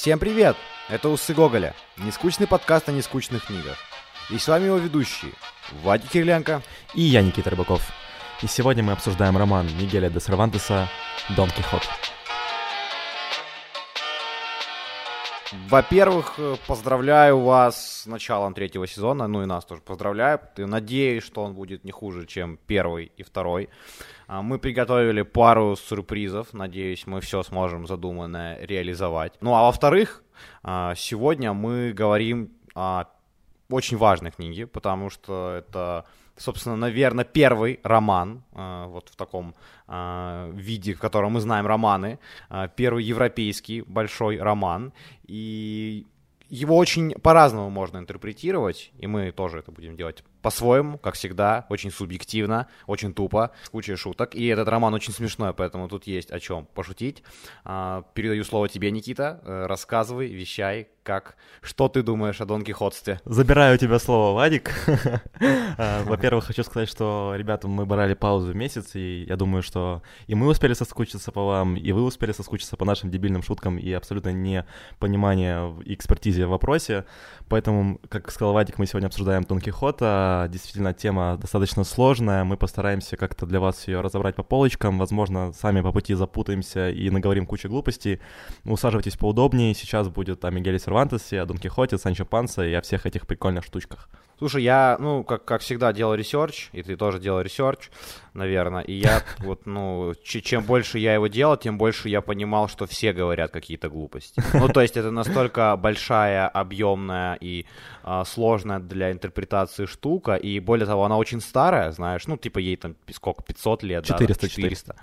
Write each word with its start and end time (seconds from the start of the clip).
Всем 0.00 0.20
привет! 0.20 0.56
Это 0.88 1.08
Усы 1.08 1.34
Гоголя, 1.34 1.74
нескучный 1.96 2.46
подкаст 2.46 2.88
о 2.88 2.92
нескучных 2.92 3.46
книгах. 3.46 3.76
И 4.30 4.38
с 4.38 4.46
вами 4.46 4.66
его 4.66 4.76
ведущие 4.76 5.32
Вадик 5.82 6.10
Кириленко 6.10 6.62
и 6.94 7.00
я, 7.00 7.20
Никита 7.20 7.50
Рыбаков. 7.50 7.82
И 8.40 8.46
сегодня 8.46 8.84
мы 8.84 8.92
обсуждаем 8.92 9.36
роман 9.36 9.66
Мигеля 9.76 10.08
де 10.08 10.20
Сервантеса 10.20 10.88
«Дон 11.30 11.50
Кихот». 11.50 11.82
Во-первых, 15.66 16.34
э, 16.38 16.56
поздравляю 16.66 17.40
вас 17.40 18.02
с 18.02 18.06
началом 18.06 18.54
третьего 18.54 18.86
сезона, 18.86 19.26
ну 19.26 19.42
и 19.42 19.46
нас 19.46 19.64
тоже 19.64 19.82
поздравляю. 19.82 20.40
Надеюсь, 20.56 21.22
что 21.24 21.42
он 21.42 21.54
будет 21.54 21.84
не 21.84 21.90
хуже, 21.90 22.26
чем 22.26 22.58
первый 22.66 23.12
и 23.16 23.22
второй. 23.22 23.68
А, 24.26 24.42
мы 24.42 24.58
приготовили 24.58 25.22
пару 25.22 25.76
сюрпризов, 25.76 26.52
надеюсь, 26.52 27.06
мы 27.06 27.20
все 27.20 27.42
сможем 27.42 27.86
задуманное 27.86 28.64
реализовать. 28.64 29.34
Ну 29.40 29.54
а 29.54 29.62
во-вторых, 29.64 30.22
а, 30.62 30.94
сегодня 30.94 31.52
мы 31.52 31.92
говорим 31.92 32.52
о 32.74 33.04
очень 33.70 33.96
важной 33.96 34.30
книге, 34.30 34.66
потому 34.66 35.10
что 35.10 35.54
это 35.56 36.06
собственно, 36.38 36.76
наверное, 36.76 37.24
первый 37.24 37.80
роман, 37.82 38.42
э, 38.52 38.86
вот 38.88 39.08
в 39.08 39.16
таком 39.16 39.54
э, 39.86 40.50
виде, 40.54 40.94
в 40.94 41.00
котором 41.00 41.32
мы 41.32 41.40
знаем 41.40 41.66
романы, 41.66 42.18
э, 42.50 42.68
первый 42.76 43.04
европейский 43.04 43.82
большой 43.82 44.38
роман, 44.38 44.92
и 45.26 46.06
его 46.48 46.76
очень 46.76 47.12
по-разному 47.12 47.70
можно 47.70 47.98
интерпретировать, 47.98 48.90
и 48.98 49.06
мы 49.06 49.32
тоже 49.32 49.58
это 49.58 49.70
будем 49.70 49.96
делать 49.96 50.24
по-своему, 50.42 50.98
как 50.98 51.14
всегда, 51.14 51.66
очень 51.68 51.90
субъективно, 51.90 52.68
очень 52.86 53.12
тупо, 53.14 53.52
с 53.62 53.68
кучей 53.68 53.96
шуток. 53.96 54.34
И 54.34 54.46
этот 54.46 54.68
роман 54.68 54.94
очень 54.94 55.12
смешной, 55.12 55.52
поэтому 55.52 55.88
тут 55.88 56.06
есть 56.06 56.30
о 56.30 56.40
чем 56.40 56.66
пошутить. 56.74 57.22
Передаю 57.64 58.44
слово 58.44 58.68
тебе, 58.68 58.90
Никита. 58.90 59.40
Рассказывай, 59.44 60.28
вещай, 60.28 60.88
как, 61.08 61.36
что 61.62 61.88
ты 61.88 62.02
думаешь 62.02 62.38
о 62.42 62.44
Дон 62.44 62.62
Кихотстве? 62.62 63.18
Забираю 63.24 63.76
у 63.76 63.78
тебя 63.78 63.98
слово, 63.98 64.34
Вадик. 64.34 64.74
А, 65.80 66.02
во-первых, 66.02 66.46
хочу 66.46 66.64
сказать, 66.64 66.88
что, 66.88 67.34
ребята, 67.36 67.68
мы 67.68 67.86
брали 67.86 68.14
паузу 68.14 68.52
месяц, 68.52 68.96
и 68.96 69.24
я 69.28 69.36
думаю, 69.36 69.62
что 69.62 70.02
и 70.26 70.34
мы 70.34 70.48
успели 70.48 70.72
соскучиться 70.72 71.30
по 71.30 71.46
вам, 71.46 71.76
и 71.76 71.92
вы 71.92 72.02
успели 72.02 72.32
соскучиться 72.32 72.76
по 72.76 72.84
нашим 72.84 73.10
дебильным 73.10 73.42
шуткам 73.42 73.78
и 73.78 73.92
абсолютно 73.92 74.30
не 74.30 74.66
понимание 74.98 75.72
и 75.84 75.94
экспертизе 75.94 76.46
в 76.46 76.50
вопросе. 76.50 77.04
Поэтому, 77.48 78.00
как 78.08 78.30
сказал 78.32 78.54
Вадик, 78.54 78.78
мы 78.78 78.86
сегодня 78.86 79.06
обсуждаем 79.06 79.44
Дон 79.44 79.60
Кихота. 79.60 80.27
Действительно, 80.48 80.94
тема 80.94 81.36
достаточно 81.40 81.84
сложная. 81.84 82.44
Мы 82.44 82.56
постараемся 82.56 83.16
как-то 83.16 83.46
для 83.46 83.60
вас 83.60 83.88
ее 83.88 84.00
разобрать 84.00 84.34
по 84.34 84.42
полочкам. 84.42 84.98
Возможно, 84.98 85.52
сами 85.52 85.80
по 85.80 85.92
пути 85.92 86.14
запутаемся 86.14 86.90
и 86.90 87.10
наговорим 87.10 87.46
кучу 87.46 87.68
глупостей. 87.68 88.20
Усаживайтесь 88.64 89.16
поудобнее. 89.16 89.74
Сейчас 89.74 90.08
будет 90.08 90.44
о 90.44 90.50
Мигеле 90.50 90.78
Сервантесе, 90.78 91.40
о 91.40 91.46
Дон 91.46 91.58
Кихоте, 91.58 91.98
Санчо 91.98 92.24
Панса 92.24 92.66
и 92.66 92.72
о 92.74 92.80
всех 92.80 93.06
этих 93.06 93.26
прикольных 93.26 93.64
штучках. 93.64 94.08
Слушай, 94.38 94.62
я, 94.62 94.96
ну, 95.00 95.24
как, 95.24 95.44
как 95.44 95.62
всегда, 95.62 95.92
делал 95.92 96.14
research, 96.14 96.68
и 96.72 96.82
ты 96.84 96.96
тоже 96.96 97.18
делал 97.18 97.40
research, 97.40 97.90
наверное, 98.38 98.82
и 98.82 98.94
я 98.94 99.22
вот, 99.38 99.66
ну, 99.66 100.14
чем 100.22 100.64
больше 100.64 100.98
я 100.98 101.14
его 101.14 101.26
делал, 101.26 101.56
тем 101.56 101.76
больше 101.78 102.08
я 102.08 102.20
понимал, 102.20 102.68
что 102.68 102.86
все 102.86 103.12
говорят 103.12 103.50
какие-то 103.50 103.88
глупости. 103.88 104.42
Ну, 104.54 104.68
то 104.68 104.80
есть 104.80 104.96
это 104.96 105.10
настолько 105.10 105.76
большая, 105.76 106.48
объемная 106.48 107.36
и 107.40 107.66
а, 108.02 108.24
сложная 108.24 108.78
для 108.78 109.12
интерпретации 109.12 109.86
штука, 109.86 110.36
и 110.36 110.60
более 110.60 110.86
того, 110.86 111.04
она 111.04 111.16
очень 111.18 111.40
старая, 111.40 111.90
знаешь, 111.92 112.26
ну, 112.26 112.36
типа 112.36 112.58
ей 112.58 112.76
там 112.76 112.94
сколько, 113.12 113.42
500 113.42 113.82
лет, 113.82 114.04
400, 114.06 114.26
да? 114.26 114.48
400. 114.48 114.48
400. 114.48 114.96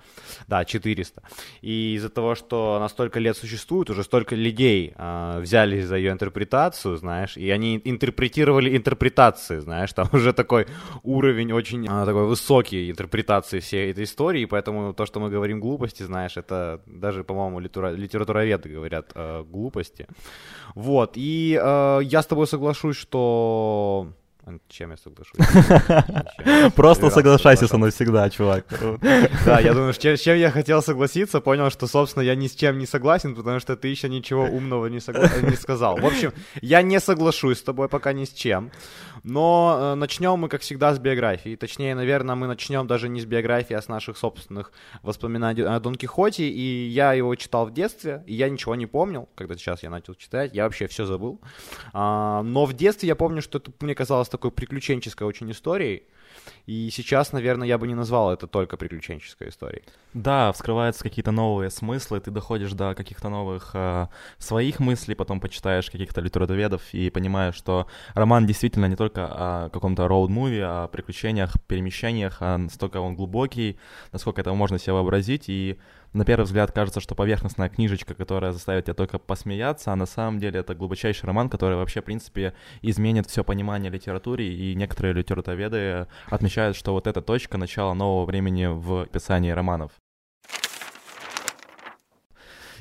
Да, 0.48 0.66
400. 0.66 1.24
И 1.62 1.94
из-за 1.96 2.10
того, 2.10 2.36
что 2.36 2.76
она 2.76 2.90
столько 2.90 3.20
лет 3.20 3.38
существует, 3.38 3.90
уже 3.90 4.04
столько 4.04 4.36
людей 4.36 4.94
а, 4.96 5.40
взялись 5.40 5.86
за 5.86 5.98
ее 5.98 6.12
интерпретацию, 6.12 6.98
знаешь, 6.98 7.38
и 7.38 7.50
они 7.50 7.82
интерпретировали 7.84 8.76
интерпретации, 8.76 9.60
знаешь, 9.60 9.94
там 9.94 10.10
уже 10.14 10.34
такой 10.34 10.68
уровень 11.04 11.54
очень 11.54 11.86
а, 11.88 12.06
такой 12.06 12.26
высокий 12.26 12.90
интерпретации 12.90 13.25
всей 13.60 13.92
этой 13.92 14.04
истории, 14.04 14.46
поэтому 14.46 14.94
то, 14.94 15.06
что 15.06 15.20
мы 15.20 15.30
говорим 15.30 15.60
глупости, 15.60 16.04
знаешь, 16.04 16.38
это 16.38 16.82
даже, 16.86 17.24
по-моему, 17.24 17.60
литера... 17.60 17.92
литературоведы 17.92 18.70
говорят 18.70 19.12
э, 19.16 19.44
глупости. 19.44 20.08
Вот, 20.76 21.14
и 21.16 21.60
э, 21.62 22.00
я 22.04 22.22
с 22.22 22.26
тобой 22.26 22.48
соглашусь, 22.48 22.98
что 22.98 24.14
чем 24.68 24.92
я 24.92 24.98
соглашусь? 24.98 26.74
Просто 26.76 27.10
соглашайся 27.10 27.68
со 27.68 27.78
мной 27.78 27.90
всегда, 27.90 28.30
чувак. 28.30 28.66
Да, 29.46 29.60
я 29.60 29.74
думаю, 29.74 29.94
с 29.94 29.98
чем 29.98 30.38
я 30.38 30.52
хотел 30.52 30.82
согласиться, 30.82 31.42
понял, 31.42 31.72
что, 31.72 31.88
собственно, 31.88 32.24
я 32.24 32.36
ни 32.36 32.48
с 32.48 32.56
чем 32.56 32.78
не 32.78 32.86
согласен, 32.86 33.36
потому 33.36 33.60
что 33.60 33.76
ты 33.76 33.88
еще 33.88 34.10
ничего 34.10 34.44
умного 34.44 34.86
не 34.88 35.00
сказал. 35.00 35.98
В 35.98 36.06
общем, 36.06 36.32
я 36.62 36.82
не 36.84 37.00
соглашусь 37.00 37.58
с 37.58 37.64
тобой 37.64 37.90
пока 37.90 38.14
ни 38.14 38.26
с 38.26 38.30
чем. 38.30 38.72
Но 39.28 39.78
э, 39.80 39.96
начнем 39.96 40.38
мы, 40.38 40.50
как 40.50 40.62
всегда, 40.62 40.94
с 40.94 41.00
биографии. 41.00 41.56
Точнее, 41.56 41.96
наверное, 41.96 42.36
мы 42.36 42.46
начнем 42.46 42.86
даже 42.86 43.10
не 43.10 43.20
с 43.20 43.26
биографии, 43.26 43.74
а 43.74 43.82
с 43.82 43.88
наших 43.88 44.18
собственных 44.18 44.72
воспоминаний 45.02 45.64
о 45.64 45.80
Дон 45.80 45.96
Кихоте. 45.96 46.48
И 46.48 46.88
я 46.88 47.14
его 47.14 47.34
читал 47.34 47.66
в 47.66 47.74
детстве, 47.74 48.24
и 48.28 48.36
я 48.36 48.48
ничего 48.50 48.76
не 48.76 48.86
помнил, 48.86 49.28
когда 49.34 49.56
сейчас 49.56 49.82
я 49.82 49.90
начал 49.90 50.14
читать. 50.14 50.54
Я 50.54 50.66
вообще 50.66 50.86
все 50.86 51.08
забыл. 51.08 51.42
А, 51.92 52.44
но 52.44 52.66
в 52.66 52.74
детстве 52.74 53.08
я 53.08 53.16
помню, 53.16 53.42
что 53.42 53.58
это 53.58 53.72
мне 53.80 53.96
казалось 53.96 54.30
такой 54.30 54.52
приключенческой 54.52 55.26
очень 55.26 55.50
историей. 55.50 56.04
И 56.66 56.90
сейчас, 56.92 57.32
наверное, 57.32 57.68
я 57.68 57.78
бы 57.78 57.88
не 57.88 57.96
назвал 57.96 58.32
это 58.32 58.48
только 58.48 58.78
приключенческой 58.78 59.50
историей. 59.50 59.84
Да, 60.14 60.52
вскрываются 60.52 61.04
какие-то 61.04 61.32
новые 61.32 61.70
смыслы, 61.70 62.20
ты 62.20 62.32
доходишь 62.32 62.72
до 62.74 62.96
каких-то 62.96 63.30
новых 63.30 63.72
э, 63.74 64.08
своих 64.38 64.80
мыслей, 64.80 65.16
потом 65.16 65.40
почитаешь 65.40 65.90
каких-то 65.90 66.22
литературоведов 66.22 66.82
и 66.94 67.10
понимаешь, 67.10 67.56
что 67.56 67.88
роман 68.14 68.46
действительно 68.46 68.86
не 68.86 68.96
только 68.96 69.28
о 69.28 69.70
каком-то 69.70 70.06
роуд-муви, 70.08 70.62
о 70.62 70.88
приключениях, 70.88 71.54
перемещениях, 71.68 72.38
а 72.40 72.58
настолько 72.58 72.98
он 72.98 73.16
глубокий, 73.16 73.78
насколько 74.12 74.42
это 74.42 74.54
можно 74.54 74.80
себе 74.80 74.94
вообразить, 74.94 75.50
и 75.50 75.78
на 76.16 76.24
первый 76.24 76.46
взгляд 76.46 76.72
кажется, 76.72 77.02
что 77.02 77.14
поверхностная 77.14 77.68
книжечка, 77.68 78.14
которая 78.16 78.54
заставит 78.54 78.86
тебя 78.86 78.94
только 78.94 79.20
посмеяться, 79.20 79.92
а 79.92 79.96
на 79.98 80.06
самом 80.06 80.40
деле 80.40 80.62
это 80.62 80.74
глубочайший 80.74 81.28
роман, 81.28 81.50
который 81.50 81.76
вообще, 81.76 82.02
в 82.02 82.06
принципе, 82.06 82.54
изменит 82.82 83.28
все 83.28 83.44
понимание 83.44 83.92
литературы, 83.92 84.46
и 84.46 84.74
некоторые 84.76 85.14
литературоведы 85.14 86.08
отмечают, 86.28 86.78
что 86.78 86.94
вот 86.94 87.08
эта 87.08 87.22
точка 87.22 87.58
начала 87.58 87.94
нового 87.94 88.26
времени 88.26 88.68
в 88.68 89.08
писании 89.08 89.52
романов. 89.52 89.92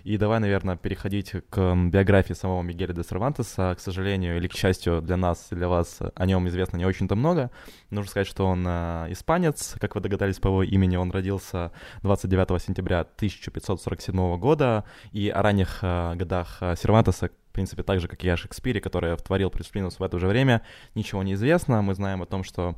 И 0.04 0.18
давай, 0.18 0.38
наверное, 0.38 0.76
переходить 0.76 1.32
к 1.48 1.74
биографии 1.74 2.34
самого 2.34 2.60
Мигеля 2.60 2.92
де 2.92 3.02
Сервантеса. 3.02 3.74
К 3.74 3.80
сожалению 3.80 4.36
или 4.36 4.48
к 4.48 4.52
счастью 4.52 5.00
для 5.00 5.16
нас, 5.16 5.48
для 5.50 5.66
вас, 5.66 5.98
о 6.14 6.26
нем 6.26 6.46
известно 6.48 6.76
не 6.76 6.84
очень-то 6.84 7.16
много. 7.16 7.50
Нужно 7.88 8.10
сказать, 8.10 8.26
что 8.26 8.44
он 8.46 8.66
э, 8.66 9.06
испанец. 9.08 9.76
Как 9.80 9.94
вы 9.94 10.02
догадались 10.02 10.38
по 10.38 10.48
его 10.48 10.62
имени, 10.62 10.96
он 10.96 11.10
родился 11.10 11.72
29 12.02 12.62
сентября 12.62 13.00
1547 13.00 14.38
года. 14.38 14.84
И 15.12 15.30
о 15.30 15.40
ранних 15.40 15.78
э, 15.80 16.14
годах 16.16 16.58
э, 16.60 16.76
Сервантеса 16.76 17.30
в 17.54 17.54
принципе, 17.54 17.84
так 17.84 18.00
же, 18.00 18.08
как 18.08 18.24
и 18.24 18.28
о 18.28 18.36
Шекспире, 18.36 18.80
который 18.80 19.16
творил 19.16 19.48
Плюс-Минус 19.48 20.00
в 20.00 20.02
это 20.02 20.18
же 20.18 20.26
время, 20.26 20.62
ничего 20.96 21.22
не 21.22 21.34
известно. 21.34 21.82
Мы 21.82 21.94
знаем 21.94 22.20
о 22.20 22.26
том, 22.26 22.42
что 22.42 22.74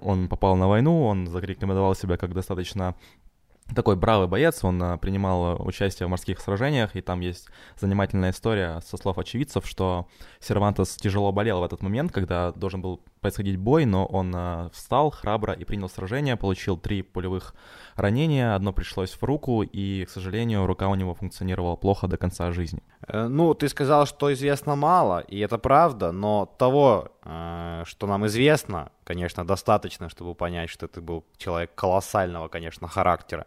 он 0.00 0.28
попал 0.28 0.56
на 0.56 0.66
войну, 0.66 1.04
он 1.04 1.28
зарекомендовал 1.28 1.94
себя 1.94 2.16
как 2.16 2.34
достаточно 2.34 2.96
такой 3.74 3.96
бравый 3.96 4.28
боец, 4.28 4.64
он 4.64 4.82
а, 4.82 4.96
принимал 4.96 5.60
участие 5.66 6.06
в 6.06 6.10
морских 6.10 6.40
сражениях, 6.40 6.96
и 6.96 7.00
там 7.00 7.20
есть 7.20 7.48
занимательная 7.78 8.30
история 8.30 8.80
со 8.84 8.96
слов 8.96 9.18
очевидцев, 9.18 9.66
что 9.66 10.08
Сервантес 10.40 10.96
тяжело 10.96 11.32
болел 11.32 11.60
в 11.60 11.64
этот 11.64 11.82
момент, 11.82 12.12
когда 12.12 12.52
должен 12.52 12.82
был 12.82 13.00
происходить 13.20 13.56
бой, 13.56 13.84
но 13.84 14.06
он 14.06 14.32
а, 14.34 14.70
встал 14.72 15.10
храбро 15.10 15.52
и 15.52 15.64
принял 15.64 15.88
сражение, 15.88 16.36
получил 16.36 16.76
три 16.76 17.02
пулевых 17.02 17.54
ранения, 17.96 18.54
одно 18.54 18.72
пришлось 18.72 19.12
в 19.12 19.22
руку, 19.22 19.62
и, 19.62 20.04
к 20.04 20.10
сожалению, 20.10 20.66
рука 20.66 20.88
у 20.88 20.94
него 20.94 21.14
функционировала 21.14 21.76
плохо 21.76 22.08
до 22.08 22.16
конца 22.16 22.52
жизни. 22.52 22.82
Э, 23.06 23.28
ну, 23.28 23.54
ты 23.54 23.68
сказал, 23.68 24.06
что 24.06 24.32
известно 24.32 24.76
мало, 24.76 25.20
и 25.20 25.38
это 25.38 25.58
правда, 25.58 26.12
но 26.12 26.46
того, 26.58 27.08
э, 27.22 27.82
что 27.86 28.06
нам 28.06 28.26
известно, 28.26 28.90
конечно, 29.04 29.46
достаточно, 29.46 30.08
чтобы 30.08 30.34
понять, 30.34 30.70
что 30.70 30.88
ты 30.88 31.00
был 31.00 31.24
человек 31.36 31.74
колоссального, 31.74 32.48
конечно, 32.48 32.88
характера, 32.88 33.46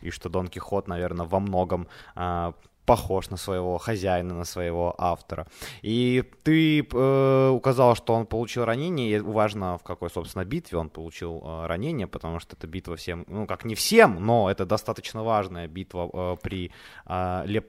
и 0.00 0.10
что 0.10 0.28
Дон 0.28 0.48
Кихот, 0.48 0.88
наверное, 0.88 1.26
во 1.26 1.40
многом 1.40 1.86
э, 2.16 2.52
похож 2.86 3.30
на 3.30 3.36
своего 3.36 3.78
хозяина, 3.78 4.34
на 4.34 4.44
своего 4.44 4.94
автора. 4.98 5.46
И 5.82 6.24
ты 6.42 6.80
э, 6.80 7.48
указал, 7.48 7.94
что 7.94 8.14
он 8.14 8.26
получил 8.26 8.64
ранение, 8.64 9.16
и 9.16 9.20
важно, 9.20 9.78
в 9.78 9.82
какой, 9.82 10.10
собственно, 10.10 10.44
битве 10.44 10.78
он 10.78 10.88
получил 10.88 11.42
э, 11.44 11.66
ранение, 11.66 12.06
потому 12.06 12.40
что 12.40 12.56
это 12.56 12.66
битва 12.66 12.96
всем, 12.96 13.24
ну, 13.28 13.46
как 13.46 13.64
не 13.64 13.74
всем, 13.74 14.24
но 14.24 14.50
это 14.50 14.66
достаточно 14.66 15.22
важная 15.22 15.68
битва 15.68 16.10
э, 16.12 16.36
при 16.42 16.70
э, 17.06 17.42
Леп 17.46 17.66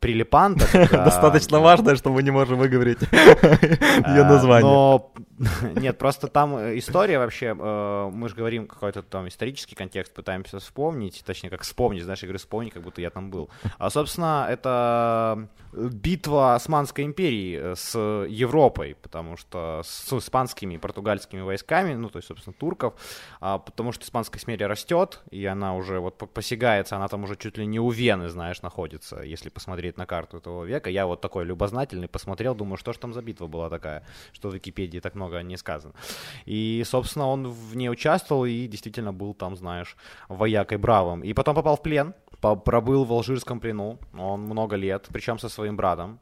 прилипанта. 0.00 0.66
Достаточно 0.92 1.60
важное, 1.60 1.96
что 1.96 2.10
мы 2.10 2.22
не 2.22 2.30
можем 2.30 2.58
выговорить 2.58 3.00
ее 3.12 4.22
а, 4.22 4.28
название. 4.28 4.70
Но 4.70 5.12
Нет, 5.76 5.98
просто 5.98 6.26
там 6.26 6.56
э, 6.56 6.78
история 6.78 7.18
вообще, 7.18 7.56
э, 7.58 8.10
мы 8.12 8.28
же 8.28 8.34
говорим 8.34 8.66
какой-то 8.66 9.02
там 9.02 9.28
исторический 9.28 9.76
контекст, 9.76 10.12
пытаемся 10.12 10.58
вспомнить, 10.58 11.22
точнее, 11.24 11.50
как 11.50 11.62
вспомнить, 11.62 12.02
знаешь, 12.02 12.22
говорю, 12.22 12.38
вспомнить, 12.38 12.72
как 12.72 12.82
будто 12.82 13.00
я 13.00 13.10
там 13.10 13.30
был. 13.30 13.48
А, 13.78 13.90
собственно, 13.90 14.46
это 14.50 15.48
битва 15.72 16.54
Османской 16.54 17.04
империи 17.04 17.74
с 17.74 17.96
Европой, 18.28 18.96
потому 19.00 19.36
что 19.36 19.82
с 19.84 20.12
испанскими 20.12 20.74
и 20.74 20.78
португальскими 20.78 21.40
войсками, 21.40 21.94
ну, 21.94 22.08
то 22.08 22.18
есть, 22.18 22.28
собственно, 22.28 22.54
турков, 22.58 22.94
а, 23.40 23.58
потому 23.58 23.92
что 23.92 24.04
испанская 24.04 24.40
империя 24.42 24.66
растет, 24.66 25.22
и 25.30 25.44
она 25.46 25.74
уже 25.74 26.00
вот 26.00 26.16
посягается, 26.16 26.96
она 26.96 27.08
там 27.08 27.24
уже 27.24 27.36
чуть 27.36 27.58
ли 27.58 27.66
не 27.66 27.78
у 27.78 27.90
Вены, 27.90 28.28
знаешь, 28.28 28.62
находится, 28.62 29.22
если 29.22 29.50
посмотреть 29.50 29.96
на 29.98 30.06
карту 30.06 30.38
этого 30.38 30.64
века. 30.64 30.90
Я 30.90 31.06
вот 31.06 31.20
такой 31.20 31.44
любознательный 31.44 32.08
посмотрел, 32.08 32.54
думаю, 32.54 32.76
что 32.76 32.92
же 32.92 32.98
там 32.98 33.12
за 33.12 33.22
битва 33.22 33.46
была 33.46 33.70
такая, 33.70 34.04
что 34.32 34.48
в 34.48 34.54
Википедии 34.54 34.98
так 34.98 35.14
много 35.14 35.27
не 35.42 35.56
сказано. 35.56 35.94
И, 36.46 36.82
собственно, 36.86 37.26
он 37.26 37.48
в 37.48 37.76
ней 37.76 37.90
участвовал 37.90 38.44
и 38.44 38.66
действительно 38.66 39.12
был 39.12 39.34
там, 39.34 39.56
знаешь, 39.56 39.96
воякой 40.28 40.78
бравым. 40.78 41.22
И 41.22 41.32
потом 41.32 41.54
попал 41.54 41.76
в 41.76 41.82
плен, 41.82 42.14
пробыл 42.40 43.04
в 43.04 43.12
алжирском 43.12 43.60
плену, 43.60 43.98
он 44.16 44.42
много 44.42 44.76
лет, 44.76 45.06
причем 45.12 45.38
со 45.38 45.48
своим 45.48 45.76
братом. 45.76 46.20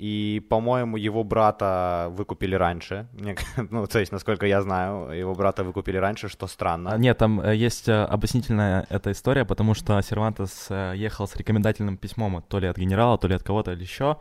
И, 0.00 0.40
по-моему, 0.48 0.96
его 0.96 1.24
брата 1.24 2.08
выкупили 2.16 2.54
раньше. 2.54 3.06
Ну, 3.70 3.86
то 3.86 3.98
есть, 3.98 4.12
насколько 4.12 4.46
я 4.46 4.62
знаю, 4.62 5.10
его 5.20 5.34
брата 5.34 5.62
выкупили 5.62 5.98
раньше, 5.98 6.28
что 6.28 6.46
странно. 6.46 6.90
А, 6.92 6.98
нет, 6.98 7.18
там 7.18 7.40
э, 7.40 7.54
есть 7.54 7.88
э, 7.88 8.04
объяснительная 8.04 8.86
эта 8.88 9.12
история, 9.12 9.44
потому 9.44 9.74
что 9.74 10.00
Сервантес 10.00 10.66
э, 10.70 10.94
ехал 10.96 11.28
с 11.28 11.36
рекомендательным 11.36 11.98
письмом 11.98 12.42
то 12.48 12.58
ли 12.60 12.68
от 12.68 12.78
генерала, 12.78 13.18
то 13.18 13.28
ли 13.28 13.34
от 13.34 13.42
кого-то 13.42 13.72
или 13.72 13.82
еще, 13.82 14.16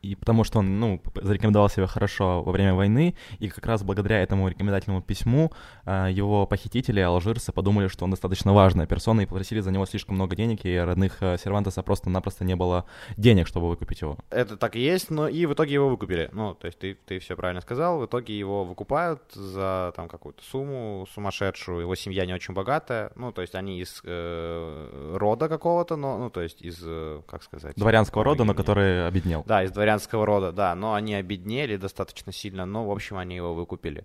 и 0.00 0.14
потому 0.14 0.44
что 0.44 0.60
он, 0.60 0.80
ну, 0.80 1.02
зарекомендовал 1.22 1.68
себя 1.68 1.86
хорошо 1.86 2.42
во 2.42 2.52
время 2.52 2.74
войны, 2.74 3.14
и 3.38 3.48
как 3.48 3.66
раз 3.66 3.82
благодаря 3.82 4.22
этому 4.22 4.48
рекомендательному 4.48 5.02
письму 5.02 5.52
его 5.86 6.46
похитители, 6.46 7.00
алжирцы, 7.00 7.52
подумали, 7.52 7.88
что 7.88 8.04
он 8.04 8.10
достаточно 8.10 8.52
важная 8.52 8.86
персона, 8.86 9.22
и 9.22 9.26
попросили 9.26 9.60
за 9.60 9.70
него 9.70 9.86
слишком 9.86 10.14
много 10.14 10.36
денег, 10.36 10.64
и 10.64 10.76
родных 10.76 11.18
Сервантеса 11.20 11.82
просто-напросто 11.82 12.44
не 12.44 12.56
было 12.56 12.84
денег, 13.16 13.46
чтобы 13.46 13.68
выкупить 13.68 14.00
его. 14.00 14.16
Это 14.30 14.56
так 14.56 14.76
и 14.76 14.80
есть, 14.80 15.10
но 15.18 15.26
и 15.26 15.46
в 15.46 15.52
итоге 15.52 15.74
его 15.74 15.88
выкупили. 15.88 16.30
Ну, 16.32 16.54
то 16.54 16.66
есть 16.66 16.78
ты, 16.78 16.94
ты 16.94 17.18
все 17.18 17.34
правильно 17.34 17.60
сказал, 17.60 17.98
в 17.98 18.06
итоге 18.06 18.38
его 18.38 18.64
выкупают 18.64 19.20
за 19.32 19.92
там 19.96 20.08
какую-то 20.08 20.44
сумму 20.44 21.08
сумасшедшую, 21.12 21.80
его 21.80 21.94
семья 21.96 22.24
не 22.24 22.32
очень 22.32 22.54
богатая, 22.54 23.10
ну, 23.16 23.32
то 23.32 23.42
есть 23.42 23.56
они 23.56 23.80
из 23.80 24.00
э, 24.04 25.16
рода 25.16 25.48
какого-то, 25.48 25.96
но, 25.96 26.18
ну, 26.18 26.30
то 26.30 26.40
есть 26.40 26.62
из, 26.62 26.78
э, 26.84 27.20
как 27.26 27.42
сказать... 27.42 27.74
Дворянского 27.74 28.22
рода, 28.22 28.44
но 28.44 28.54
который 28.54 29.08
обеднел. 29.08 29.42
Да, 29.44 29.64
из 29.64 29.72
дворянского 29.72 30.24
рода, 30.24 30.52
да, 30.52 30.76
но 30.76 30.94
они 30.94 31.14
обеднели 31.14 31.76
достаточно 31.76 32.32
сильно, 32.32 32.64
но, 32.64 32.86
в 32.86 32.92
общем, 32.92 33.18
они 33.18 33.34
его 33.34 33.54
выкупили. 33.54 34.04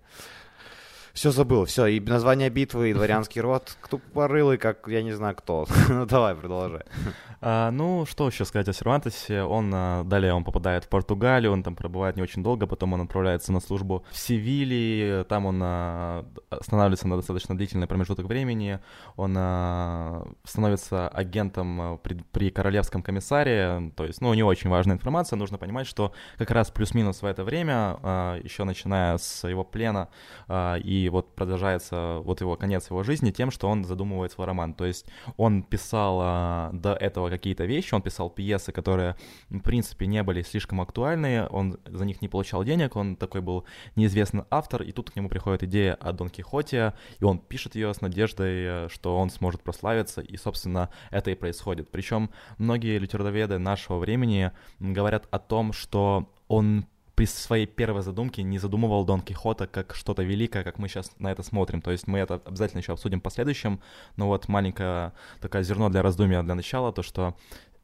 Все 1.14 1.30
забыл, 1.30 1.66
все, 1.66 1.86
и 1.86 2.00
название 2.00 2.50
битвы, 2.50 2.90
и 2.90 2.94
дворянский 2.94 3.40
род. 3.42 3.78
Кто 3.82 4.00
порылый, 4.00 4.58
как 4.58 4.88
я 4.88 5.04
не 5.04 5.12
знаю 5.12 5.36
кто. 5.36 5.68
ну 5.90 6.08
давай, 6.08 6.34
продолжай. 6.34 6.82
А, 7.40 7.70
ну, 7.70 8.06
что 8.08 8.28
еще 8.28 8.46
сказать 8.46 8.68
о 8.68 8.74
Сервантесе? 8.74 9.44
Он 9.44 9.70
а, 9.76 10.04
далее 10.06 10.34
он 10.34 10.44
попадает 10.44 10.86
в 10.86 10.90
Португалию, 10.90 11.52
он 11.52 11.62
там 11.62 11.76
пробывает 11.76 12.16
не 12.16 12.24
очень 12.24 12.42
долго, 12.42 12.66
потом 12.66 12.94
он 12.94 13.02
отправляется 13.02 13.52
на 13.52 13.60
службу 13.60 14.04
в 14.10 14.18
Севилье, 14.18 15.24
там 15.26 15.46
он 15.46 15.60
а, 15.62 16.26
останавливается 16.50 17.08
на 17.08 17.18
достаточно 17.18 17.56
длительный 17.56 17.86
промежуток 17.86 18.26
времени, 18.26 18.80
он 19.16 19.36
а, 19.38 20.26
становится 20.46 21.10
агентом 21.10 22.00
при, 22.02 22.16
при 22.32 22.50
королевском 22.50 23.04
комиссаре, 23.04 23.92
то 23.98 24.06
есть, 24.06 24.20
ну, 24.20 24.34
не 24.34 24.44
очень 24.44 24.70
важная 24.70 24.96
информация, 24.96 25.38
нужно 25.38 25.60
понимать, 25.60 25.86
что 25.86 26.14
как 26.40 26.50
раз 26.50 26.72
плюс-минус 26.72 27.22
в 27.22 27.26
это 27.26 27.44
время, 27.44 28.40
еще 28.42 28.64
начиная 28.64 29.18
с 29.18 29.48
его 29.48 29.64
плена 29.64 30.08
и 30.50 31.03
и 31.04 31.10
вот 31.10 31.36
продолжается 31.36 32.20
вот 32.24 32.42
его 32.42 32.56
конец 32.56 32.90
его 32.90 33.04
жизни 33.04 33.32
тем, 33.32 33.52
что 33.52 33.68
он 33.68 33.84
задумывает 33.84 34.32
свой 34.32 34.48
роман. 34.48 34.74
То 34.74 34.86
есть 34.86 35.06
он 35.38 35.64
писал 35.64 36.20
а, 36.22 36.70
до 36.74 36.94
этого 36.94 37.30
какие-то 37.30 37.66
вещи, 37.66 37.94
он 37.94 38.02
писал 38.02 38.30
пьесы, 38.30 38.72
которые, 38.72 39.16
в 39.50 39.60
принципе, 39.60 40.08
не 40.08 40.24
были 40.24 40.42
слишком 40.42 40.82
актуальны, 40.82 41.48
он 41.50 41.78
за 41.86 42.06
них 42.06 42.22
не 42.22 42.28
получал 42.28 42.64
денег, 42.64 42.96
он 42.96 43.16
такой 43.16 43.42
был 43.42 43.66
неизвестный 43.96 44.44
автор, 44.50 44.84
и 44.84 44.92
тут 44.92 45.12
к 45.12 45.16
нему 45.16 45.30
приходит 45.30 45.64
идея 45.64 45.96
о 45.96 46.14
Дон 46.14 46.30
Кихоте, 46.30 46.94
и 47.20 47.24
он 47.24 47.40
пишет 47.40 47.76
ее 47.76 47.94
с 47.94 48.02
надеждой, 48.02 48.90
что 48.90 49.18
он 49.18 49.30
сможет 49.30 49.62
прославиться, 49.62 50.22
и, 50.22 50.38
собственно, 50.38 50.90
это 51.12 51.32
и 51.32 51.36
происходит. 51.36 51.92
Причем 51.92 52.30
многие 52.58 52.98
литературоведы 52.98 53.58
нашего 53.58 53.98
времени 53.98 54.52
говорят 54.80 55.28
о 55.32 55.40
том, 55.40 55.74
что 55.74 56.30
он 56.48 56.86
при 57.16 57.26
своей 57.26 57.66
первой 57.66 58.02
задумке 58.02 58.44
не 58.44 58.58
задумывал 58.58 59.06
Дон 59.06 59.22
Кихота 59.22 59.68
как 59.68 59.96
что-то 59.96 60.24
великое, 60.24 60.64
как 60.64 60.80
мы 60.80 60.88
сейчас 60.88 61.12
на 61.20 61.32
это 61.32 61.44
смотрим. 61.44 61.82
То 61.82 61.92
есть 61.92 62.08
мы 62.08 62.20
это 62.20 62.42
обязательно 62.46 62.80
еще 62.80 62.94
обсудим 62.94 63.20
в 63.20 63.24
последующем, 63.24 63.80
но 64.18 64.28
вот 64.28 64.48
маленькое 64.48 65.14
такое 65.40 65.64
зерно 65.64 65.90
для 65.90 66.02
раздумья 66.02 66.42
для 66.42 66.56
начала, 66.56 66.92
то 66.92 67.04
что 67.04 67.36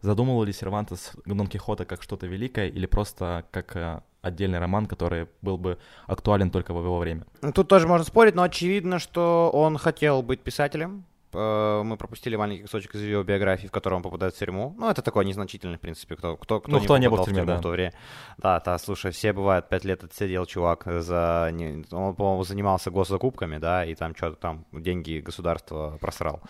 задумывал 0.02 0.44
ли 0.44 0.54
Сервантес 0.54 1.12
Дон 1.26 1.48
Кихота 1.48 1.86
как 1.86 2.02
что-то 2.02 2.26
великое 2.26 2.68
или 2.68 2.86
просто 2.86 3.46
как 3.52 3.76
э, 3.76 4.02
отдельный 4.22 4.60
роман, 4.60 4.86
который 4.86 5.28
был 5.42 5.58
бы 5.58 5.78
актуален 6.08 6.52
только 6.52 6.74
в 6.74 6.84
его 6.84 6.98
время. 7.00 7.26
Тут 7.54 7.68
тоже 7.68 7.88
можно 7.88 8.06
спорить, 8.06 8.36
но 8.36 8.44
очевидно, 8.44 9.00
что 9.00 9.50
он 9.54 9.78
хотел 9.78 10.22
быть 10.22 10.42
писателем, 10.42 11.06
мы 11.34 11.96
пропустили 11.98 12.36
маленький 12.36 12.64
кусочек 12.64 12.96
из 12.96 13.04
его 13.04 13.24
биографии, 13.24 13.68
в 13.68 13.72
котором 13.72 13.98
он 13.98 14.04
попадает 14.04 14.34
в 14.36 14.38
тюрьму. 14.40 14.76
Ну, 14.78 14.90
это 14.90 15.02
такой 15.02 15.26
незначительный, 15.26 15.78
в 15.78 15.82
принципе, 15.82 16.16
кто, 16.16 16.38
кто, 16.38 16.60
кто, 16.60 16.72
ну, 16.72 16.80
не, 16.80 16.86
кто 16.86 16.98
не 16.98 17.10
был 17.10 17.18
в 17.18 17.26
тюрьме, 17.26 17.44
да. 17.44 17.58
в 17.58 17.62
то 17.62 17.70
время. 17.70 17.94
Да, 18.38 18.60
да, 18.60 18.78
слушай, 18.78 19.12
все 19.12 19.34
бывают, 19.34 19.70
пять 19.70 19.86
лет 19.86 20.04
отсидел 20.04 20.46
чувак 20.46 20.84
за... 20.86 21.54
Он, 21.92 22.16
по-моему, 22.16 22.44
занимался 22.44 22.92
госзакупками, 22.92 23.58
да, 23.58 23.86
и 23.86 23.96
там 23.96 24.16
что-то 24.16 24.36
там 24.38 24.66
деньги 24.72 25.20
государства 25.20 25.98
просрал. 26.02 26.42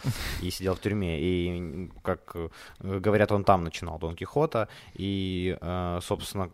И 0.41 0.49
сидел 0.51 0.75
в 0.75 0.79
тюрьме. 0.79 1.19
И, 1.19 1.89
как 2.01 2.31
э, 2.35 2.49
говорят, 2.79 3.31
он 3.31 3.43
там 3.43 3.63
начинал 3.63 3.99
Дон 3.99 4.15
Кихота. 4.15 4.69
И, 4.93 5.57
э, 5.59 5.99
собственно, 6.01 6.51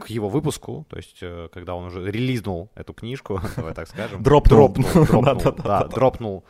к 0.00 0.08
его 0.08 0.28
выпуску, 0.28 0.86
то 0.88 0.96
есть 0.96 1.18
э, 1.22 1.48
когда 1.52 1.74
он 1.74 1.86
уже 1.86 2.10
релизнул 2.10 2.70
эту 2.74 2.92
книжку, 2.92 3.40
давай 3.56 3.74
так 3.74 3.88
скажем. 3.88 4.22
Дропнул. 4.22 4.68
Дропнул, 4.68 5.04
дропнул, 5.06 5.54
да, 5.64 5.84
дропнул, 5.84 6.44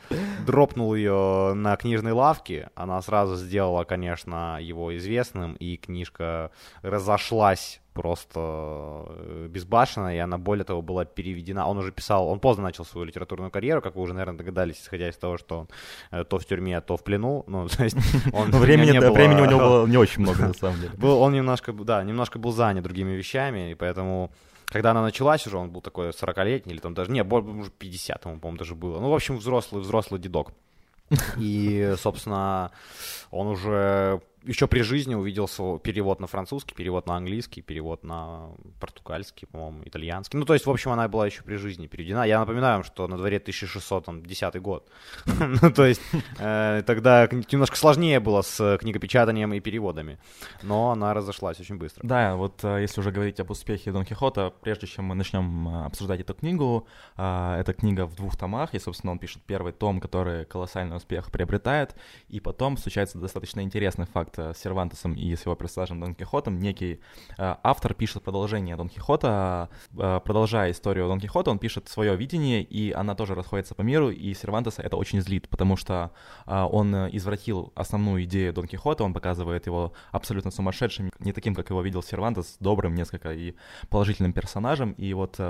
дропнул 0.47 0.95
ее 0.95 1.53
на 1.55 1.77
книжной 1.77 2.13
лавке. 2.13 2.71
Она 2.75 3.01
сразу 3.03 3.37
сделала, 3.37 3.85
конечно, 3.85 4.59
его 4.61 4.97
известным, 4.97 5.55
и 5.55 5.77
книжка 5.77 6.51
разошлась 6.83 7.81
просто 7.99 9.07
э, 9.09 9.49
безбашенно, 9.51 10.15
и 10.15 10.19
она, 10.19 10.39
более 10.39 10.65
того, 10.65 10.83
была 10.83 11.05
переведена. 11.05 11.67
Он 11.67 11.79
уже 11.79 11.91
писал, 11.91 12.29
он 12.29 12.39
поздно 12.39 12.63
начал 12.63 12.85
свою 12.85 13.05
литературную 13.07 13.51
карьеру, 13.51 13.83
как 13.83 13.97
вы 13.97 14.03
уже, 14.03 14.15
наверное, 14.15 14.39
догадались, 14.39 14.81
исходя 14.81 15.09
из 15.09 15.17
того, 15.17 15.37
что 15.37 15.59
он 15.59 15.69
э, 16.13 16.25
то 16.25 16.39
в 16.39 16.45
тюрьме, 16.45 16.81
то 16.81 16.97
в 16.97 17.03
плену. 17.03 17.45
Ну, 17.59 17.67
то 17.67 17.83
есть 17.83 17.97
он 18.33 18.51
времени, 18.53 18.93
не 18.93 19.01
было, 19.01 19.11
времени 19.11 19.41
у 19.41 19.47
него 19.47 19.59
было 19.59 19.87
не 19.87 19.97
очень 19.97 20.23
много, 20.23 20.43
на 20.47 20.55
самом 20.55 20.81
деле. 20.81 20.93
Был, 20.97 21.21
он 21.21 21.33
немножко, 21.33 21.73
да, 21.73 22.05
немножко 22.05 22.39
был 22.39 22.53
занят 22.53 22.85
другими 22.85 23.13
вещами, 23.13 23.73
и 23.73 23.75
поэтому 23.75 24.31
когда 24.67 24.93
она 24.93 25.03
началась 25.03 25.45
уже, 25.47 25.57
он 25.57 25.71
был 25.71 25.81
такой 25.81 26.11
40-летний, 26.11 26.75
или 26.75 26.81
там 26.81 26.95
даже, 26.95 27.11
не, 27.11 27.23
уже 27.23 27.71
50, 27.71 28.21
по-моему, 28.21 28.59
даже 28.59 28.75
было. 28.77 29.01
Ну, 29.01 29.11
в 29.11 29.15
общем, 29.15 29.39
взрослый, 29.39 29.83
взрослый 29.83 30.21
дедок. 30.21 30.53
И, 31.39 31.95
собственно, 31.99 32.71
он 33.31 33.47
уже 33.49 34.21
еще 34.45 34.67
при 34.67 34.81
жизни 34.81 35.15
увидел 35.15 35.49
свой 35.49 35.79
перевод 35.79 36.21
на 36.21 36.27
французский, 36.27 36.75
перевод 36.75 37.07
на 37.07 37.17
английский, 37.17 37.63
перевод 37.63 38.05
на 38.05 38.51
португальский, 38.81 39.47
по-моему, 39.47 39.83
итальянский. 39.85 40.39
Ну, 40.39 40.45
то 40.45 40.55
есть, 40.55 40.67
в 40.67 40.71
общем, 40.71 40.91
она 40.93 41.09
была 41.09 41.27
еще 41.27 41.43
при 41.43 41.57
жизни 41.57 41.87
переведена. 41.87 42.25
Я 42.25 42.41
напоминаю 42.41 42.77
вам, 42.77 42.85
что 42.85 43.09
на 43.09 43.17
дворе 43.17 43.39
1610 43.39 44.61
год. 44.61 44.89
ну, 45.27 45.71
то 45.71 45.87
есть, 45.87 46.01
э, 46.39 46.83
тогда 46.87 47.29
немножко 47.53 47.77
сложнее 47.77 48.21
было 48.21 48.43
с 48.43 48.79
книгопечатанием 48.79 49.53
и 49.53 49.61
переводами. 49.61 50.19
Но 50.63 50.91
она 50.91 51.15
разошлась 51.15 51.61
очень 51.61 51.77
быстро. 51.77 52.07
Да, 52.07 52.37
вот 52.37 52.63
э, 52.63 52.81
если 52.81 53.01
уже 53.01 53.11
говорить 53.11 53.41
об 53.41 53.51
успехе 53.51 53.93
Дон 53.93 54.05
Кихота, 54.05 54.53
прежде 54.61 54.87
чем 54.87 55.07
мы 55.07 55.15
начнем 55.15 55.69
э, 55.69 55.85
обсуждать 55.87 56.21
эту 56.21 56.35
книгу, 56.35 56.87
эта 57.17 57.75
книга 57.77 58.07
в 58.07 58.15
двух 58.15 58.37
томах, 58.37 58.75
и, 58.75 58.79
собственно, 58.79 59.13
он 59.13 59.19
пишет 59.19 59.43
первый 59.47 59.73
том, 59.73 60.01
который 60.01 60.45
колоссальный 60.45 60.97
успех 60.97 61.31
приобретает, 61.31 61.95
и 62.29 62.41
потом 62.41 62.77
случается 62.77 63.19
достаточно 63.19 63.61
интересный 63.61 64.07
факт 64.07 64.28
факт 64.29 64.57
с 64.57 64.61
Сервантесом 64.61 65.15
и 65.15 65.35
с 65.35 65.45
его 65.45 65.55
персонажем 65.55 66.01
Дон 66.01 66.15
Кихотом, 66.15 66.59
некий 66.59 67.01
э, 67.39 67.55
автор 67.63 67.95
пишет 67.95 68.23
продолжение 68.23 68.77
Дон 68.77 68.89
Кихота, 68.89 69.69
э, 69.97 70.21
продолжая 70.25 70.71
историю 70.71 71.09
Дон 71.09 71.21
Кихота, 71.21 71.51
он 71.51 71.59
пишет 71.59 71.89
свое 71.89 72.17
видение, 72.17 72.63
и 72.63 72.93
она 72.93 73.15
тоже 73.15 73.35
расходится 73.35 73.75
по 73.75 73.83
миру, 73.83 74.11
и 74.11 74.35
Сервантеса 74.35 74.83
это 74.83 74.97
очень 74.97 75.21
злит, 75.21 75.49
потому 75.49 75.77
что 75.77 76.11
э, 76.47 76.67
он 76.71 76.95
извратил 77.17 77.73
основную 77.75 78.25
идею 78.25 78.53
Дон 78.53 78.67
Кихота, 78.67 79.05
он 79.05 79.15
показывает 79.15 79.67
его 79.67 79.93
абсолютно 80.13 80.51
сумасшедшим, 80.51 81.11
не 81.19 81.33
таким, 81.33 81.55
как 81.55 81.71
его 81.71 81.83
видел 81.83 82.03
Сервантес, 82.03 82.57
добрым 82.61 82.95
несколько 82.95 83.33
и 83.33 83.55
положительным 83.89 84.33
персонажем, 84.33 84.93
и 84.93 85.15
вот 85.15 85.41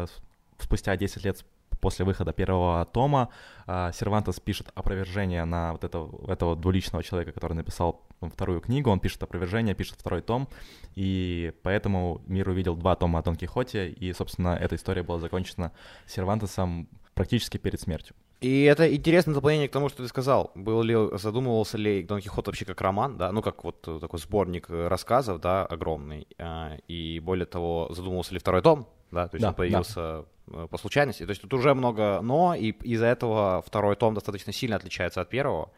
спустя 0.58 0.96
10 0.96 1.24
лет 1.24 1.44
после 1.80 2.04
выхода 2.04 2.32
первого 2.32 2.84
тома 2.84 3.30
э, 3.66 3.90
Сервантес 3.92 4.40
пишет 4.40 4.70
опровержение 4.74 5.44
на 5.44 5.72
вот 5.72 5.84
этого, 5.84 6.30
этого 6.30 6.56
двуличного 6.56 7.02
человека, 7.02 7.32
который 7.32 7.54
написал 7.54 8.02
вторую 8.20 8.60
книгу, 8.60 8.90
он 8.90 9.00
пишет 9.00 9.22
опровержение, 9.22 9.74
пишет 9.74 9.96
второй 9.98 10.22
том, 10.22 10.48
и 10.94 11.52
поэтому 11.62 12.22
мир 12.26 12.48
увидел 12.48 12.76
два 12.76 12.96
тома 12.96 13.20
о 13.20 13.22
Дон 13.22 13.36
Кихоте, 13.36 13.88
и, 13.88 14.12
собственно, 14.12 14.56
эта 14.60 14.74
история 14.74 15.02
была 15.02 15.18
закончена 15.20 15.72
Сервантесом 16.06 16.88
практически 17.14 17.58
перед 17.58 17.80
смертью. 17.80 18.16
И 18.40 18.62
это 18.62 18.94
интересное 18.94 19.34
дополнение 19.34 19.68
к 19.68 19.72
тому, 19.72 19.88
что 19.88 20.02
ты 20.02 20.08
сказал. 20.08 20.52
Был 20.54 20.82
ли, 20.82 20.94
задумывался 21.18 21.76
ли 21.76 22.02
Дон 22.04 22.20
Кихот 22.20 22.46
вообще 22.46 22.64
как 22.64 22.80
роман, 22.80 23.16
да, 23.16 23.32
ну 23.32 23.42
как 23.42 23.64
вот 23.64 23.80
такой 24.00 24.20
сборник 24.20 24.66
рассказов, 24.68 25.40
да, 25.40 25.66
огромный. 25.66 26.28
А, 26.38 26.76
и 26.86 27.18
более 27.20 27.46
того, 27.46 27.88
задумывался 27.90 28.34
ли 28.34 28.40
второй 28.40 28.62
том, 28.62 28.88
да, 29.10 29.26
то 29.26 29.34
есть 29.34 29.42
да, 29.42 29.48
он 29.48 29.54
появился 29.54 30.24
да. 30.46 30.66
по 30.68 30.78
случайности. 30.78 31.24
То 31.24 31.30
есть 31.30 31.42
тут 31.42 31.52
уже 31.54 31.74
много 31.74 32.20
но, 32.22 32.54
и 32.54 32.70
из-за 32.70 33.06
этого 33.06 33.62
второй 33.66 33.96
том 33.96 34.14
достаточно 34.14 34.52
сильно 34.52 34.76
отличается 34.76 35.20
от 35.20 35.28
первого. 35.28 35.72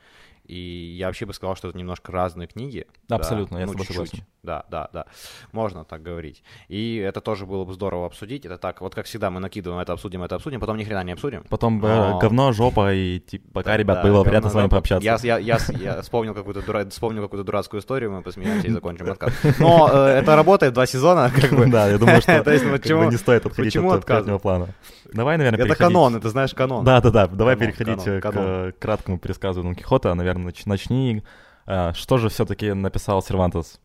И 0.50 0.97
я 0.99 1.07
вообще 1.07 1.26
бы 1.26 1.33
сказал, 1.33 1.54
что 1.54 1.69
это 1.69 1.78
немножко 1.78 2.11
разные 2.11 2.49
книги. 2.49 2.85
Абсолютно, 3.09 3.59
да, 3.59 3.61
я 3.61 3.66
ну, 3.66 3.78
с 3.78 3.87
согласен. 3.87 4.25
Да, 4.42 4.64
да, 4.69 4.88
да. 4.92 5.07
Можно 5.52 5.85
так 5.85 6.02
говорить. 6.02 6.42
И 6.66 6.97
это 6.97 7.21
тоже 7.21 7.47
было 7.47 7.64
бы 7.64 7.73
здорово 7.73 8.07
обсудить. 8.07 8.47
Это 8.47 8.59
так, 8.59 8.80
вот 8.80 8.92
как 8.92 9.07
всегда, 9.07 9.30
мы 9.30 9.38
накидываем 9.38 9.80
это, 9.80 9.92
обсудим, 9.92 10.25
это 10.25 10.35
обсудим, 10.35 10.59
потом 10.59 10.76
ни 10.76 10.83
хрена 10.83 11.04
не 11.04 11.12
обсудим. 11.12 11.45
Потом 11.49 11.85
э, 11.85 11.88
Но... 11.88 12.19
говно, 12.19 12.50
жопа, 12.50 12.92
и 12.92 13.21
типа, 13.21 13.49
пока, 13.52 13.71
да, 13.71 13.76
ребят, 13.76 13.99
да, 13.99 14.02
было 14.02 14.12
говно, 14.12 14.25
приятно 14.25 14.50
с 14.50 14.54
вами 14.54 14.69
пообщаться. 14.69 15.04
Я, 15.04 15.19
я, 15.23 15.38
я, 15.38 15.59
я 15.78 16.02
вспомнил, 16.02 16.35
какую-то 16.35 16.62
дура... 16.62 16.85
вспомнил 16.88 17.23
какую-то 17.23 17.45
дурацкую 17.45 17.80
историю, 17.80 18.11
мы 18.11 18.23
посмеемся 18.23 18.66
и 18.66 18.71
закончим 18.71 19.07
подкаст. 19.07 19.37
Но 19.61 19.88
э, 19.92 20.19
это 20.21 20.35
работает 20.35 20.73
два 20.73 20.87
сезона, 20.87 21.30
как 21.30 21.52
бы. 21.52 21.66
Да, 21.71 21.87
я 21.87 21.99
думаю, 21.99 22.21
что 22.21 22.33
не 23.11 23.16
стоит 23.19 23.47
отходить 23.47 23.76
от 23.76 24.04
прежнего 24.04 24.38
плана. 24.38 24.75
Давай, 25.12 25.37
наверное, 25.37 25.64
Это 25.64 25.76
канон, 25.76 26.16
это 26.16 26.28
знаешь 26.28 26.54
канон. 26.54 26.85
Да-да-да, 26.85 27.28
давай 27.28 27.57
переходить 27.57 28.02
к 28.02 28.75
краткому 28.80 29.19
пересказу 29.19 29.62
Дон 29.62 29.75
Кихота. 29.75 30.14
Наверное, 30.14 30.39
начни. 30.66 31.23
Э, 31.66 31.92
что 31.94 32.18
же 32.18 32.28
все-таки 32.28 32.73
написал 32.73 33.23
Сервантес? 33.23 33.80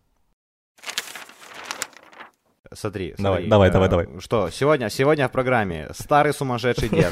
Смотри, 2.74 3.16
давай, 3.18 3.44
смотри, 3.44 3.50
давай, 3.50 3.70
э, 3.70 3.72
давай, 3.72 3.90
давай. 3.90 4.08
Что, 4.20 4.50
сегодня, 4.50 4.90
сегодня 4.90 5.28
в 5.28 5.32
программе 5.32 5.88
старый 5.92 6.34
сумасшедший 6.34 6.90
дед, 6.90 7.10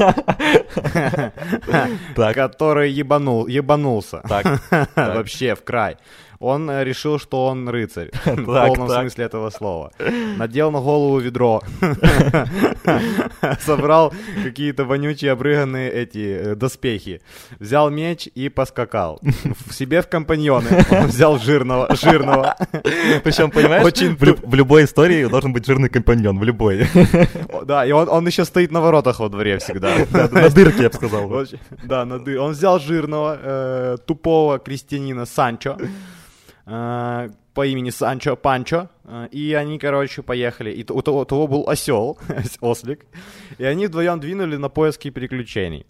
который 2.16 2.92
ебанул, 2.92 3.48
ебанулся. 3.48 4.22
Вообще 4.96 5.56
в 5.56 5.64
край 5.64 5.98
он 6.44 6.70
э, 6.70 6.84
решил, 6.84 7.20
что 7.20 7.46
он 7.46 7.70
рыцарь. 7.70 8.12
В 8.26 8.46
полном 8.46 8.90
смысле 8.90 9.26
этого 9.26 9.50
слова. 9.50 9.92
Надел 10.38 10.72
на 10.72 10.80
голову 10.80 11.20
ведро. 11.20 11.62
Собрал 13.60 14.14
какие-то 14.44 14.86
вонючие 14.86 15.32
обрыганные 15.32 15.92
эти 15.92 16.52
э, 16.52 16.56
доспехи. 16.56 17.22
Взял 17.60 17.90
меч 17.90 18.28
и 18.36 18.50
поскакал. 18.50 19.20
В 19.68 19.74
себе 19.74 20.02
в 20.02 20.08
компаньоны 20.08 20.86
он 20.92 21.08
взял 21.08 21.40
жирного. 21.40 21.96
жирного. 21.96 22.56
Причем, 23.24 23.52
понимаешь, 23.52 23.86
Очень... 23.86 24.16
в, 24.16 24.56
любой 24.56 24.84
истории 24.86 25.26
должен 25.26 25.54
быть 25.54 25.66
жирный 25.66 25.90
компаньон, 25.90 26.40
в 26.40 26.44
любой. 26.44 26.88
Да, 27.66 27.86
и 27.86 27.92
он, 27.92 28.10
он 28.10 28.28
еще 28.28 28.46
стоит 28.46 28.72
на 28.72 28.82
воротах 28.82 29.20
во 29.20 29.30
дворе 29.30 29.58
всегда. 29.58 29.94
На 30.12 30.50
дырке, 30.50 30.84
я 30.84 30.90
бы 30.90 30.96
сказал. 30.96 31.32
Да, 31.84 32.06
на 32.06 32.20
дырке. 32.20 32.40
Он 32.40 32.52
взял 32.52 32.80
жирного, 32.80 33.38
э, 33.42 33.98
тупого 34.06 34.60
крестьянина 34.60 35.26
Санчо, 35.26 35.78
Э, 36.66 37.30
по 37.54 37.66
имени 37.68 37.92
Санчо 37.92 38.36
Панчо, 38.36 38.90
э, 39.04 39.28
и 39.32 39.54
они, 39.54 39.78
короче, 39.78 40.22
поехали. 40.22 40.72
И 40.72 40.92
у 40.92 41.02
того, 41.02 41.20
у 41.20 41.26
того 41.26 41.48
был 41.48 41.70
осел, 41.70 42.18
ослик, 42.62 43.06
и 43.58 43.64
они 43.66 43.88
вдвоем 43.88 44.20
двинули 44.20 44.56
на 44.56 44.70
поиски 44.70 45.12
приключений. 45.12 45.86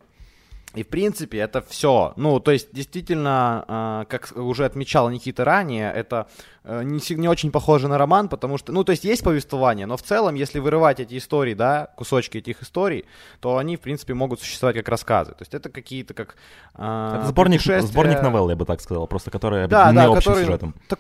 И, 0.76 0.84
в 0.84 0.88
принципе, 0.88 1.38
это 1.38 1.62
все. 1.62 2.14
Ну, 2.16 2.40
то 2.40 2.52
есть, 2.52 2.74
действительно, 2.74 3.66
э, 3.68 4.06
как 4.10 4.34
уже 4.36 4.66
отмечал 4.66 5.10
Никита 5.10 5.46
ранее, 5.46 5.92
это 5.92 6.28
э, 6.64 6.84
не, 6.84 7.00
не 7.16 7.28
очень 7.28 7.52
похоже 7.52 7.88
на 7.88 7.98
роман, 7.98 8.28
потому 8.28 8.58
что, 8.58 8.72
ну, 8.72 8.84
то 8.84 8.92
есть, 8.92 9.04
есть 9.04 9.24
повествование, 9.24 9.86
но 9.86 9.98
в 9.98 10.02
целом, 10.02 10.36
если 10.36 10.60
вырывать 10.60 11.00
эти 11.00 11.18
истории, 11.18 11.54
да, 11.54 11.90
кусочки 11.96 12.40
этих 12.40 12.64
историй, 12.64 13.06
то 13.40 13.58
они, 13.58 13.78
в 13.78 13.82
принципе, 13.82 14.14
могут 14.14 14.40
существовать 14.40 14.76
как 14.78 14.90
рассказы. 14.90 15.32
То 15.32 15.42
есть, 15.42 15.54
это 15.54 15.70
какие-то 15.70 16.14
как 16.14 16.36
э, 16.76 17.16
Это 17.18 17.28
сборник, 17.28 17.62
сборник 17.62 18.22
новелл, 18.22 18.50
я 18.50 18.56
бы 18.56 18.66
так 18.66 18.82
сказал, 18.82 19.06
просто 19.08 19.30
которые 19.30 19.68
да, 19.68 19.92
да, 19.92 20.06
общим 20.06 20.32
который, 20.32 20.46
сюжетом. 20.46 20.76
Так, 20.88 21.00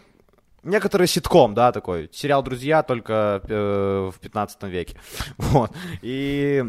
некоторый 0.63 1.07
ситком, 1.07 1.53
да, 1.53 1.71
такой, 1.71 2.09
сериал 2.13 2.43
«Друзья» 2.43 2.83
только 2.83 3.41
э, 3.47 4.11
в 4.13 4.19
15 4.19 4.63
веке. 4.63 4.97
Вот. 5.37 5.71
И 6.01 6.63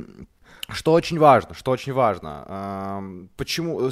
что 0.69 0.93
очень 0.93 1.19
важно, 1.19 1.55
что 1.55 1.71
очень 1.71 1.93
важно, 1.93 3.29
почему 3.37 3.89
э, 3.89 3.91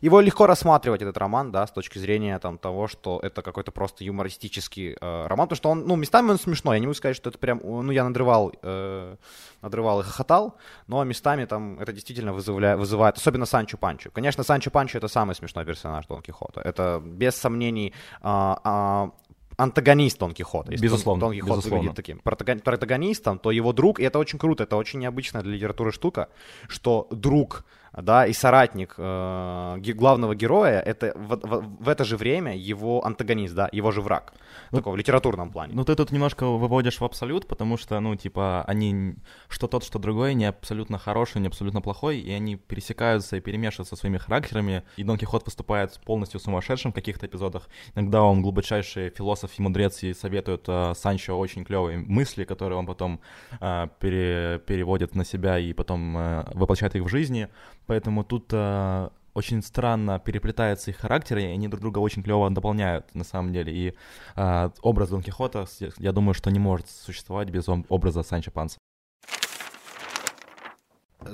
его 0.00 0.20
легко 0.20 0.46
рассматривать 0.46 1.02
этот 1.02 1.16
роман, 1.18 1.52
да, 1.52 1.66
с 1.66 1.70
точки 1.70 1.98
зрения 1.98 2.38
там 2.38 2.58
того, 2.58 2.88
что 2.88 3.20
это 3.22 3.42
какой-то 3.42 3.70
просто 3.70 4.04
юмористический 4.04 4.96
э, 4.98 5.26
роман, 5.26 5.46
потому 5.46 5.56
что 5.56 5.70
он, 5.70 5.86
ну, 5.86 5.96
местами 5.96 6.30
он 6.30 6.38
смешной, 6.38 6.76
я 6.76 6.80
не 6.80 6.86
могу 6.86 6.94
сказать, 6.94 7.16
что 7.16 7.30
это 7.30 7.38
прям, 7.38 7.60
ну, 7.62 7.90
я 7.92 8.04
надрывал, 8.04 8.52
э, 8.62 9.16
надрывал 9.60 10.00
и 10.00 10.04
хохотал, 10.04 10.56
но 10.86 11.04
местами 11.04 11.44
там 11.44 11.78
это 11.78 11.92
действительно 11.92 12.32
вызывля, 12.32 12.76
вызывает, 12.76 13.18
особенно 13.18 13.46
Санчо 13.46 13.76
Панчо. 13.76 14.10
Конечно, 14.10 14.42
Санчо 14.42 14.70
Панчо 14.70 14.98
это 14.98 15.08
самый 15.08 15.34
смешной 15.34 15.64
персонаж 15.64 16.06
Дон 16.06 16.22
Кихота, 16.22 16.60
это 16.60 17.02
без 17.04 17.34
сомнений 17.34 17.92
а, 18.22 18.58
а, 18.64 19.10
антагонист 19.56 20.18
Дон 20.18 20.32
Кихота. 20.32 20.72
Если 20.72 20.84
безусловно, 20.84 21.20
Дон 21.20 21.32
Кихот 21.34 21.50
безусловно. 21.50 21.78
выглядит 21.78 21.96
таким 21.96 22.18
протагонистом, 22.60 23.38
то 23.38 23.50
его 23.50 23.72
друг, 23.72 24.00
и 24.00 24.02
это 24.04 24.18
очень 24.18 24.38
круто, 24.38 24.64
это 24.64 24.76
очень 24.76 25.00
необычная 25.00 25.42
для 25.42 25.54
литературы 25.54 25.92
штука, 25.92 26.28
что 26.68 27.06
друг 27.10 27.64
да, 27.96 28.26
и 28.26 28.32
соратник 28.32 28.94
э, 28.98 29.78
главного 29.94 30.34
героя, 30.34 30.80
это 30.80 31.12
в, 31.16 31.36
в, 31.36 31.84
в 31.84 31.88
это 31.88 32.04
же 32.04 32.16
время 32.16 32.56
его 32.56 33.04
антагонист, 33.04 33.54
да, 33.54 33.68
его 33.72 33.90
же 33.90 34.00
враг, 34.00 34.34
ну, 34.70 34.78
такого 34.78 34.94
в 34.94 34.96
литературном 34.96 35.50
плане. 35.50 35.74
Ну, 35.74 35.84
ты 35.84 35.94
тут 35.94 36.12
немножко 36.12 36.46
выводишь 36.46 37.00
в 37.00 37.04
абсолют, 37.04 37.46
потому 37.46 37.76
что, 37.76 38.00
ну, 38.00 38.16
типа, 38.16 38.64
они, 38.66 39.16
что 39.48 39.66
тот, 39.66 39.84
что 39.84 39.98
другой, 39.98 40.34
не 40.34 40.46
абсолютно 40.46 40.98
хороший, 40.98 41.40
не 41.40 41.48
абсолютно 41.48 41.80
плохой, 41.80 42.18
и 42.18 42.32
они 42.32 42.56
пересекаются 42.56 43.36
и 43.36 43.40
перемешиваются 43.40 43.96
своими 43.96 44.18
характерами, 44.18 44.82
и 44.96 45.04
Дон 45.04 45.18
Кихот 45.18 45.44
выступает 45.44 45.98
полностью 46.04 46.40
сумасшедшим 46.40 46.92
в 46.92 46.94
каких-то 46.94 47.26
эпизодах. 47.26 47.68
Иногда 47.94 48.22
он 48.22 48.42
глубочайший 48.42 49.10
философ 49.10 49.50
и 49.58 49.62
мудрец, 49.62 50.02
и 50.02 50.14
советует 50.14 50.64
э, 50.68 50.94
Санчо 50.96 51.38
очень 51.38 51.64
клевые 51.64 51.98
мысли, 51.98 52.44
которые 52.44 52.78
он 52.78 52.86
потом 52.86 53.20
э, 53.60 53.88
пере, 54.00 54.60
переводит 54.66 55.14
на 55.14 55.24
себя 55.24 55.58
и 55.58 55.72
потом 55.72 56.16
э, 56.16 56.44
воплощает 56.54 56.94
их 56.96 57.04
в 57.04 57.08
жизни. 57.08 57.48
Поэтому 57.86 58.24
тут 58.24 58.50
э, 58.52 59.08
очень 59.34 59.62
странно 59.62 60.18
переплетаются 60.18 60.90
их 60.90 60.96
характеры, 60.96 61.42
и 61.42 61.46
они 61.46 61.68
друг 61.68 61.80
друга 61.80 61.98
очень 61.98 62.22
клево 62.22 62.48
дополняют, 62.50 63.14
на 63.14 63.24
самом 63.24 63.52
деле. 63.52 63.72
И 63.72 63.94
э, 64.36 64.70
образ 64.82 65.10
Дон 65.10 65.22
Кихота, 65.22 65.66
я 65.98 66.12
думаю, 66.12 66.34
что 66.34 66.50
не 66.50 66.58
может 66.58 66.88
существовать 66.88 67.50
без 67.50 67.68
образа 67.68 68.22
Санчо 68.22 68.50
Панса. 68.50 68.78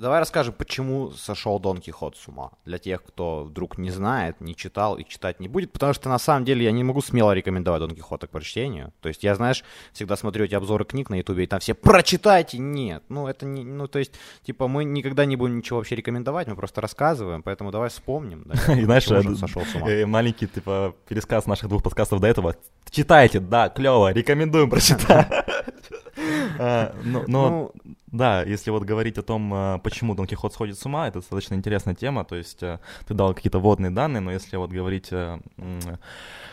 Давай 0.01 0.19
расскажем, 0.19 0.55
почему 0.57 1.11
сошел 1.11 1.59
Дон 1.61 1.79
Кихот 1.79 2.17
с 2.17 2.27
ума. 2.27 2.53
Для 2.65 2.79
тех, 2.79 3.05
кто 3.05 3.45
вдруг 3.45 3.77
не 3.77 3.91
знает, 3.91 4.41
не 4.41 4.57
читал 4.57 4.97
и 4.97 5.05
читать 5.05 5.41
не 5.41 5.49
будет. 5.49 5.73
Потому 5.73 5.93
что 5.93 6.09
на 6.09 6.19
самом 6.19 6.47
деле 6.47 6.65
я 6.65 6.73
не 6.73 6.83
могу 6.83 7.03
смело 7.03 7.33
рекомендовать 7.33 7.81
Дон 7.81 7.95
Кихота 7.95 8.27
к 8.27 8.31
прочтению. 8.31 8.95
То 9.03 9.09
есть 9.09 9.23
я, 9.23 9.35
знаешь, 9.35 9.63
всегда 9.93 10.17
смотрю 10.17 10.47
эти 10.47 10.55
обзоры 10.55 10.87
книг 10.87 11.11
на 11.11 11.17
Ютубе, 11.17 11.45
и 11.45 11.47
там 11.47 11.61
все 11.61 11.75
прочитайте. 11.75 12.57
Нет. 12.57 13.03
Ну, 13.11 13.29
это 13.29 13.45
не. 13.45 13.63
Ну, 13.63 13.89
то 13.89 13.99
есть, 13.99 14.13
типа, 14.43 14.69
мы 14.69 14.85
никогда 14.85 15.27
не 15.27 15.37
будем 15.37 15.59
ничего 15.59 15.79
вообще 15.81 15.97
рекомендовать, 15.97 16.49
мы 16.49 16.57
просто 16.57 16.81
рассказываем. 16.81 17.43
Поэтому 17.43 17.71
давай 17.71 17.91
вспомним. 17.91 18.45
Да, 18.47 18.75
и 18.75 18.85
знаешь, 18.85 19.05
сошел 19.05 19.67
с 19.67 19.75
ума. 19.75 19.91
Э, 19.91 20.07
маленький, 20.07 20.47
типа, 20.47 20.95
пересказ 21.09 21.45
наших 21.45 21.69
двух 21.69 21.83
подкастов 21.83 22.21
до 22.21 22.27
этого. 22.27 22.57
Читайте, 22.91 23.39
да, 23.39 23.69
клево, 23.69 24.13
рекомендуем 24.13 24.71
прочитать. 24.71 25.29
А, 26.59 26.95
но, 27.05 27.25
ну, 27.27 27.73
да, 28.13 28.43
если 28.43 28.71
вот 28.71 28.83
говорить 28.83 29.19
о 29.19 29.23
том, 29.23 29.53
а, 29.55 29.79
почему 29.79 30.15
Дон 30.15 30.27
Кихот 30.27 30.53
сходит 30.53 30.79
с 30.79 30.87
ума, 30.87 31.09
это 31.09 31.21
достаточно 31.21 31.55
интересная 31.55 31.95
тема. 31.95 32.25
То 32.25 32.37
есть 32.37 32.63
э, 32.63 32.79
ты 33.07 33.15
дал 33.15 33.35
какие-то 33.35 33.59
водные 33.59 33.91
данные, 33.91 34.21
но 34.21 34.33
если 34.33 34.57
вот 34.57 34.71
говорить 34.71 35.09
э, 35.13 35.39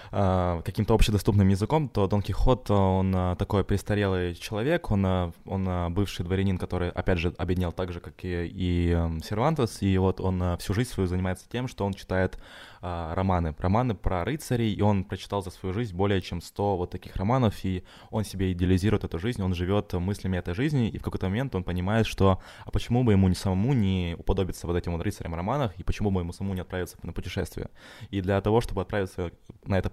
каким-то 0.10 0.94
общедоступным 0.94 1.48
языком, 1.50 1.90
то 1.90 2.08
Дон 2.08 2.22
Кихот, 2.22 2.70
он 2.72 3.36
такой 3.38 3.64
престарелый 3.64 4.36
человек, 4.36 4.92
он, 4.92 5.34
он 5.46 5.94
бывший 5.94 6.24
дворянин, 6.24 6.58
который, 6.58 6.90
опять 6.90 7.20
же, 7.20 7.34
обеднел 7.38 7.72
так 7.72 7.92
же, 7.92 8.00
как 8.00 8.24
и, 8.24 8.46
и 8.46 8.92
эм, 8.92 9.22
Сервантес, 9.22 9.82
и 9.82 9.98
вот 9.98 10.22
он 10.22 10.58
всю 10.58 10.74
жизнь 10.74 10.90
свою 10.90 11.08
занимается 11.08 11.46
тем, 11.50 11.68
что 11.68 11.86
он 11.86 11.94
читает 11.94 12.40
а, 12.82 13.16
романы, 13.16 13.56
романы 13.58 13.96
про 13.96 14.24
рыцарей, 14.24 14.72
и 14.74 14.82
он 14.82 15.04
прочитал 15.04 15.44
за 15.44 15.50
свою 15.50 15.74
жизнь 15.74 15.96
более 15.96 16.22
чем 16.22 16.42
100 16.42 16.78
вот 16.78 16.92
таких 16.92 17.16
романов, 17.16 17.66
и 17.66 17.84
он 18.12 18.24
себе 18.24 18.52
идеализирует 18.52 19.04
эту 19.04 19.20
жизнь, 19.20 19.42
он 19.42 19.54
живет 19.54 19.94
мыслями 19.94 20.38
этой 20.38 20.54
жизни, 20.54 20.90
и 20.90 20.98
в 20.98 21.02
какой-то 21.02 21.28
момент 21.28 21.56
он 21.56 21.64
понимает, 21.64 22.06
что 22.06 22.40
а 22.66 22.72
почему 22.72 23.04
бы 23.04 23.14
ему 23.14 23.28
не 23.28 23.36
самому 23.36 23.74
не 23.74 24.16
уподобиться 24.18 24.68
вот 24.68 24.76
этим 24.76 24.94
вот 24.94 25.02
рыцарям 25.02 25.34
романах, 25.34 25.78
и 25.78 25.84
почему 25.84 26.12
бы 26.12 26.22
ему 26.22 26.34
самому 26.34 26.54
не 26.54 26.62
отправиться 26.62 26.98
на 27.04 27.14
путешествие. 27.14 27.70
И 28.10 28.22
для 28.22 28.40
того, 28.42 28.62
чтобы 28.62 28.82
отправиться 28.82 29.32
на 29.66 29.78
это 29.78 29.90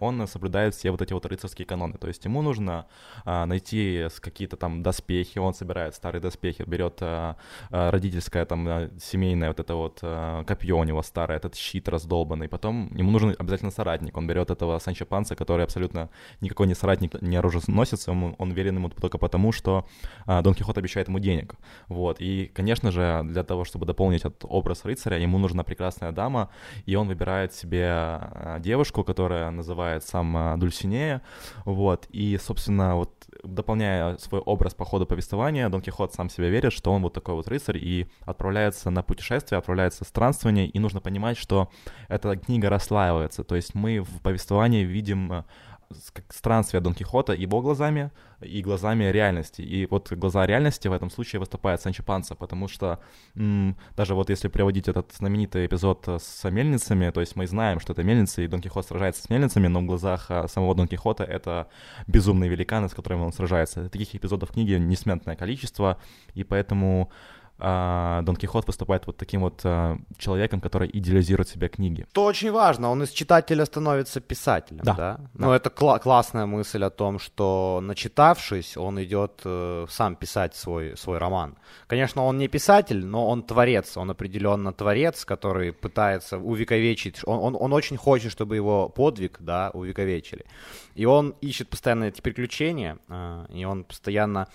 он 0.00 0.26
соблюдает 0.26 0.74
все 0.74 0.90
вот 0.90 1.02
эти 1.02 1.12
вот 1.12 1.26
рыцарские 1.26 1.66
каноны. 1.66 1.98
То 1.98 2.08
есть 2.08 2.24
ему 2.24 2.42
нужно 2.42 2.86
а, 3.24 3.46
найти 3.46 4.06
какие-то 4.20 4.56
там 4.56 4.82
доспехи, 4.82 5.38
он 5.38 5.54
собирает 5.54 5.94
старые 5.94 6.20
доспехи, 6.20 6.62
берет 6.66 6.98
а, 7.00 7.36
а, 7.70 7.90
родительское 7.90 8.44
там 8.44 8.66
а, 8.68 8.90
семейное 9.00 9.48
вот 9.48 9.60
это 9.60 9.74
вот 9.74 9.98
а, 10.02 10.44
копье 10.44 10.78
у 10.78 10.84
него 10.84 11.02
старое, 11.02 11.36
этот 11.36 11.54
щит 11.54 11.88
раздолбанный. 11.88 12.48
Потом 12.48 12.94
ему 12.94 13.10
нужен 13.10 13.34
обязательно 13.38 13.70
соратник. 13.70 14.16
Он 14.16 14.26
берет 14.26 14.50
этого 14.50 14.78
Санчо 14.78 15.06
Панца, 15.06 15.36
который 15.36 15.64
абсолютно 15.64 16.10
никакой 16.40 16.66
не 16.66 16.74
соратник, 16.74 17.20
не 17.22 17.36
оруженосец, 17.36 18.08
он, 18.08 18.34
он 18.38 18.52
верен 18.52 18.76
ему 18.76 18.88
только 18.90 19.18
потому, 19.18 19.52
что 19.52 19.86
а, 20.26 20.42
Дон 20.42 20.54
Кихот 20.54 20.78
обещает 20.78 21.08
ему 21.08 21.18
денег. 21.18 21.54
Вот. 21.88 22.20
И, 22.20 22.50
конечно 22.54 22.90
же, 22.90 23.22
для 23.24 23.44
того, 23.44 23.64
чтобы 23.64 23.86
дополнить 23.86 24.20
этот 24.20 24.44
образ 24.44 24.84
рыцаря, 24.84 25.18
ему 25.18 25.38
нужна 25.38 25.64
прекрасная 25.64 26.12
дама, 26.12 26.50
и 26.86 26.94
он 26.94 27.08
выбирает 27.08 27.52
себе 27.54 27.86
а, 27.90 28.58
девушку, 28.60 29.04
которая 29.04 29.29
называет 29.50 30.04
сам 30.04 30.36
а, 30.36 30.56
Дульсинея, 30.56 31.22
вот, 31.64 32.06
и, 32.10 32.38
собственно, 32.38 32.96
вот 32.96 33.12
дополняя 33.42 34.16
свой 34.18 34.40
образ 34.40 34.74
по 34.74 34.84
ходу 34.84 35.06
повествования, 35.06 35.68
Дон 35.68 35.80
Кихот 35.80 36.12
сам 36.12 36.28
себе 36.28 36.50
верит, 36.50 36.72
что 36.72 36.92
он 36.92 37.02
вот 37.02 37.14
такой 37.14 37.34
вот 37.34 37.48
рыцарь 37.48 37.78
и 37.78 38.10
отправляется 38.22 38.90
на 38.90 39.02
путешествие, 39.02 39.58
отправляется 39.58 40.04
в 40.04 40.08
странствование, 40.08 40.66
и 40.66 40.78
нужно 40.78 41.00
понимать, 41.00 41.38
что 41.38 41.70
эта 42.08 42.36
книга 42.36 42.68
расслаивается, 42.68 43.44
то 43.44 43.56
есть 43.56 43.74
мы 43.74 44.00
в 44.00 44.20
повествовании 44.22 44.84
видим 44.84 45.44
странствие 46.28 46.80
Дон 46.80 46.94
Кихота 46.94 47.32
его 47.32 47.60
глазами 47.60 48.10
и 48.40 48.62
глазами 48.62 49.04
реальности. 49.04 49.60
И 49.62 49.86
вот 49.86 50.12
глаза 50.12 50.46
реальности 50.46 50.88
в 50.88 50.92
этом 50.92 51.10
случае 51.10 51.40
выступает 51.40 51.80
Санчо 51.80 52.02
Панса, 52.02 52.34
потому 52.34 52.68
что 52.68 53.00
м- 53.34 53.76
даже 53.96 54.14
вот 54.14 54.30
если 54.30 54.48
приводить 54.48 54.88
этот 54.88 55.12
знаменитый 55.12 55.66
эпизод 55.66 56.06
с 56.08 56.48
мельницами, 56.48 57.10
то 57.10 57.20
есть 57.20 57.36
мы 57.36 57.46
знаем, 57.46 57.80
что 57.80 57.92
это 57.92 58.04
мельницы, 58.04 58.44
и 58.44 58.48
Дон 58.48 58.60
Кихот 58.60 58.86
сражается 58.86 59.22
с 59.22 59.30
мельницами, 59.30 59.66
но 59.66 59.80
в 59.80 59.86
глазах 59.86 60.30
а, 60.30 60.46
самого 60.48 60.74
Дон 60.74 60.88
Кихота 60.88 61.24
это 61.24 61.68
безумные 62.06 62.48
великаны, 62.48 62.88
с 62.88 62.94
которыми 62.94 63.22
он 63.22 63.32
сражается. 63.32 63.88
Таких 63.88 64.14
эпизодов 64.14 64.50
в 64.50 64.52
книге 64.52 64.78
несметное 64.78 65.36
количество, 65.36 65.98
и 66.34 66.44
поэтому 66.44 67.10
а, 67.60 68.22
Дон 68.22 68.36
Кихот 68.36 68.66
выступает 68.66 69.06
вот 69.06 69.16
таким 69.16 69.42
вот 69.42 69.60
а, 69.64 69.98
человеком, 70.18 70.60
который 70.60 70.90
идеализирует 70.92 71.48
себя 71.48 71.68
книги. 71.68 72.06
То 72.12 72.24
очень 72.24 72.50
важно, 72.50 72.90
он 72.90 73.02
из 73.02 73.10
читателя 73.10 73.64
становится 73.64 74.20
писателем, 74.20 74.80
да? 74.84 74.94
да? 74.94 75.16
да. 75.34 75.46
Ну, 75.46 75.52
это 75.52 75.70
кла- 75.70 75.98
классная 76.00 76.46
мысль 76.46 76.84
о 76.84 76.90
том, 76.90 77.18
что 77.18 77.80
начитавшись, 77.82 78.76
он 78.76 79.02
идет 79.02 79.42
э, 79.44 79.86
сам 79.88 80.16
писать 80.16 80.56
свой, 80.56 80.96
свой 80.96 81.18
роман. 81.18 81.56
Конечно, 81.86 82.24
он 82.24 82.38
не 82.38 82.48
писатель, 82.48 83.04
но 83.04 83.28
он 83.28 83.42
творец, 83.42 83.96
он 83.96 84.10
определенно 84.10 84.72
творец, 84.72 85.24
который 85.24 85.72
пытается 85.72 86.38
увековечить, 86.38 87.20
он, 87.24 87.38
он, 87.38 87.56
он 87.60 87.72
очень 87.72 87.96
хочет, 87.96 88.32
чтобы 88.32 88.56
его 88.56 88.88
подвиг, 88.88 89.36
да, 89.40 89.70
увековечили. 89.74 90.44
И 90.94 91.04
он 91.04 91.34
ищет 91.40 91.68
постоянно 91.68 92.04
эти 92.04 92.20
приключения, 92.20 92.98
э, 93.08 93.46
и 93.50 93.64
он 93.64 93.84
постоянно 93.84 94.48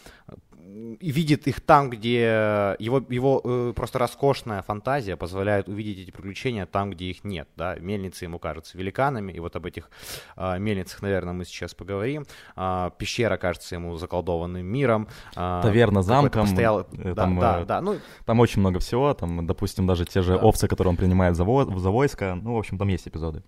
и 1.00 1.12
видит 1.12 1.48
их 1.48 1.62
там, 1.62 1.89
где 1.89 2.75
его, 2.79 3.03
его 3.10 3.41
э, 3.43 3.74
просто 3.75 4.00
роскошная 4.00 4.62
фантазия 4.63 5.15
позволяет 5.15 5.69
увидеть 5.69 6.00
эти 6.00 6.12
приключения 6.12 6.65
там, 6.65 6.91
где 6.91 7.05
их 7.05 7.24
нет. 7.24 7.48
Да? 7.55 7.75
Мельницы 7.75 8.25
ему 8.25 8.39
кажутся 8.39 8.77
великанами, 8.77 9.31
и 9.31 9.39
вот 9.39 9.55
об 9.55 9.65
этих 9.65 9.89
э, 10.36 10.57
мельницах, 10.57 11.01
наверное, 11.01 11.34
мы 11.34 11.45
сейчас 11.45 11.75
поговорим. 11.75 12.25
Э, 12.55 12.89
пещера 12.98 13.38
кажется 13.38 13.75
ему 13.75 13.95
заколдованным 13.98 14.65
миром. 14.65 15.07
Э, 15.36 15.60
Таверна 15.62 16.01
замком. 16.01 16.43
Постоял... 16.43 16.88
Да, 16.91 17.13
там, 17.13 17.39
да, 17.39 17.65
да. 17.65 17.81
Ну... 17.81 17.98
там 18.25 18.39
очень 18.39 18.62
много 18.62 18.79
всего. 18.79 19.13
Там, 19.13 19.45
допустим, 19.45 19.86
даже 19.86 20.05
те 20.05 20.22
же 20.22 20.34
да. 20.34 20.43
овцы, 20.43 20.67
которые 20.67 20.91
он 20.91 20.98
принимает 20.98 21.36
за, 21.36 21.43
во... 21.43 21.65
за 21.65 21.89
войско. 21.91 22.36
Ну, 22.41 22.55
в 22.55 22.57
общем, 22.57 22.77
там 22.77 22.88
есть 22.88 23.07
эпизоды. 23.07 23.43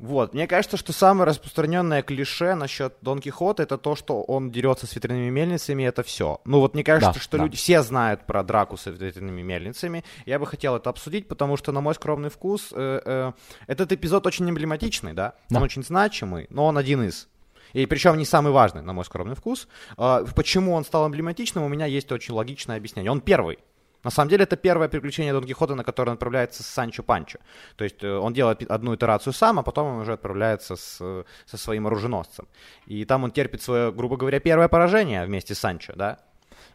Вот, 0.00 0.32
мне 0.32 0.46
кажется, 0.46 0.78
что 0.78 0.94
самое 0.94 1.28
распространенное 1.28 2.02
клише 2.02 2.54
насчет 2.54 2.94
Дон 3.02 3.20
Кихота 3.20 3.64
это 3.64 3.76
то, 3.76 3.94
что 3.94 4.22
он 4.22 4.50
дерется 4.50 4.86
с 4.86 4.94
ветряными 4.94 5.28
мельницами, 5.28 5.82
это 5.82 6.02
все. 6.02 6.40
Ну 6.46 6.60
вот 6.60 6.72
мне 6.72 6.82
кажется, 6.82 7.12
да, 7.12 7.20
что 7.20 7.36
да. 7.36 7.44
люди 7.44 7.58
все 7.58 7.82
знают 7.82 8.24
про 8.24 8.42
драку 8.42 8.78
с 8.78 8.86
ветряными 8.86 9.42
мельницами. 9.42 10.02
Я 10.24 10.38
бы 10.38 10.46
хотел 10.46 10.74
это 10.74 10.88
обсудить, 10.88 11.28
потому 11.28 11.58
что, 11.58 11.70
на 11.72 11.82
мой 11.82 11.94
скромный 11.94 12.30
вкус, 12.30 12.70
э, 12.72 13.00
э, 13.04 13.32
этот 13.66 13.92
эпизод 13.92 14.26
очень 14.26 14.48
эмблематичный, 14.48 15.12
да? 15.12 15.34
да, 15.50 15.58
он 15.58 15.64
очень 15.64 15.82
значимый, 15.82 16.46
но 16.48 16.64
он 16.64 16.78
один 16.78 17.02
из. 17.02 17.28
И 17.74 17.84
причем 17.84 18.16
не 18.16 18.24
самый 18.24 18.52
важный, 18.52 18.80
на 18.80 18.94
мой 18.94 19.04
скромный 19.04 19.34
вкус. 19.34 19.68
Э, 19.98 20.24
почему 20.34 20.72
он 20.72 20.86
стал 20.86 21.08
эмблематичным, 21.08 21.62
у 21.62 21.68
меня 21.68 21.84
есть 21.84 22.10
очень 22.10 22.32
логичное 22.32 22.78
объяснение. 22.78 23.12
Он 23.12 23.20
первый. 23.20 23.58
На 24.02 24.10
самом 24.10 24.30
деле 24.30 24.44
это 24.44 24.56
первое 24.56 24.88
приключение 24.88 25.32
Дон 25.32 25.44
Кихота, 25.44 25.74
на 25.74 25.84
которое 25.84 26.10
он 26.10 26.14
отправляется 26.14 26.62
с 26.62 26.66
Санчо 26.66 27.02
Панчо. 27.02 27.38
То 27.76 27.84
есть 27.84 28.02
э, 28.02 28.10
он 28.10 28.32
делает 28.32 28.62
одну 28.70 28.94
итерацию 28.94 29.32
сам, 29.32 29.58
а 29.58 29.62
потом 29.62 29.88
он 29.88 30.00
уже 30.00 30.12
отправляется 30.12 30.76
с, 30.76 31.24
со 31.46 31.56
своим 31.56 31.86
оруженосцем. 31.86 32.48
И 32.86 33.04
там 33.04 33.24
он 33.24 33.30
терпит 33.30 33.62
свое, 33.62 33.92
грубо 33.92 34.16
говоря, 34.16 34.40
первое 34.40 34.68
поражение 34.68 35.24
вместе 35.26 35.54
с 35.54 35.58
Санчо, 35.58 35.92
да? 35.96 36.18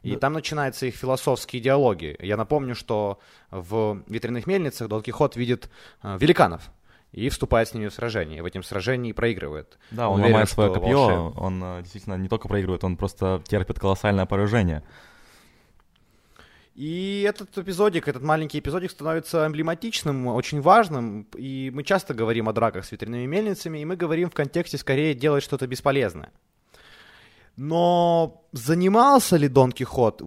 И 0.04 0.12
да. 0.12 0.20
там 0.20 0.34
начинаются 0.34 0.86
их 0.86 0.96
философские 0.96 1.62
диалоги. 1.62 2.16
Я 2.20 2.38
напомню, 2.38 2.76
что 2.76 3.20
в 3.50 4.04
«Ветряных 4.08 4.46
мельницах» 4.46 4.88
Дон 4.88 5.02
Кихот 5.02 5.36
видит 5.36 5.70
э, 6.04 6.18
великанов, 6.20 6.70
и 7.16 7.30
вступает 7.30 7.70
с 7.70 7.74
ними 7.74 7.88
в 7.88 7.94
сражение. 7.94 8.40
И 8.40 8.42
в 8.42 8.46
этом 8.46 8.62
сражении 8.62 9.14
проигрывает. 9.14 9.80
Да, 9.90 10.10
он, 10.10 10.20
он 10.20 10.26
ломает 10.26 10.50
свое 10.50 10.74
копье, 10.74 10.98
волшеб... 10.98 11.42
он 11.42 11.64
э, 11.64 11.82
действительно 11.82 12.16
не 12.16 12.28
только 12.28 12.50
проигрывает, 12.50 12.84
он 12.84 12.98
просто 12.98 13.42
терпит 13.48 13.80
колоссальное 13.80 14.26
поражение. 14.26 14.84
И 16.76 17.26
этот 17.26 17.58
эпизодик, 17.58 18.10
этот 18.10 18.22
маленький 18.22 18.60
эпизодик 18.60 18.92
становится 18.92 19.48
эмблематичным, 19.48 20.28
очень 20.28 20.60
важным. 20.62 21.26
И 21.38 21.72
мы 21.74 21.84
часто 21.84 22.14
говорим 22.14 22.50
о 22.50 22.54
драках 22.54 22.84
с 22.84 22.92
ветряными 22.92 23.26
мельницами, 23.26 23.80
и 23.80 23.86
мы 23.86 23.96
говорим 23.96 24.30
в 24.30 24.34
контексте 24.34 24.78
скорее 24.78 25.14
делать 25.14 25.44
что-то 25.44 25.68
бесполезное. 25.68 26.34
Но 27.56 28.46
занимался 28.52 29.38
ли 29.38 29.48
Дон 29.48 29.72
Кихот 29.72 30.22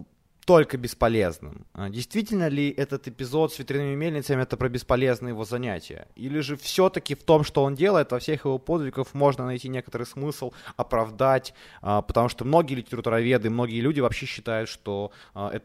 только 0.48 0.78
бесполезным. 0.78 1.66
А 1.74 1.90
действительно 1.90 2.48
ли 2.48 2.70
этот 2.70 3.06
эпизод 3.06 3.52
с 3.52 3.58
ветряными 3.58 3.94
мельницами 3.94 4.40
это 4.40 4.56
про 4.56 4.70
бесполезные 4.70 5.32
его 5.32 5.44
занятия? 5.44 6.08
Или 6.16 6.40
же 6.40 6.56
все-таки 6.56 7.14
в 7.14 7.22
том, 7.22 7.44
что 7.44 7.64
он 7.64 7.74
делает, 7.74 8.12
во 8.12 8.18
всех 8.18 8.46
его 8.46 8.58
подвигах 8.58 9.12
можно 9.12 9.44
найти 9.44 9.68
некоторый 9.68 10.06
смысл, 10.06 10.52
оправдать, 10.76 11.52
а, 11.82 12.00
потому 12.00 12.30
что 12.30 12.46
многие 12.46 12.76
литературоведы, 12.76 13.50
многие 13.50 13.82
люди 13.82 14.00
вообще 14.00 14.24
считают, 14.24 14.70
что, 14.70 15.12
а, 15.34 15.60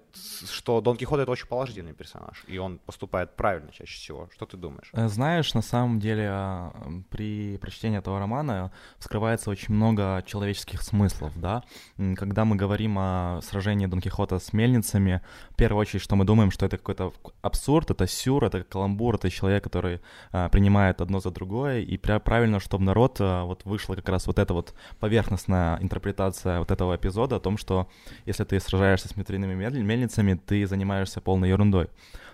что 0.51 0.81
Дон 0.81 0.97
Кихот 0.97 1.21
это 1.21 1.31
очень 1.31 1.47
положительный 1.47 1.93
персонаж, 1.93 2.43
и 2.47 2.57
он 2.57 2.77
поступает 2.79 3.37
правильно 3.37 3.71
чаще 3.71 3.95
всего. 3.95 4.29
Что 4.35 4.45
ты 4.45 4.57
думаешь? 4.57 4.89
Э, 4.91 5.07
знаешь, 5.07 5.53
на 5.53 5.61
самом 5.61 6.01
деле 6.01 6.73
при 7.09 7.57
прочтении 7.57 7.99
этого 7.99 8.19
романа 8.19 8.73
вскрывается 8.99 9.49
очень 9.49 9.73
много 9.73 10.21
человеческих 10.27 10.81
смыслов, 10.81 11.31
да? 11.39 11.63
Когда 12.17 12.43
мы 12.43 12.57
говорим 12.57 12.97
о 12.99 13.39
сражении 13.43 13.85
Дон 13.85 14.01
Кихота 14.01 14.39
с 14.39 14.51
мельницами, 14.51 14.72
мельницами. 14.73 15.21
В 15.51 15.55
первую 15.55 15.81
очередь, 15.81 16.01
что 16.01 16.15
мы 16.15 16.25
думаем, 16.25 16.51
что 16.51 16.65
это 16.65 16.77
какой-то 16.77 17.13
абсурд, 17.41 17.91
это 17.91 18.07
сюр, 18.07 18.43
это 18.45 18.63
каламбур, 18.63 19.15
это 19.15 19.29
человек, 19.29 19.63
который 19.63 20.01
а, 20.31 20.49
принимает 20.49 21.01
одно 21.01 21.19
за 21.19 21.31
другое, 21.31 21.81
и 21.81 21.97
правильно, 21.97 22.59
чтобы 22.59 22.83
народ 22.83 23.17
а, 23.19 23.43
вот 23.43 23.65
вышла 23.65 23.95
как 23.95 24.09
раз 24.09 24.27
вот 24.27 24.39
эта 24.39 24.53
вот 24.53 24.73
поверхностная 24.99 25.77
интерпретация 25.81 26.59
вот 26.59 26.71
этого 26.71 26.95
эпизода 26.95 27.36
о 27.36 27.39
том, 27.39 27.57
что 27.57 27.88
если 28.25 28.43
ты 28.43 28.59
сражаешься 28.59 29.07
с 29.07 29.15
метрийными 29.15 29.53
мельницами, 29.53 30.33
ты 30.33 30.65
занимаешься 30.65 31.21
полной 31.21 31.49
ерундой. 31.49 31.89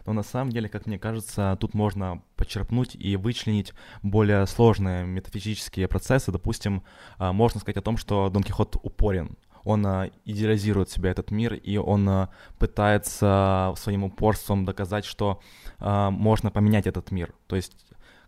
Но 0.05 0.13
на 0.13 0.23
самом 0.23 0.51
деле, 0.51 0.69
как 0.69 0.85
мне 0.85 0.97
кажется, 0.97 1.57
тут 1.59 1.73
можно 1.73 2.21
подчерпнуть 2.35 2.95
и 2.95 3.15
вычленить 3.15 3.73
более 4.01 4.47
сложные 4.47 5.05
метафизические 5.05 5.87
процессы. 5.87 6.31
Допустим, 6.31 6.83
а, 7.17 7.33
можно 7.33 7.59
сказать 7.59 7.77
о 7.77 7.81
том, 7.81 7.97
что 7.97 8.29
Дон 8.29 8.43
Кихот 8.43 8.77
упорен 8.81 9.37
он 9.69 9.85
а, 9.85 10.09
идеализирует 10.25 10.89
себя 10.89 11.11
этот 11.11 11.31
мир, 11.31 11.53
и 11.53 11.77
он 11.77 12.09
а, 12.09 12.29
пытается 12.57 13.73
своим 13.77 14.03
упорством 14.03 14.65
доказать, 14.65 15.05
что 15.05 15.39
а, 15.77 16.09
можно 16.09 16.51
поменять 16.51 16.87
этот 16.87 17.11
мир. 17.11 17.33
То 17.47 17.55
есть 17.55 17.75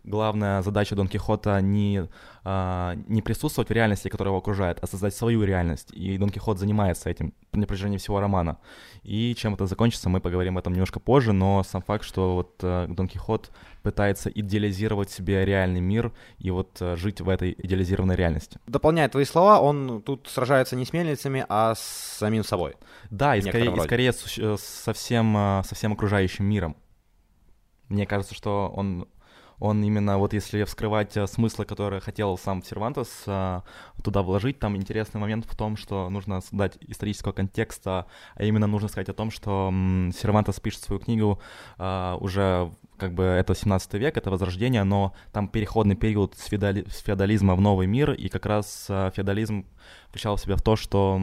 главная 0.04 0.62
задача 0.62 0.94
Дон 0.94 1.08
Кихота 1.08 1.60
не, 1.60 2.08
а, 2.44 2.96
не 3.06 3.22
присутствовать 3.22 3.68
в 3.68 3.72
реальности, 3.72 4.08
которая 4.08 4.30
его 4.30 4.38
окружает, 4.38 4.78
а 4.82 4.86
создать 4.86 5.14
свою 5.14 5.44
реальность. 5.44 5.90
И 5.92 6.18
Дон 6.18 6.30
Кихот 6.30 6.58
занимается 6.58 7.10
этим 7.10 7.34
на 7.52 7.66
протяжении 7.66 7.98
всего 7.98 8.20
романа. 8.20 8.58
И 9.02 9.34
чем 9.34 9.54
это 9.54 9.66
закончится, 9.66 10.08
мы 10.08 10.20
поговорим 10.20 10.54
об 10.54 10.60
этом 10.60 10.72
немножко 10.72 11.00
позже, 11.00 11.32
но 11.32 11.62
сам 11.62 11.82
факт, 11.82 12.04
что 12.04 12.34
вот 12.34 12.56
а, 12.62 12.86
Дон 12.88 13.08
Кихот 13.08 13.50
пытается 13.82 14.30
идеализировать 14.30 15.10
себе 15.10 15.44
реальный 15.44 15.80
мир 15.80 16.12
и 16.38 16.50
вот 16.50 16.78
а, 16.80 16.96
жить 16.96 17.20
в 17.20 17.28
этой 17.28 17.54
идеализированной 17.56 18.16
реальности. 18.16 18.58
Дополняя 18.66 19.08
твои 19.08 19.24
слова, 19.24 19.60
он 19.60 20.02
тут 20.02 20.28
сражается 20.28 20.76
не 20.76 20.84
с 20.84 20.92
мельницами, 20.92 21.44
а 21.48 21.74
с 21.74 22.16
самим 22.18 22.44
собой. 22.44 22.74
Да, 23.10 23.36
и 23.36 23.42
скорее, 23.42 23.74
и 23.74 23.80
скорее 23.80 24.12
со 24.12 24.92
всем, 24.92 25.62
со 25.64 25.74
всем 25.74 25.92
окружающим 25.92 26.44
миром. 26.44 26.76
Мне 27.88 28.06
кажется, 28.06 28.34
что 28.34 28.72
он 28.74 29.06
он 29.62 29.84
именно, 29.84 30.18
вот 30.18 30.32
если 30.32 30.64
вскрывать 30.64 31.16
э, 31.16 31.28
смыслы, 31.28 31.64
которые 31.64 32.00
хотел 32.00 32.36
сам 32.36 32.64
Сервантес 32.64 33.22
э, 33.26 33.60
туда 34.02 34.22
вложить, 34.22 34.58
там 34.58 34.76
интересный 34.76 35.20
момент 35.20 35.46
в 35.48 35.54
том, 35.54 35.76
что 35.76 36.10
нужно 36.10 36.40
дать 36.50 36.78
исторического 36.80 37.30
контекста, 37.30 38.06
а 38.34 38.42
именно 38.42 38.66
нужно 38.66 38.88
сказать 38.88 39.08
о 39.08 39.12
том, 39.12 39.30
что 39.30 39.72
Сервантес 40.20 40.58
пишет 40.58 40.82
свою 40.82 40.98
книгу 41.00 41.40
э, 41.78 42.16
уже 42.18 42.72
как 42.96 43.14
бы 43.14 43.24
это 43.24 43.54
17 43.54 43.94
век, 43.94 44.16
это 44.16 44.30
возрождение, 44.30 44.84
но 44.84 45.12
там 45.32 45.48
переходный 45.48 45.96
период 45.96 46.36
с, 46.36 46.46
феодали... 46.46 46.84
с 46.88 46.98
феодализма 46.98 47.54
в 47.54 47.60
новый 47.60 47.86
мир, 47.86 48.12
и 48.12 48.28
как 48.28 48.46
раз 48.46 48.86
а, 48.88 49.10
феодализм 49.10 49.66
включал 50.08 50.36
в 50.36 50.40
себя 50.40 50.56
в 50.56 50.62
то, 50.62 50.76
что 50.76 51.20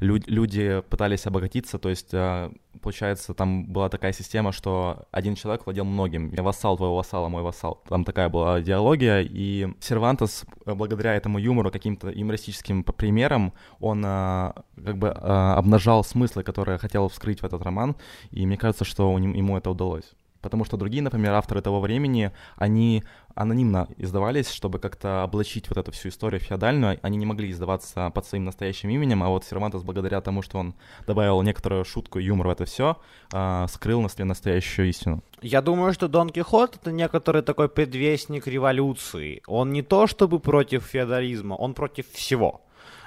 лю- 0.00 0.22
люди 0.26 0.82
пытались 0.88 1.26
обогатиться, 1.26 1.78
то 1.78 1.90
есть, 1.90 2.10
а, 2.14 2.50
получается, 2.80 3.34
там 3.34 3.66
была 3.66 3.88
такая 3.88 4.12
система, 4.12 4.52
что 4.52 5.06
один 5.10 5.34
человек 5.34 5.66
владел 5.66 5.84
многим. 5.84 6.32
Я 6.32 6.42
вассал 6.42 6.76
твоего 6.76 6.96
вассала, 6.96 7.28
мой 7.28 7.42
вассал. 7.42 7.82
Там 7.88 8.04
такая 8.04 8.28
была 8.28 8.60
идеология, 8.60 9.20
и 9.20 9.68
Сервантес, 9.80 10.44
благодаря 10.64 11.14
этому 11.14 11.38
юмору, 11.38 11.70
каким-то 11.70 12.08
юмористическим 12.08 12.84
примерам, 12.84 13.52
он 13.80 14.02
а, 14.06 14.54
как 14.82 14.96
бы 14.98 15.10
обнажал 15.10 16.04
смыслы, 16.04 16.42
которые 16.42 16.78
хотел 16.78 17.08
вскрыть 17.08 17.40
в 17.40 17.44
этот 17.44 17.60
роман, 17.62 17.96
и 18.30 18.46
мне 18.46 18.56
кажется, 18.56 18.84
что 18.84 19.18
ему 19.18 19.58
это 19.58 19.70
удалось 19.70 20.14
потому 20.40 20.64
что 20.64 20.76
другие, 20.76 21.02
например, 21.02 21.32
авторы 21.32 21.60
того 21.60 21.80
времени, 21.80 22.32
они 22.56 23.04
анонимно 23.34 23.86
издавались, 23.98 24.50
чтобы 24.50 24.78
как-то 24.78 25.22
облачить 25.22 25.68
вот 25.68 25.78
эту 25.78 25.92
всю 25.92 26.08
историю 26.08 26.40
феодальную, 26.40 26.98
они 27.02 27.18
не 27.18 27.26
могли 27.26 27.50
издаваться 27.50 28.10
под 28.10 28.26
своим 28.26 28.44
настоящим 28.44 28.88
именем, 28.90 29.22
а 29.22 29.28
вот 29.28 29.44
Сервантес, 29.44 29.82
благодаря 29.82 30.20
тому, 30.20 30.42
что 30.42 30.58
он 30.58 30.74
добавил 31.06 31.42
некоторую 31.42 31.84
шутку 31.84 32.18
и 32.18 32.24
юмор 32.24 32.48
в 32.48 32.50
это 32.50 32.64
все, 32.64 32.96
э, 33.32 33.66
скрыл 33.68 34.00
на 34.00 34.08
себе 34.08 34.24
настоящую 34.24 34.88
истину. 34.88 35.22
Я 35.42 35.60
думаю, 35.60 35.92
что 35.92 36.08
Дон 36.08 36.30
Кихот— 36.30 36.76
это 36.80 36.92
некоторый 36.92 37.42
такой 37.42 37.68
предвестник 37.68 38.46
революции. 38.46 39.42
Он 39.46 39.72
не 39.72 39.82
то 39.82 40.06
чтобы 40.06 40.40
против 40.40 40.84
феодализма, 40.84 41.54
он 41.54 41.74
против 41.74 42.10
всего. 42.12 42.62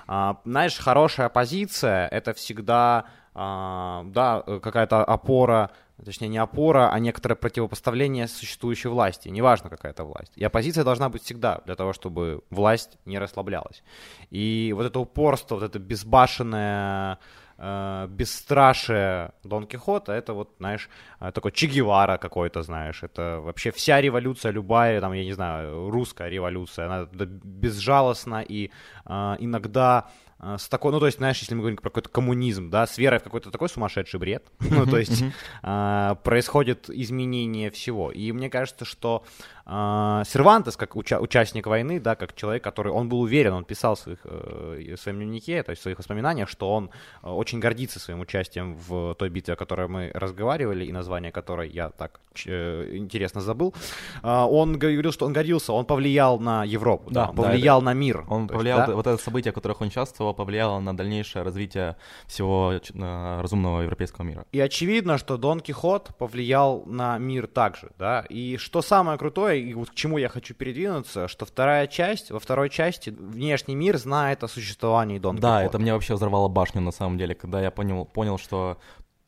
А, 0.07 0.37
знаешь, 0.45 0.77
хорошая 0.77 1.29
позиция— 1.29 2.07
это 2.11 2.33
всегда 2.33 3.05
а, 3.33 4.03
да, 4.05 4.41
какая-то 4.41 5.03
опора 5.03 5.71
точнее 6.05 6.29
не 6.29 6.37
опора, 6.37 6.91
а 6.91 6.99
некоторое 6.99 7.35
противопоставление 7.35 8.27
существующей 8.27 8.89
власти, 8.89 9.29
неважно 9.29 9.69
какая 9.69 9.91
это 9.91 10.03
власть. 10.03 10.31
И 10.35 10.43
оппозиция 10.43 10.83
должна 10.83 11.09
быть 11.09 11.23
всегда 11.23 11.61
для 11.65 11.75
того, 11.75 11.93
чтобы 11.93 12.41
власть 12.49 12.97
не 13.05 13.19
расслаблялась. 13.19 13.83
И 14.29 14.73
вот 14.75 14.85
это 14.85 14.99
упорство, 14.99 15.55
вот 15.55 15.63
это 15.63 15.79
безбашенное 15.79 17.19
э, 17.57 18.07
бесстрашие 18.09 19.31
Дон 19.43 19.67
Кихота, 19.67 20.13
это 20.13 20.33
вот, 20.33 20.55
знаешь, 20.59 20.89
э, 21.19 21.31
такой 21.31 21.51
Че 21.51 21.67
Гевара 21.67 22.17
какой-то, 22.17 22.63
знаешь, 22.63 23.03
это 23.03 23.39
вообще 23.41 23.71
вся 23.71 24.01
революция, 24.01 24.51
любая, 24.51 25.01
там, 25.01 25.13
я 25.13 25.23
не 25.23 25.33
знаю, 25.33 25.89
русская 25.89 26.29
революция, 26.29 26.85
она 26.85 27.07
безжалостна 27.11 28.41
и 28.41 28.71
э, 29.05 29.35
иногда 29.39 30.09
с 30.39 30.69
такой, 30.69 30.91
ну, 30.91 30.99
то 30.99 31.05
есть, 31.05 31.17
знаешь, 31.17 31.39
если 31.39 31.53
мы 31.53 31.61
говорим 31.61 31.77
про 31.77 31.89
какой-то 31.89 32.09
коммунизм, 32.09 32.69
да, 32.69 32.87
с 32.87 32.97
верой 32.97 33.19
в 33.19 33.23
какой-то 33.23 33.51
такой 33.51 33.69
сумасшедший 33.69 34.19
бред, 34.19 34.45
ну, 34.59 34.85
то 34.85 34.97
есть, 34.97 35.23
а, 35.63 36.15
происходит 36.15 36.89
изменение 36.89 37.71
всего. 37.71 38.11
И 38.11 38.31
мне 38.31 38.49
кажется, 38.49 38.85
что 38.85 39.23
а, 39.71 40.23
Сервантес, 40.25 40.77
как 40.77 40.95
уча- 40.95 41.19
участник 41.19 41.67
войны, 41.67 41.99
да, 41.99 42.15
как 42.15 42.33
человек, 42.35 42.63
который, 42.63 42.91
он 42.91 43.07
был 43.07 43.21
уверен, 43.21 43.53
он 43.53 43.65
писал 43.65 43.93
в, 43.93 43.99
своих, 43.99 44.17
э, 44.23 44.95
в 44.95 44.99
своем 44.99 45.17
дневнике, 45.17 45.61
то 45.61 45.69
есть 45.69 45.81
в 45.81 45.83
своих 45.83 45.99
воспоминаниях, 45.99 46.49
что 46.49 46.73
он 46.73 46.89
э, 47.21 47.29
очень 47.29 47.59
гордится 47.59 47.99
своим 47.99 48.19
участием 48.19 48.75
в 48.75 49.13
той 49.13 49.29
битве, 49.29 49.53
о 49.53 49.57
которой 49.57 49.87
мы 49.87 50.11
разговаривали, 50.15 50.85
и 50.85 50.91
название 50.91 51.31
которой 51.31 51.69
я 51.69 51.89
так 51.89 52.19
э, 52.47 52.95
интересно 52.95 53.41
забыл. 53.41 53.75
Э, 54.23 54.45
он 54.49 54.79
говорил, 54.79 55.11
что 55.11 55.27
он 55.27 55.33
гордился, 55.33 55.71
он 55.71 55.85
повлиял 55.85 56.39
на 56.39 56.65
Европу, 56.65 57.11
да, 57.11 57.27
да, 57.27 57.33
повлиял 57.33 57.79
да, 57.81 57.85
на 57.85 57.93
мир. 57.93 58.25
Он 58.27 58.47
повлиял, 58.47 58.79
есть, 58.79 58.89
да? 58.89 58.95
вот 58.95 59.05
это 59.05 59.21
событие, 59.21 59.51
в 59.51 59.55
которых 59.55 59.81
он 59.81 59.87
участвовал, 59.89 60.28
повлияло 60.33 60.79
на 60.79 60.95
дальнейшее 60.95 61.43
развитие 61.43 61.95
всего 62.27 62.73
э, 62.73 63.41
разумного 63.41 63.81
европейского 63.81 64.25
мира. 64.25 64.45
И 64.51 64.59
очевидно, 64.59 65.17
что 65.17 65.37
Дон 65.37 65.59
Кихот 65.59 66.15
повлиял 66.17 66.83
на 66.85 67.17
мир 67.17 67.47
также, 67.47 67.91
да, 67.97 68.25
и 68.29 68.57
что 68.57 68.81
самое 68.81 69.17
крутое, 69.17 69.61
и 69.61 69.73
вот 69.73 69.89
к 69.91 69.95
чему 69.95 70.17
я 70.17 70.29
хочу 70.29 70.53
передвинуться, 70.53 71.27
что 71.27 71.45
вторая 71.45 71.87
часть, 71.87 72.31
во 72.31 72.39
второй 72.39 72.69
части 72.69 73.09
внешний 73.09 73.75
мир 73.75 73.97
знает 73.97 74.43
о 74.43 74.47
существовании 74.47 75.19
Дон 75.19 75.37
Да, 75.37 75.63
это 75.63 75.79
мне 75.79 75.93
вообще 75.93 76.15
взорвало 76.15 76.47
башню 76.47 76.81
на 76.81 76.91
самом 76.91 77.17
деле, 77.17 77.35
когда 77.35 77.61
я 77.61 77.71
понял, 77.71 78.05
понял 78.05 78.37
что 78.37 78.77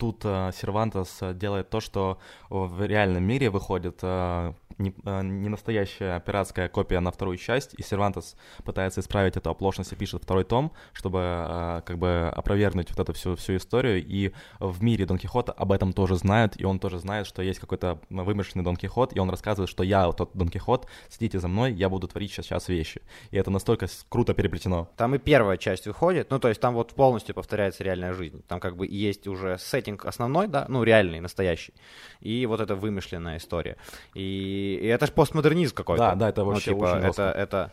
тут 0.02 0.22
э, 0.24 0.50
Сервантес 0.60 1.20
делает 1.36 1.70
то, 1.70 1.80
что 1.80 2.18
в 2.50 2.84
реальном 2.84 3.24
мире 3.24 3.52
выходит 3.52 4.00
э, 4.02 4.54
не, 4.82 4.94
э, 5.06 5.22
не 5.24 5.50
настоящая 5.50 6.20
пиратская 6.20 6.68
копия 6.68 7.00
на 7.00 7.12
вторую 7.12 7.38
часть, 7.38 7.74
и 7.78 7.84
Сервантес 7.84 8.36
пытается 8.64 9.02
исправить 9.02 9.38
эту 9.38 9.50
оплошность 9.50 9.94
и 9.94 9.96
пишет 9.96 10.24
второй 10.24 10.44
том, 10.44 10.72
чтобы 10.94 11.20
э, 11.22 11.82
как 11.86 11.98
бы 11.98 12.32
опровергнуть 12.36 12.90
вот 12.90 13.00
эту 13.00 13.14
всю, 13.14 13.36
всю 13.36 13.58
историю, 13.58 14.04
и 14.06 14.32
в 14.60 14.84
мире 14.84 15.06
Дон 15.06 15.18
Кихота 15.18 15.52
об 15.52 15.72
этом 15.72 15.94
тоже 15.94 16.16
знают, 16.16 16.60
и 16.60 16.66
он 16.66 16.80
тоже 16.80 17.00
знает, 17.00 17.28
что 17.28 17.42
есть 17.42 17.60
какой-то 17.60 18.00
вымышленный 18.10 18.64
Дон 18.64 18.76
Кихот, 18.76 19.16
и 19.16 19.20
он 19.20 19.30
рассказывает, 19.30 19.70
что 19.70 19.84
я 19.84 20.12
тот 20.12 20.32
Дон 20.34 20.50
Кихот, 20.50 20.88
следите 21.10 21.40
за 21.40 21.48
мной, 21.48 21.74
я 21.74 21.90
буду 21.90 22.08
творить 22.08 22.32
сейчас, 22.32 22.46
сейчас 22.46 22.68
вещи. 22.68 23.02
И 23.30 23.38
это 23.38 23.52
настолько 23.52 23.88
круто 24.10 24.34
переплетено. 24.34 24.90
Там 24.98 25.16
и 25.16 25.20
первая 25.20 25.58
часть 25.58 25.88
выходит, 25.88 26.32
ну 26.32 26.40
то 26.40 26.50
есть 26.50 26.60
там 26.60 26.74
вот 26.74 26.94
полностью 26.94 27.36
повторяется 27.36 27.84
реальная 27.84 28.14
жизнь, 28.14 28.44
там 28.48 28.60
как 28.60 28.76
бы 28.76 28.88
есть 28.88 29.28
уже 29.28 29.58
сеттинг 29.58 29.91
основной, 30.04 30.48
да, 30.48 30.66
ну 30.68 30.84
реальный, 30.84 31.20
настоящий, 31.20 31.74
и 32.20 32.46
вот 32.46 32.60
эта 32.60 32.76
вымышленная 32.76 33.38
история. 33.38 33.78
И 34.14 34.52
и, 34.82 34.86
это 34.88 35.06
же 35.06 35.12
постмодернизм 35.12 35.76
какой-то. 35.76 36.04
Да, 36.04 36.16
да, 36.16 36.30
это 36.30 36.44
вообще 36.44 36.72
ну, 36.72 36.78
типа, 36.78 36.86
очень 36.86 37.08
это, 37.08 37.32
это 37.32 37.72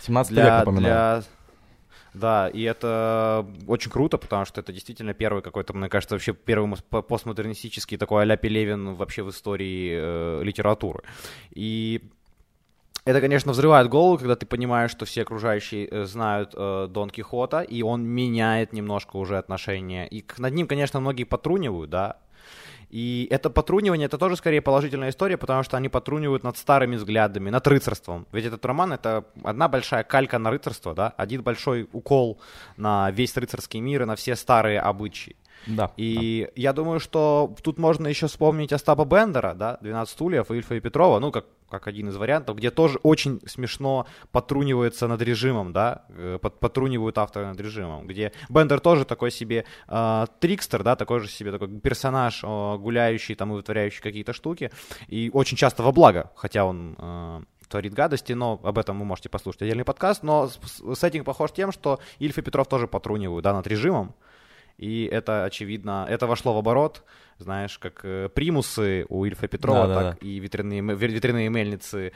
17 0.00 0.32
для, 0.32 0.44
век, 0.44 0.52
напоминаю. 0.52 1.22
Для... 1.22 1.24
Да, 2.12 2.48
и 2.48 2.62
это 2.62 3.46
очень 3.68 3.90
круто, 3.90 4.18
потому 4.18 4.44
что 4.44 4.60
это 4.60 4.72
действительно 4.72 5.14
первый 5.14 5.42
какой-то, 5.42 5.72
мне 5.74 5.88
кажется, 5.88 6.16
вообще 6.16 6.32
первый 6.32 6.76
постмодернистический 6.88 7.96
такой 7.96 8.22
а-ля 8.22 8.36
Пелевин 8.36 8.94
вообще 8.94 9.22
в 9.22 9.30
истории 9.30 9.92
э, 9.92 10.42
литературы. 10.42 11.04
И 11.50 12.10
это, 13.04 13.20
конечно, 13.20 13.52
взрывает 13.52 13.88
голову, 13.88 14.18
когда 14.18 14.36
ты 14.36 14.46
понимаешь, 14.46 14.90
что 14.90 15.04
все 15.04 15.22
окружающие 15.22 15.86
э, 15.86 16.04
знают 16.04 16.54
э, 16.54 16.88
Дон 16.90 17.10
Кихота, 17.10 17.60
и 17.60 17.82
он 17.82 18.04
меняет 18.04 18.72
немножко 18.72 19.16
уже 19.16 19.38
отношения. 19.38 20.06
И 20.06 20.24
над 20.38 20.54
ним, 20.54 20.66
конечно, 20.66 21.00
многие 21.00 21.24
потрунивают, 21.24 21.90
да, 21.90 22.16
и 22.90 23.28
это 23.30 23.50
потрунивание, 23.50 24.06
это 24.06 24.18
тоже 24.18 24.34
скорее 24.36 24.60
положительная 24.60 25.10
история, 25.10 25.36
потому 25.36 25.62
что 25.62 25.76
они 25.76 25.88
потрунивают 25.88 26.42
над 26.42 26.56
старыми 26.56 26.96
взглядами, 26.96 27.48
над 27.48 27.66
рыцарством. 27.68 28.26
Ведь 28.32 28.46
этот 28.46 28.64
роман— 28.66 28.92
это 28.94 29.24
одна 29.44 29.68
большая 29.68 30.02
калька 30.02 30.38
на 30.38 30.50
рыцарство, 30.50 30.92
да, 30.92 31.14
один 31.16 31.42
большой 31.42 31.88
укол 31.92 32.40
на 32.76 33.12
весь 33.12 33.36
рыцарский 33.36 33.78
мир 33.78 34.02
и 34.02 34.06
на 34.06 34.16
все 34.16 34.34
старые 34.34 34.80
обычаи. 34.80 35.36
Да. 35.66 35.92
И 35.96 36.46
да. 36.46 36.52
я 36.60 36.72
думаю, 36.72 37.00
что 37.00 37.54
тут 37.62 37.78
можно 37.78 38.06
еще 38.08 38.26
вспомнить 38.26 38.72
Остапа 38.72 39.04
Бендера, 39.04 39.54
да, 39.54 39.78
«12 39.82 40.06
стульев» 40.06 40.50
и 40.50 40.56
Ильфа 40.56 40.74
и 40.74 40.80
Петрова, 40.80 41.18
ну, 41.18 41.30
как, 41.30 41.46
как 41.68 41.86
один 41.86 42.08
из 42.08 42.16
вариантов, 42.16 42.56
где 42.56 42.70
тоже 42.70 42.98
очень 43.02 43.40
смешно 43.46 44.06
потрунивается 44.32 45.06
над 45.06 45.22
режимом, 45.22 45.72
да, 45.72 46.04
э, 46.08 46.38
потрунивают 46.38 47.18
авторы 47.18 47.46
над 47.46 47.60
режимом, 47.60 48.06
где 48.06 48.32
Бендер 48.48 48.80
тоже 48.80 49.04
такой 49.04 49.30
себе 49.30 49.64
э, 49.88 50.26
трикстер, 50.40 50.82
да, 50.82 50.96
такой 50.96 51.20
же 51.20 51.28
себе 51.28 51.52
такой 51.52 51.68
персонаж, 51.68 52.42
э, 52.42 52.76
гуляющий 52.78 53.34
там 53.34 53.52
и 53.52 53.56
вытворяющий 53.56 54.02
какие-то 54.02 54.32
штуки, 54.32 54.70
и 55.08 55.30
очень 55.32 55.56
часто 55.56 55.82
во 55.82 55.92
благо, 55.92 56.30
хотя 56.36 56.64
он... 56.64 56.96
Э, 56.98 57.40
творит 57.70 57.94
гадости, 57.94 58.32
но 58.34 58.60
об 58.62 58.78
этом 58.78 58.98
вы 58.98 59.04
можете 59.06 59.28
послушать 59.28 59.62
отдельный 59.62 59.84
подкаст. 59.84 60.22
Но 60.22 60.50
сеттинг 60.94 61.24
похож 61.24 61.52
тем, 61.52 61.72
что 61.72 62.00
Ильф 62.18 62.36
и 62.36 62.42
Петров 62.42 62.66
тоже 62.68 62.86
потрунивают 62.86 63.44
да, 63.44 63.54
над 63.54 63.66
режимом, 63.66 64.14
и 64.80 65.04
это, 65.04 65.44
очевидно, 65.44 66.06
это 66.08 66.26
вошло 66.26 66.54
в 66.54 66.56
оборот, 66.56 67.04
знаешь, 67.36 67.78
как 67.78 68.00
э, 68.02 68.30
примусы 68.30 69.04
у 69.10 69.26
Ильфа 69.26 69.46
Петрова, 69.46 69.86
да, 69.86 69.94
так 69.94 70.20
да. 70.20 70.26
и 70.26 70.38
ветряные, 70.40 70.80
ветряные 70.80 71.50
мельницы 71.50 72.12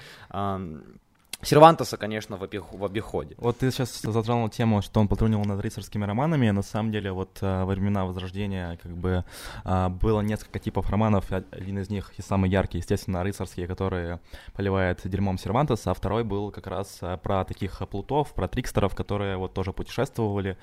Сервантеса, 1.42 1.96
конечно, 1.96 2.36
в, 2.36 2.42
обих, 2.42 2.72
в 2.72 2.84
обиходе. 2.84 3.34
Вот 3.38 3.58
ты 3.58 3.70
сейчас 3.70 4.00
затронул 4.02 4.48
тему, 4.48 4.82
что 4.82 5.00
он 5.00 5.08
патрулировал 5.08 5.44
над 5.44 5.60
рыцарскими 5.60 6.04
романами. 6.04 6.50
На 6.50 6.62
самом 6.62 6.92
деле, 6.92 7.12
вот 7.12 7.38
а, 7.42 7.64
во 7.64 7.72
времена 7.72 8.04
Возрождения 8.06 8.78
как 8.82 8.96
бы 8.96 9.24
а, 9.64 9.88
было 9.88 10.20
несколько 10.20 10.58
типов 10.58 10.88
романов. 10.90 11.30
Один 11.32 11.78
из 11.78 11.90
них 11.90 12.12
и 12.16 12.22
самый 12.22 12.50
яркий, 12.50 12.78
естественно, 12.78 13.22
рыцарские, 13.22 13.66
которые 13.66 14.20
поливает 14.54 15.00
дерьмом 15.04 15.38
Сервантеса, 15.38 15.90
а 15.90 15.94
второй 15.94 16.24
был 16.24 16.50
как 16.50 16.66
раз 16.66 16.98
а, 17.02 17.16
про 17.16 17.44
таких 17.44 17.82
плутов, 17.90 18.32
про 18.32 18.48
трикстеров, 18.48 18.94
которые 18.94 19.36
вот 19.36 19.52
тоже 19.52 19.72
путешествовали 19.72 20.56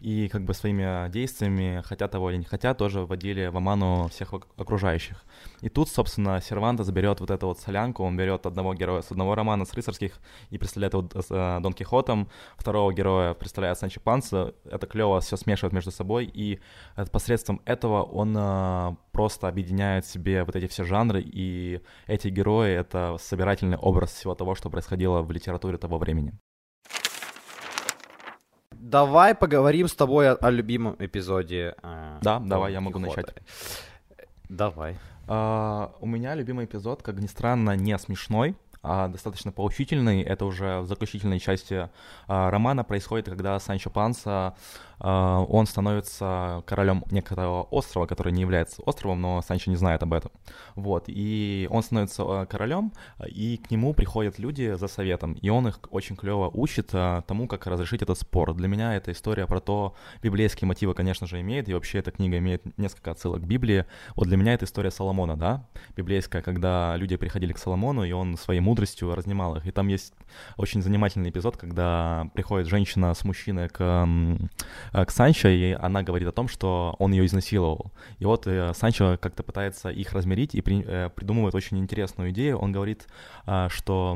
и 0.00 0.28
как 0.28 0.42
бы 0.42 0.54
своими 0.54 1.10
действиями, 1.10 1.82
хотя 1.84 2.06
того 2.08 2.30
или 2.30 2.38
не 2.38 2.44
хотят, 2.44 2.78
тоже 2.78 3.00
вводили 3.00 3.46
в 3.46 3.56
оману 3.56 4.08
всех 4.08 4.32
окружающих. 4.56 5.24
И 5.60 5.68
тут, 5.68 5.88
собственно, 5.88 6.40
Сервантес 6.40 6.90
берет 6.90 7.20
вот 7.20 7.30
эту 7.30 7.48
вот 7.48 7.58
солянку, 7.58 8.04
он 8.04 8.16
берет 8.16 8.46
одного 8.46 8.74
героя 8.74 9.02
с 9.02 9.10
одного 9.10 9.34
романа 9.34 9.64
с 9.64 9.74
рыцарских 9.74 10.17
и 10.50 10.58
представляет 10.58 10.94
его 10.94 11.08
э, 11.30 11.60
Дон 11.60 11.72
Кихотом, 11.72 12.28
второго 12.56 12.92
героя 12.92 13.34
представляет 13.34 13.78
Санчо 13.78 14.00
Панса, 14.00 14.54
это 14.64 14.86
клево 14.86 15.20
все 15.20 15.36
смешивает 15.36 15.72
между 15.72 15.90
собой, 15.90 16.24
и 16.26 16.60
посредством 17.12 17.60
этого 17.64 18.02
он 18.02 18.36
э, 18.36 18.96
просто 19.12 19.48
объединяет 19.48 20.04
в 20.04 20.10
себе 20.10 20.44
вот 20.44 20.56
эти 20.56 20.66
все 20.66 20.84
жанры, 20.84 21.22
и 21.24 21.80
эти 22.06 22.28
герои— 22.28 22.72
это 22.74 23.16
собирательный 23.18 23.76
образ 23.76 24.12
всего 24.12 24.34
того, 24.34 24.54
что 24.54 24.70
происходило 24.70 25.22
в 25.22 25.30
литературе 25.30 25.78
того 25.78 25.98
времени. 25.98 26.32
Давай 28.72 29.34
поговорим 29.34 29.86
с 29.88 29.94
тобой 29.94 30.30
о, 30.30 30.34
о 30.34 30.50
любимом 30.50 30.96
эпизоде. 30.98 31.74
Э, 31.82 32.18
да, 32.22 32.38
давай, 32.38 32.72
я 32.72 32.80
могу 32.80 32.98
Кихота. 33.00 33.20
начать. 33.20 33.42
Давай. 34.48 34.96
А, 35.26 35.94
у 36.00 36.06
меня 36.06 36.34
любимый 36.34 36.64
эпизод, 36.64 37.02
как 37.02 37.16
ни 37.16 37.26
странно, 37.26 37.76
не 37.76 37.98
смешной, 37.98 38.56
достаточно 38.82 39.52
поучительный. 39.52 40.22
Это 40.22 40.44
уже 40.44 40.80
в 40.80 40.86
заключительной 40.86 41.40
части 41.40 41.88
а, 42.26 42.50
романа 42.50 42.84
происходит, 42.84 43.26
когда 43.26 43.58
Санчо 43.58 43.90
Панса 43.90 44.54
а, 44.97 44.97
он 45.00 45.66
становится 45.66 46.62
королем 46.66 47.04
некоторого 47.10 47.62
острова, 47.64 48.06
который 48.06 48.32
не 48.32 48.40
является 48.40 48.82
островом, 48.82 49.20
но 49.20 49.42
Санчо 49.42 49.70
не 49.70 49.76
знает 49.76 50.02
об 50.02 50.12
этом. 50.12 50.32
Вот, 50.74 51.04
и 51.06 51.68
он 51.70 51.82
становится 51.82 52.22
а, 52.22 52.46
королем, 52.46 52.92
и 53.26 53.58
к 53.58 53.70
нему 53.70 53.94
приходят 53.94 54.38
люди 54.38 54.74
за 54.74 54.88
советом, 54.88 55.34
и 55.34 55.48
он 55.48 55.68
их 55.68 55.80
очень 55.90 56.16
клево 56.16 56.50
учит 56.52 56.90
а, 56.92 57.22
тому, 57.22 57.46
как 57.46 57.66
разрешить 57.66 58.02
этот 58.02 58.18
спор. 58.18 58.54
Для 58.54 58.68
меня 58.68 58.96
эта 58.96 59.12
история 59.12 59.46
про 59.46 59.60
то, 59.60 59.94
библейские 60.22 60.66
мотивы, 60.66 60.94
конечно 60.94 61.26
же, 61.26 61.40
имеет, 61.40 61.68
и 61.68 61.74
вообще 61.74 61.98
эта 61.98 62.10
книга 62.10 62.38
имеет 62.38 62.76
несколько 62.78 63.12
отсылок 63.12 63.42
к 63.42 63.46
Библии. 63.46 63.84
Вот 64.16 64.26
для 64.26 64.36
меня 64.36 64.54
это 64.54 64.64
история 64.64 64.90
Соломона, 64.90 65.36
да, 65.36 65.66
библейская, 65.96 66.42
когда 66.42 66.96
люди 66.96 67.16
приходили 67.16 67.52
к 67.52 67.58
Соломону, 67.58 68.04
и 68.04 68.12
он 68.12 68.36
своей 68.36 68.60
мудростью 68.60 69.14
разнимал 69.14 69.56
их. 69.56 69.66
И 69.66 69.70
там 69.70 69.88
есть 69.88 70.12
очень 70.56 70.82
занимательный 70.82 71.30
эпизод, 71.30 71.56
когда 71.56 72.28
приходит 72.34 72.66
женщина 72.66 73.14
с 73.14 73.24
мужчиной 73.24 73.68
к 73.68 74.08
Э, 74.87 74.87
к 74.92 75.10
Санчо, 75.10 75.48
и 75.48 75.72
она 75.72 76.02
говорит 76.02 76.28
о 76.28 76.32
том, 76.32 76.48
что 76.48 76.94
он 76.98 77.12
ее 77.12 77.26
изнасиловал. 77.26 77.92
И 78.18 78.24
вот 78.24 78.46
э, 78.46 78.72
Санчо 78.74 79.16
как-то 79.20 79.42
пытается 79.42 79.90
их 79.90 80.12
размерить 80.12 80.54
и 80.54 80.60
при, 80.60 80.84
э, 80.86 81.10
придумывает 81.14 81.54
очень 81.54 81.78
интересную 81.78 82.30
идею. 82.30 82.58
Он 82.58 82.72
говорит, 82.72 83.06
что 83.68 84.14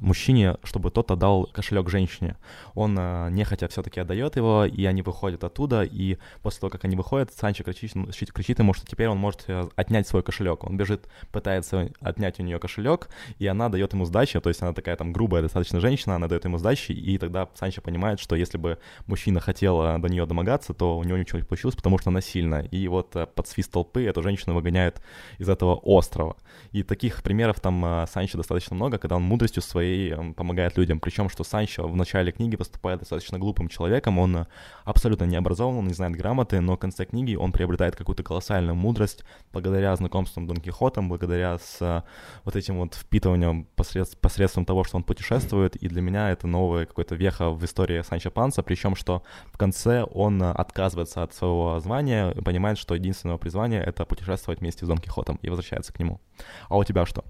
мужчине, 0.00 0.56
чтобы 0.64 0.90
тот 0.90 1.10
отдал 1.10 1.46
кошелек 1.46 1.88
женщине. 1.88 2.36
Он 2.74 2.94
нехотя 3.32 3.68
все-таки 3.68 4.00
отдает 4.00 4.36
его, 4.36 4.64
и 4.64 4.84
они 4.84 5.02
выходят 5.02 5.44
оттуда, 5.44 5.82
и 5.82 6.18
после 6.42 6.60
того, 6.60 6.70
как 6.70 6.84
они 6.84 6.96
выходят, 6.96 7.32
Санчо 7.32 7.64
кричит, 7.64 7.92
кричит 8.32 8.58
ему, 8.58 8.74
что 8.74 8.86
теперь 8.86 9.08
он 9.08 9.16
может 9.18 9.46
отнять 9.76 10.06
свой 10.06 10.22
кошелек. 10.22 10.64
Он 10.64 10.76
бежит, 10.76 11.08
пытается 11.32 11.90
отнять 12.00 12.38
у 12.38 12.42
нее 12.42 12.58
кошелек, 12.58 13.08
и 13.38 13.46
она 13.46 13.68
дает 13.68 13.92
ему 13.92 14.04
сдачи, 14.04 14.38
то 14.40 14.48
есть 14.48 14.60
она 14.62 14.72
такая 14.72 14.96
там 14.96 15.12
грубая 15.12 15.42
достаточно 15.42 15.80
женщина, 15.80 16.16
она 16.16 16.28
дает 16.28 16.44
ему 16.44 16.58
сдачи, 16.58 16.92
и 16.92 17.18
тогда 17.18 17.48
Санчо 17.54 17.80
понимает, 17.80 18.20
что 18.20 18.36
если 18.36 18.58
бы 18.58 18.78
мужчина 19.06 19.40
хотел 19.40 19.89
до 19.98 20.08
нее 20.08 20.26
домогаться, 20.26 20.74
то 20.74 20.98
у 20.98 21.04
него 21.04 21.18
ничего 21.18 21.38
не 21.38 21.44
получилось, 21.44 21.76
потому 21.76 21.98
что 21.98 22.10
она 22.10 22.20
сильная. 22.20 22.62
И 22.62 22.88
вот 22.88 23.16
э, 23.16 23.26
под 23.26 23.48
свист 23.48 23.72
толпы 23.72 24.04
эту 24.04 24.22
женщину 24.22 24.54
выгоняют 24.54 25.00
из 25.38 25.48
этого 25.48 25.74
острова. 25.74 26.36
И 26.72 26.82
таких 26.82 27.22
примеров 27.22 27.60
там 27.60 27.84
э, 27.84 28.06
Санчо 28.06 28.38
достаточно 28.38 28.76
много, 28.76 28.98
когда 28.98 29.16
он 29.16 29.22
мудростью 29.22 29.62
своей 29.62 30.14
помогает 30.34 30.76
людям. 30.76 31.00
Причем, 31.00 31.28
что 31.28 31.44
Санчо 31.44 31.88
в 31.88 31.96
начале 31.96 32.32
книги 32.32 32.56
поступает 32.56 33.00
достаточно 33.00 33.38
глупым 33.38 33.68
человеком, 33.68 34.18
он 34.18 34.36
э, 34.36 34.46
абсолютно 34.84 35.24
не 35.24 35.36
образован, 35.36 35.78
он 35.78 35.88
не 35.88 35.94
знает 35.94 36.14
грамоты, 36.14 36.60
но 36.60 36.76
в 36.76 36.78
конце 36.78 37.04
книги 37.04 37.34
он 37.34 37.52
приобретает 37.52 37.96
какую-то 37.96 38.22
колоссальную 38.22 38.74
мудрость 38.74 39.24
благодаря 39.52 39.96
знакомствам 39.96 40.46
Дон 40.46 40.58
Кихотом, 40.58 41.08
благодаря 41.08 41.58
с 41.58 42.04
вот 42.44 42.56
этим 42.56 42.78
вот 42.78 42.94
впитыванием 42.94 43.66
посред... 43.76 44.16
посредством 44.20 44.64
того, 44.64 44.84
что 44.84 44.96
он 44.96 45.02
путешествует. 45.02 45.76
И 45.76 45.88
для 45.88 46.02
меня 46.02 46.30
это 46.30 46.46
новая 46.46 46.86
какой-то 46.86 47.14
веха 47.14 47.50
в 47.50 47.64
истории 47.64 48.02
Санчо 48.02 48.30
Панса, 48.30 48.62
причем, 48.62 48.94
что 48.94 49.22
в 49.52 49.58
конце 49.58 49.79
конце 49.80 50.04
он 50.04 50.42
э, 50.42 50.50
отказывается 50.50 51.22
от 51.22 51.34
своего 51.34 51.80
звания 51.80 52.32
понимает, 52.32 52.78
что 52.78 52.94
единственное 52.94 53.36
призвание— 53.38 53.82
это 53.86 54.04
путешествовать 54.04 54.60
вместе 54.60 54.84
с 54.84 54.88
Дон 54.88 54.98
Кихотом 54.98 55.38
и 55.42 55.48
возвращается 55.48 55.92
к 55.92 55.98
нему. 55.98 56.20
А 56.68 56.76
у 56.76 56.84
тебя 56.84 57.06
что? 57.06 57.24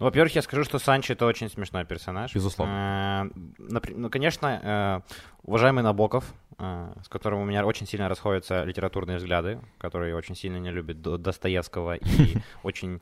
Ну, 0.00 0.06
во-первых, 0.06 0.34
я 0.34 0.40
скажу, 0.40 0.64
что 0.64 0.78
Санчо— 0.78 1.12
это 1.14 1.26
очень 1.26 1.50
смешной 1.50 1.84
персонаж. 1.84 2.34
Безусловно. 2.34 3.30
Э, 3.34 3.80
ну, 3.94 4.08
конечно, 4.08 4.60
э, 4.62 5.00
уважаемый 5.42 5.82
Набоков, 5.82 6.24
а, 6.62 6.92
с 7.02 7.08
которым 7.08 7.40
у 7.40 7.44
меня 7.44 7.64
очень 7.64 7.86
сильно 7.86 8.08
расходятся 8.08 8.64
литературные 8.64 9.16
взгляды, 9.16 9.60
который 9.78 10.12
очень 10.12 10.36
сильно 10.36 10.58
не 10.58 10.70
любит 10.70 11.00
Достоевского 11.00 11.94
и 11.94 12.36
очень 12.62 13.00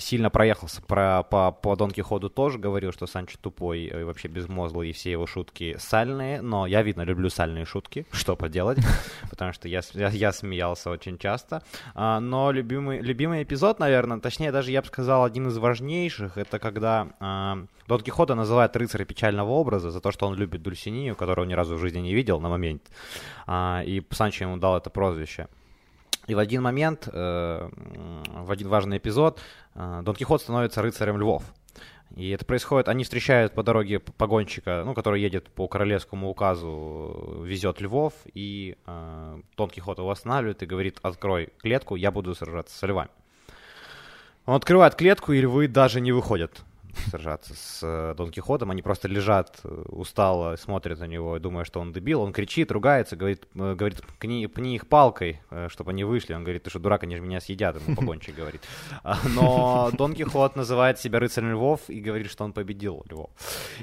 сильно 0.00 0.30
проехался 0.30 0.82
про, 0.82 1.22
по, 1.22 1.52
по 1.52 1.76
Дон 1.76 1.92
Кихоту 1.92 2.28
тоже, 2.28 2.58
говорил, 2.58 2.92
что 2.92 3.06
Санчо 3.06 3.38
тупой 3.40 3.82
и 3.82 4.02
вообще 4.02 4.26
безмозглый, 4.26 4.90
и 4.90 4.92
все 4.92 5.12
его 5.12 5.26
шутки 5.26 5.76
сальные, 5.78 6.40
но 6.42 6.66
я, 6.66 6.82
видно, 6.82 7.02
люблю 7.02 7.30
сальные 7.30 7.64
шутки, 7.64 8.04
что 8.10 8.34
поделать, 8.34 8.78
потому 9.30 9.52
что 9.52 9.68
я, 9.68 9.80
я, 9.94 10.08
я 10.08 10.32
смеялся 10.32 10.90
очень 10.90 11.18
часто. 11.18 11.62
А, 11.94 12.18
но 12.18 12.50
любимый, 12.50 13.00
любимый 13.00 13.44
эпизод, 13.44 13.78
наверное, 13.78 14.18
точнее 14.18 14.50
даже 14.50 14.72
я 14.72 14.82
бы 14.82 14.88
сказал, 14.88 15.22
один 15.22 15.46
из 15.46 15.56
важнейших, 15.58 16.27
это 16.36 16.58
когда 16.58 17.08
Дон 17.86 18.00
Кихота 18.00 18.34
называет 18.34 18.76
рыцаря 18.76 19.04
печального 19.04 19.50
образа 19.50 19.90
за 19.90 20.00
то, 20.00 20.12
что 20.12 20.26
он 20.26 20.34
любит 20.34 20.62
Дульсинию, 20.62 21.16
которую 21.16 21.44
он 21.44 21.48
ни 21.48 21.54
разу 21.54 21.76
в 21.76 21.78
жизни 21.78 22.00
не 22.00 22.14
видел 22.14 22.40
на 22.40 22.48
момент. 22.48 22.82
А, 23.46 23.82
и 23.86 24.02
Санчо 24.10 24.44
ему 24.44 24.56
дал 24.56 24.76
это 24.76 24.90
прозвище. 24.90 25.48
И 26.28 26.34
в 26.34 26.38
один 26.38 26.62
момент, 26.62 27.08
э, 27.10 27.70
в 28.44 28.50
один 28.50 28.68
важный 28.68 28.98
эпизод, 28.98 29.40
э, 29.74 30.02
Дон 30.02 30.14
Кихот 30.14 30.42
становится 30.42 30.82
рыцарем 30.82 31.16
львов. 31.16 31.42
И 32.16 32.30
это 32.30 32.44
происходит, 32.44 32.88
они 32.88 33.04
встречают 33.04 33.54
по 33.54 33.62
дороге 33.62 33.98
погонщика, 33.98 34.82
ну, 34.84 34.94
который 34.94 35.22
едет 35.22 35.48
по 35.50 35.68
королевскому 35.68 36.28
указу, 36.28 37.42
везет 37.44 37.80
львов, 37.80 38.12
и 38.34 38.76
э, 38.86 39.40
Дон 39.56 39.70
Кихот 39.70 39.98
его 39.98 40.10
останавливает 40.10 40.62
и 40.62 40.66
говорит, 40.66 40.98
открой 41.02 41.48
клетку, 41.58 41.96
я 41.96 42.10
буду 42.10 42.34
сражаться 42.34 42.76
с 42.76 42.86
львами. 42.86 43.10
Он 44.48 44.54
открывает 44.54 44.94
клетку, 44.94 45.34
и 45.34 45.42
львы 45.42 45.68
даже 45.68 46.00
не 46.00 46.10
выходят 46.10 46.64
сражаться 47.10 47.52
с 47.54 47.80
э, 47.82 48.14
Дон 48.16 48.30
Кихотом. 48.30 48.70
Они 48.70 48.80
просто 48.80 49.06
лежат 49.06 49.60
э, 49.62 49.68
устало, 49.88 50.56
смотрят 50.56 50.98
на 51.00 51.04
него, 51.04 51.38
думая, 51.38 51.66
что 51.66 51.80
он 51.80 51.92
дебил. 51.92 52.22
Он 52.22 52.32
кричит, 52.32 52.72
ругается, 52.72 53.14
говорит, 53.14 53.46
э, 53.54 53.74
говорит 53.74 54.02
пни, 54.18 54.46
пни 54.46 54.76
их 54.76 54.86
палкой, 54.86 55.42
чтобы 55.68 55.90
они 55.90 56.02
вышли. 56.02 56.32
Он 56.32 56.44
говорит, 56.44 56.62
ты 56.62 56.70
что, 56.70 56.78
дурак, 56.78 57.02
они 57.02 57.16
же 57.16 57.20
меня 57.20 57.42
съедят, 57.42 57.76
ему 57.76 57.94
погонщик 57.94 58.34
говорит. 58.36 58.62
А, 59.04 59.18
но 59.34 59.90
Дон 59.92 60.14
Кихот 60.14 60.56
называет 60.56 60.98
себя 60.98 61.18
рыцарем 61.18 61.50
львов 61.50 61.82
и 61.88 62.00
говорит, 62.00 62.30
что 62.30 62.42
он 62.44 62.54
победил 62.54 63.04
львов. 63.10 63.28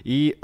И, 0.04 0.36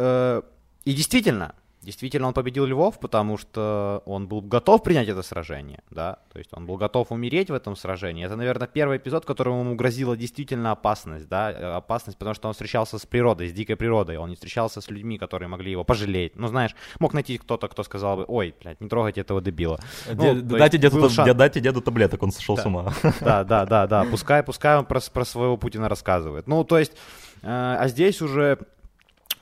и 0.86 0.94
действительно, 0.94 1.56
Действительно, 1.82 2.28
он 2.28 2.34
победил 2.34 2.66
Львов, 2.66 3.00
потому 3.00 3.38
что 3.38 4.04
он 4.06 4.28
был 4.28 4.42
готов 4.42 4.84
принять 4.84 5.08
это 5.08 5.24
сражение, 5.24 5.82
да, 5.90 6.20
то 6.32 6.38
есть 6.38 6.52
он 6.54 6.68
был 6.68 6.78
готов 6.78 7.12
умереть 7.12 7.50
в 7.50 7.54
этом 7.56 7.76
сражении. 7.76 8.24
Это, 8.24 8.36
наверное, 8.36 8.68
первый 8.68 8.98
эпизод, 8.98 9.26
которому 9.26 9.62
ему 9.62 9.76
грозила 9.76 10.16
действительно 10.16 10.72
опасность, 10.72 11.28
да, 11.28 11.52
э, 11.52 11.74
опасность, 11.74 12.20
потому 12.20 12.36
что 12.36 12.48
он 12.48 12.54
встречался 12.54 13.00
с 13.00 13.06
природой, 13.08 13.48
с 13.48 13.52
дикой 13.52 13.78
природой, 13.78 14.18
он 14.18 14.30
не 14.30 14.36
встречался 14.36 14.80
с 14.80 14.92
людьми, 14.92 15.18
которые 15.18 15.50
могли 15.50 15.72
его 15.72 15.84
пожалеть. 15.84 16.36
Ну, 16.36 16.48
знаешь, 16.48 16.76
мог 17.00 17.14
найти 17.14 17.40
кто-то, 17.40 17.68
кто 17.68 17.82
сказал 17.82 18.18
бы, 18.18 18.26
ой, 18.28 18.54
блядь, 18.62 18.80
не 18.80 18.88
трогайте 18.88 19.22
этого 19.22 19.42
дебила. 19.42 19.80
Ну, 20.14 20.40
дайте, 20.40 20.78
деду, 20.78 21.10
шанс... 21.10 21.36
дайте 21.36 21.62
деду 21.62 21.82
таблеток, 21.82 22.22
он 22.22 22.32
сошел 22.32 22.58
да. 22.58 22.62
с 22.62 22.66
ума. 22.66 22.94
Да, 23.22 23.44
да, 23.44 23.66
да, 23.66 23.88
да, 23.88 24.04
пускай, 24.04 24.44
пускай 24.44 24.78
он 24.78 24.86
про, 24.86 25.00
про 25.00 25.26
своего 25.26 25.58
Путина 25.58 25.90
рассказывает. 25.90 26.48
Ну, 26.48 26.64
то 26.64 26.78
есть, 26.78 26.92
э, 27.42 27.48
а 27.48 27.88
здесь 27.88 28.22
уже 28.22 28.60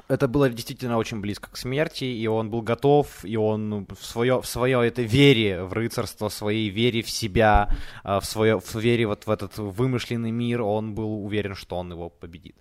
это 0.10 0.28
было 0.28 0.50
действительно 0.50 0.98
очень 0.98 1.22
близко 1.22 1.52
к 1.52 1.58
смерти, 1.58 2.04
и 2.04 2.28
он 2.28 2.50
был 2.50 2.63
готов, 2.63 3.24
и 3.24 3.38
он 3.38 3.69
ну, 3.69 3.88
в 3.89 4.04
свое, 4.04 4.41
в 4.41 4.48
свое 4.48 4.88
этой 4.88 5.06
вере 5.06 5.63
в 5.63 5.74
рыцарство, 5.74 6.30
в 6.30 6.34
своей 6.34 6.69
вере 6.69 7.04
в 7.04 7.10
себя, 7.10 7.69
а, 8.04 8.19
в, 8.19 8.26
свое, 8.26 8.60
в 8.60 8.76
вере 8.76 9.06
вот 9.06 9.28
в 9.28 9.30
этот 9.30 9.60
вымышленный 9.60 10.32
мир, 10.32 10.63
он 10.63 10.95
был 10.95 11.24
уверен, 11.24 11.54
что 11.54 11.78
он 11.78 11.91
его 11.91 12.10
победит. 12.10 12.56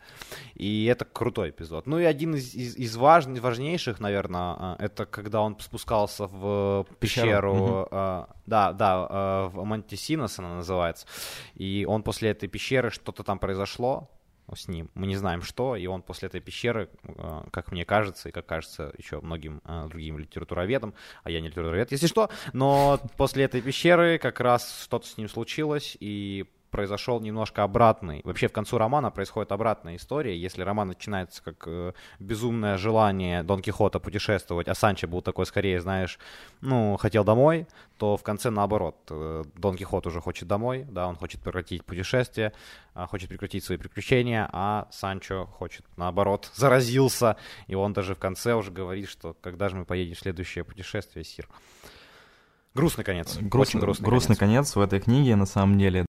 И 0.55 0.85
это 0.85 1.07
крутой 1.07 1.51
эпизод. 1.51 1.87
Ну 1.87 1.99
и 1.99 2.05
один 2.05 2.35
из, 2.35 2.55
из, 2.55 2.77
из 2.77 2.97
важ, 2.97 3.25
важнейших, 3.27 3.99
наверное, 3.99 4.41
а, 4.41 4.77
это 4.79 5.07
когда 5.07 5.41
он 5.41 5.59
спускался 5.59 6.27
в 6.27 6.87
пещеру, 7.01 7.55
угу. 7.55 7.89
да, 8.47 8.73
да, 8.73 9.49
в 9.49 9.65
Мантисинос 9.65 10.39
она 10.39 10.57
называется, 10.57 11.07
и 11.55 11.87
он 11.89 12.03
после 12.03 12.31
этой 12.31 12.49
пещеры, 12.49 12.91
что-то 12.91 13.23
там 13.23 13.39
произошло, 13.39 14.11
с 14.55 14.69
ним. 14.69 14.91
Мы 14.95 15.07
не 15.07 15.17
знаем 15.17 15.43
что, 15.43 15.77
и 15.77 15.87
он 15.87 16.03
после 16.03 16.29
этой 16.29 16.41
пещеры, 16.41 16.89
э, 17.03 17.43
как 17.51 17.73
мне 17.73 17.85
кажется, 17.85 18.29
и 18.29 18.33
как 18.33 18.47
кажется 18.47 18.93
еще 18.99 19.21
многим 19.21 19.61
э, 19.65 19.87
другим 19.89 20.19
литературоведам, 20.19 20.95
а 21.23 21.31
я 21.31 21.41
не 21.41 21.49
литературовед, 21.49 21.93
если 21.93 22.07
что, 22.07 22.31
но 22.53 23.01
после 23.17 23.45
этой 23.45 23.61
пещеры 23.61 24.19
как 24.19 24.41
раз 24.41 24.83
что-то 24.85 25.07
с 25.07 25.17
ним 25.17 25.29
случилось, 25.29 25.97
и 26.01 26.47
произошел 26.71 27.21
немножко 27.21 27.63
обратный. 27.63 28.21
Вообще 28.25 28.49
в 28.49 28.53
концу 28.53 28.79
романа 28.79 29.11
происходит 29.11 29.53
обратная 29.53 29.97
история. 29.97 30.37
Если 30.37 30.63
роман 30.63 30.89
начинается 30.89 31.43
как 31.43 31.65
э, 31.67 31.93
безумное 32.19 32.77
желание 32.79 33.43
Дон 33.43 33.63
Кихота 33.63 34.01
путешествовать, 34.01 34.69
а 34.69 34.75
Санчо 34.75 35.07
был 35.09 35.23
такой 35.23 35.47
скорее, 35.47 35.81
знаешь, 35.81 36.19
ну, 36.61 36.97
хотел 36.97 37.25
домой, 37.25 37.67
то 37.99 38.17
в 38.17 38.23
конце 38.23 38.51
наоборот. 38.51 38.97
Э, 39.11 39.45
Дон 39.57 39.77
Кихот 39.77 40.07
уже 40.07 40.21
хочет 40.21 40.49
домой, 40.49 40.87
да, 40.89 41.09
он 41.09 41.17
хочет 41.17 41.41
прекратить 41.41 41.85
путешествие, 41.85 42.53
э, 42.95 43.07
хочет 43.07 43.29
прекратить 43.29 43.65
свои 43.65 43.79
приключения, 43.79 44.49
а 44.53 44.89
Санчо 44.91 45.47
хочет 45.47 45.85
наоборот, 45.97 46.51
заразился, 46.55 47.37
и 47.67 47.75
он 47.75 47.93
даже 47.93 48.15
в 48.15 48.19
конце 48.19 48.55
уже 48.55 48.71
говорит, 48.71 49.09
что 49.09 49.35
когда 49.41 49.69
же 49.69 49.77
мы 49.77 49.85
поедем 49.85 50.15
в 50.15 50.19
следующее 50.19 50.65
путешествие, 50.65 51.25
Сир. 51.25 51.49
Грустный 52.75 53.03
конец. 53.03 53.37
Грустный, 53.41 53.79
Очень 53.79 53.81
грустный, 53.81 54.07
грустный 54.07 54.37
конец. 54.37 54.73
конец 54.73 54.77
в 54.77 54.81
этой 54.81 55.01
книге, 55.01 55.35
на 55.37 55.47
самом 55.47 55.79
деле. 55.79 56.07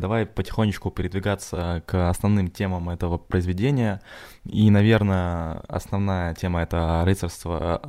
Давай 0.00 0.24
потихонечку 0.24 0.90
передвигаться 0.90 1.82
к 1.86 2.08
основным 2.08 2.48
темам 2.48 2.88
этого 2.88 3.18
произведения. 3.18 4.00
И, 4.44 4.70
наверное, 4.70 5.62
основная 5.68 6.34
тема— 6.34 6.62
это 6.62 7.02
рыцарство, 7.04 7.82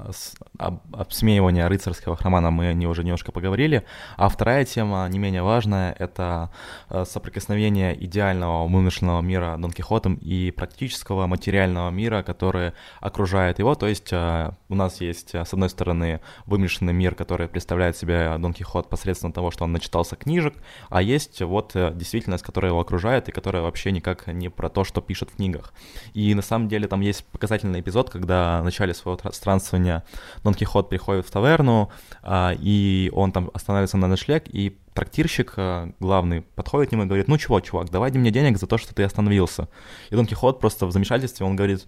об, 0.57 0.81
обсмеивание 0.93 1.67
рыцарского 1.67 2.17
романа 2.17 2.51
мы 2.51 2.73
не 2.73 2.85
уже 2.85 3.05
немножко 3.05 3.31
поговорили. 3.31 3.85
А 4.17 4.27
вторая 4.27 4.65
тема, 4.65 5.07
не 5.07 5.19
менее 5.19 5.41
важная, 5.41 5.95
это 5.97 6.51
э, 6.89 7.05
соприкосновение 7.05 7.95
идеального 8.03 8.67
вымышленного 8.67 9.21
мира 9.21 9.55
Дон 9.57 9.71
Кихотом 9.71 10.15
и 10.15 10.51
практического 10.51 11.27
материального 11.27 11.89
мира, 11.91 12.23
который 12.23 12.73
окружает 12.99 13.59
его. 13.59 13.75
То 13.75 13.87
есть 13.87 14.09
э, 14.11 14.51
у 14.67 14.75
нас 14.75 14.99
есть, 14.99 15.33
с 15.33 15.53
одной 15.53 15.69
стороны, 15.69 16.19
вымышленный 16.45 16.93
мир, 16.93 17.15
который 17.15 17.47
представляет 17.47 17.95
себе 17.95 18.35
Дон 18.37 18.53
Кихот 18.53 18.89
посредством 18.89 19.31
того, 19.31 19.51
что 19.51 19.63
он 19.63 19.71
начитался 19.71 20.17
книжек, 20.17 20.55
а 20.89 21.01
есть 21.01 21.41
вот 21.41 21.71
э, 21.75 22.00
действительность, 22.01 22.43
которая 22.43 22.71
его 22.71 22.79
окружает 22.79 23.29
и 23.29 23.31
которая 23.31 23.61
вообще 23.61 23.91
никак 23.91 24.27
не 24.27 24.49
про 24.49 24.69
то, 24.69 24.83
что 24.83 25.01
пишет 25.01 25.29
в 25.29 25.35
книгах. 25.35 25.73
И 26.13 26.33
на 26.35 26.41
самом 26.41 26.67
деле 26.67 26.87
там 26.87 27.01
есть 27.01 27.23
показательный 27.25 27.79
эпизод, 27.79 28.09
когда 28.09 28.61
в 28.61 28.65
начале 28.65 28.93
своего 28.93 29.19
странствования 29.31 30.03
Дон 30.43 30.53
Кихот 30.53 30.89
приходит 30.89 31.25
в 31.25 31.31
таверну, 31.31 31.89
а, 32.23 32.53
и 32.59 33.09
он 33.13 33.31
там 33.31 33.49
останавливается 33.53 33.97
на 33.97 34.07
ночлег, 34.07 34.43
и 34.47 34.77
трактирщик 34.93 35.53
а, 35.57 35.91
главный 35.99 36.41
подходит 36.41 36.89
к 36.89 36.91
нему 36.93 37.03
и 37.03 37.05
говорит, 37.05 37.27
ну 37.27 37.37
чего, 37.37 37.59
чувак, 37.59 37.89
давай 37.89 38.11
мне 38.11 38.31
денег 38.31 38.57
за 38.57 38.67
то, 38.67 38.77
что 38.77 38.93
ты 38.93 39.03
остановился. 39.03 39.67
И 40.09 40.15
Дон 40.15 40.25
Кихот 40.25 40.59
просто 40.59 40.85
в 40.85 40.91
замешательстве, 40.91 41.45
он 41.45 41.55
говорит, 41.55 41.85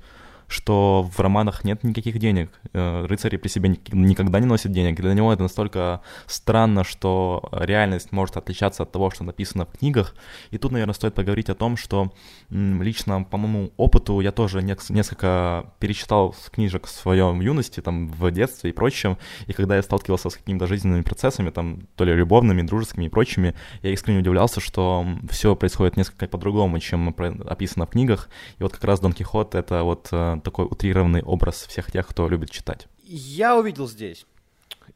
что 0.48 1.10
в 1.12 1.20
романах 1.20 1.64
нет 1.64 1.84
никаких 1.84 2.20
денег. 2.20 2.52
Э, 2.74 3.06
рыцари 3.06 3.38
при 3.38 3.50
себе 3.50 3.78
никогда 3.92 4.40
не 4.40 4.46
носят 4.46 4.72
денег. 4.72 5.00
Для 5.00 5.14
него 5.14 5.32
это 5.34 5.44
настолько 5.44 6.02
странно, 6.28 6.84
что 6.84 7.50
реальность 7.52 8.12
может 8.12 8.38
отличаться 8.38 8.84
от 8.84 8.92
того, 8.92 9.12
что 9.12 9.24
написано 9.24 9.66
в 9.66 9.78
книгах. 9.78 10.16
И 10.52 10.58
тут, 10.58 10.72
наверное, 10.72 10.94
стоит 10.94 11.14
поговорить 11.14 11.50
о 11.50 11.56
том, 11.56 11.78
что 11.78 12.14
лично, 12.50 13.24
по 13.24 13.38
моему 13.38 13.72
опыту, 13.78 14.20
я 14.20 14.32
тоже 14.32 14.62
несколько 14.62 15.66
перечитал 15.80 16.36
книжек 16.52 16.86
в 16.86 16.90
своем 16.90 17.42
юности, 17.42 17.80
там, 17.82 18.08
в 18.08 18.32
детстве 18.32 18.70
и 18.70 18.74
прочем. 18.74 19.18
И 19.48 19.54
когда 19.54 19.76
я 19.76 19.84
сталкивался 19.84 20.30
с 20.30 20.36
какими-то 20.36 20.68
жизненными 20.68 21.02
процессами, 21.02 21.50
там, 21.50 21.82
то 21.96 22.04
ли 22.04 22.14
любовными, 22.14 22.62
дружескими 22.62 23.06
и 23.06 23.10
прочими, 23.10 23.56
я 23.82 23.92
искренне 23.92 24.20
удивлялся, 24.20 24.60
что 24.60 25.06
все 25.30 25.56
происходит 25.56 25.98
несколько 25.98 26.28
по-другому, 26.28 26.80
чем 26.80 27.16
описано 27.48 27.86
в 27.86 27.90
книгах. 27.90 28.30
И 28.60 28.64
вот 28.64 28.74
как 28.74 28.84
раз 28.84 29.00
Дон 29.00 29.14
Кихот— 29.14 29.56
это 29.56 29.84
вот 29.84 30.10
такой 30.42 30.66
утрированный 30.66 31.22
образ 31.22 31.66
всех 31.68 31.92
тех, 31.92 32.08
кто 32.08 32.28
любит 32.28 32.52
читать. 32.52 32.88
Я 33.04 33.58
увидел 33.58 33.88
здесь 33.88 34.26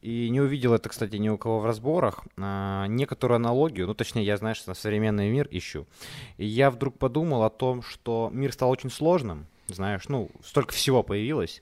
и 0.02 0.30
не 0.30 0.42
увидел 0.42 0.74
это, 0.74 0.90
кстати, 0.90 1.16
ни 1.16 1.30
у 1.30 1.38
кого 1.38 1.60
в 1.60 1.66
разборах, 1.66 2.24
а, 2.38 2.86
некоторую 2.88 3.38
аналогию, 3.38 3.88
ну, 3.88 3.94
точнее, 3.94 4.26
я, 4.26 4.38
знаешь, 4.38 4.66
на 4.66 4.74
современный 4.74 5.30
мир 5.30 5.48
ищу. 5.52 5.86
И 6.38 6.46
я 6.46 6.72
вдруг 6.72 6.98
подумал 6.98 7.44
о 7.44 7.50
том, 7.50 7.82
что 7.82 8.30
мир 8.32 8.54
стал 8.54 8.70
очень 8.70 8.92
сложным, 8.92 9.48
знаешь, 9.68 10.08
ну, 10.08 10.30
столько 10.44 10.74
всего 10.74 11.04
появилось, 11.04 11.62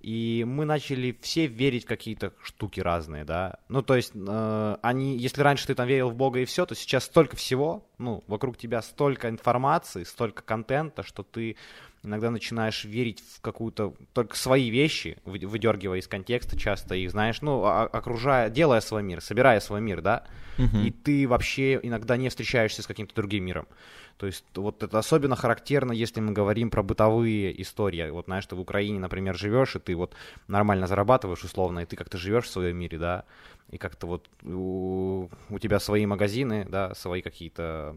и 0.00 0.44
мы 0.46 0.64
начали 0.64 1.16
все 1.20 1.46
верить 1.46 1.84
в 1.84 1.88
какие-то 1.88 2.32
штуки 2.42 2.80
разные, 2.80 3.24
да. 3.24 3.58
Ну, 3.68 3.82
то 3.82 3.96
есть, 3.96 4.12
э, 4.14 4.76
они, 4.82 5.16
если 5.16 5.42
раньше 5.42 5.66
ты 5.66 5.74
там 5.74 5.88
верил 5.88 6.10
в 6.10 6.14
Бога 6.14 6.40
и 6.40 6.44
все, 6.44 6.64
то 6.64 6.74
сейчас 6.74 7.04
столько 7.04 7.36
всего, 7.36 7.84
ну, 7.98 8.22
вокруг 8.26 8.56
тебя 8.56 8.82
столько 8.82 9.28
информации, 9.28 10.04
столько 10.04 10.42
контента, 10.42 11.02
что 11.02 11.22
ты 11.24 11.56
иногда 12.06 12.30
начинаешь 12.30 12.84
верить 12.84 13.22
в 13.36 13.40
какую-то 13.40 13.94
только 14.12 14.36
свои 14.36 14.70
вещи, 14.70 15.18
выдергивая 15.24 15.98
из 15.98 16.08
контекста 16.08 16.58
часто 16.58 16.94
их, 16.94 17.10
знаешь, 17.10 17.42
ну, 17.42 17.64
окружая, 17.64 18.48
делая 18.48 18.80
свой 18.80 19.02
мир, 19.02 19.20
собирая 19.20 19.60
свой 19.60 19.80
мир, 19.80 20.00
да, 20.00 20.24
uh-huh. 20.56 20.86
и 20.86 20.90
ты 20.90 21.28
вообще 21.28 21.78
иногда 21.82 22.16
не 22.16 22.28
встречаешься 22.28 22.82
с 22.82 22.86
каким-то 22.86 23.14
другим 23.14 23.44
миром. 23.44 23.66
То 24.16 24.26
есть 24.26 24.44
вот 24.54 24.82
это 24.82 24.98
особенно 24.98 25.36
характерно, 25.36 25.92
если 25.92 26.20
мы 26.20 26.32
говорим 26.32 26.70
про 26.70 26.82
бытовые 26.82 27.60
истории. 27.60 28.08
Вот 28.08 28.26
знаешь, 28.26 28.46
ты 28.46 28.54
в 28.56 28.60
Украине, 28.60 28.98
например, 28.98 29.36
живешь, 29.36 29.76
и 29.76 29.78
ты 29.78 29.94
вот 29.94 30.14
нормально 30.48 30.86
зарабатываешь 30.86 31.44
условно, 31.44 31.80
и 31.80 31.84
ты 31.84 31.96
как-то 31.96 32.16
живешь 32.16 32.44
в 32.44 32.50
своем 32.50 32.78
мире, 32.78 32.98
да, 32.98 33.24
и 33.70 33.76
как-то 33.76 34.06
вот 34.06 34.30
у, 34.42 35.28
у 35.50 35.58
тебя 35.58 35.80
свои 35.80 36.06
магазины, 36.06 36.66
да, 36.68 36.94
свои 36.94 37.20
какие-то, 37.20 37.96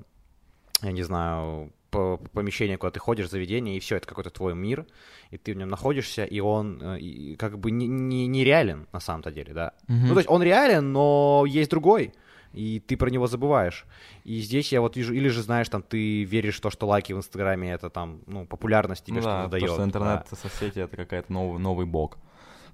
я 0.81 0.91
не 0.91 1.03
знаю, 1.03 1.71
помещение, 1.89 2.77
куда 2.77 2.91
ты 2.91 2.99
ходишь, 2.99 3.29
заведение, 3.29 3.77
и 3.77 3.79
все, 3.79 3.95
это 3.95 4.07
какой-то 4.07 4.29
твой 4.29 4.55
мир, 4.55 4.85
и 5.31 5.37
ты 5.37 5.53
в 5.53 5.57
нем 5.57 5.69
находишься, 5.69 6.23
и 6.23 6.39
он 6.39 6.81
э, 6.81 6.99
и 6.99 7.35
как 7.35 7.57
бы 7.57 7.71
не, 7.71 7.87
не, 7.87 8.27
не 8.27 8.85
на 8.91 8.99
самом-то 8.99 9.31
деле, 9.31 9.53
да. 9.53 9.73
Mm-hmm. 9.87 10.05
Ну, 10.07 10.13
то 10.13 10.19
есть 10.19 10.29
он 10.29 10.43
реален, 10.43 10.91
но 10.91 11.45
есть 11.47 11.69
другой, 11.69 12.13
и 12.53 12.79
ты 12.79 12.97
про 12.97 13.09
него 13.09 13.27
забываешь. 13.27 13.85
И 14.23 14.39
здесь 14.39 14.71
я 14.71 14.81
вот 14.81 14.97
вижу, 14.97 15.13
или 15.13 15.29
же 15.29 15.41
знаешь, 15.41 15.69
там 15.69 15.81
ты 15.81 16.23
веришь 16.23 16.57
в 16.57 16.61
то, 16.61 16.69
что 16.69 16.87
лайки 16.87 17.13
в 17.13 17.17
Инстаграме 17.17 17.71
это 17.71 17.89
там, 17.89 18.21
ну, 18.27 18.45
популярность 18.45 19.05
тебе 19.05 19.17
ну, 19.17 19.21
что-то 19.21 19.43
да, 19.43 19.47
дает. 19.47 19.67
То, 19.67 19.73
что 19.73 19.83
интернет-соцсети 19.83 20.75
да. 20.75 20.83
это 20.83 20.97
какая-то 20.97 21.31
новый, 21.31 21.59
новый 21.59 21.85
бог 21.85 22.17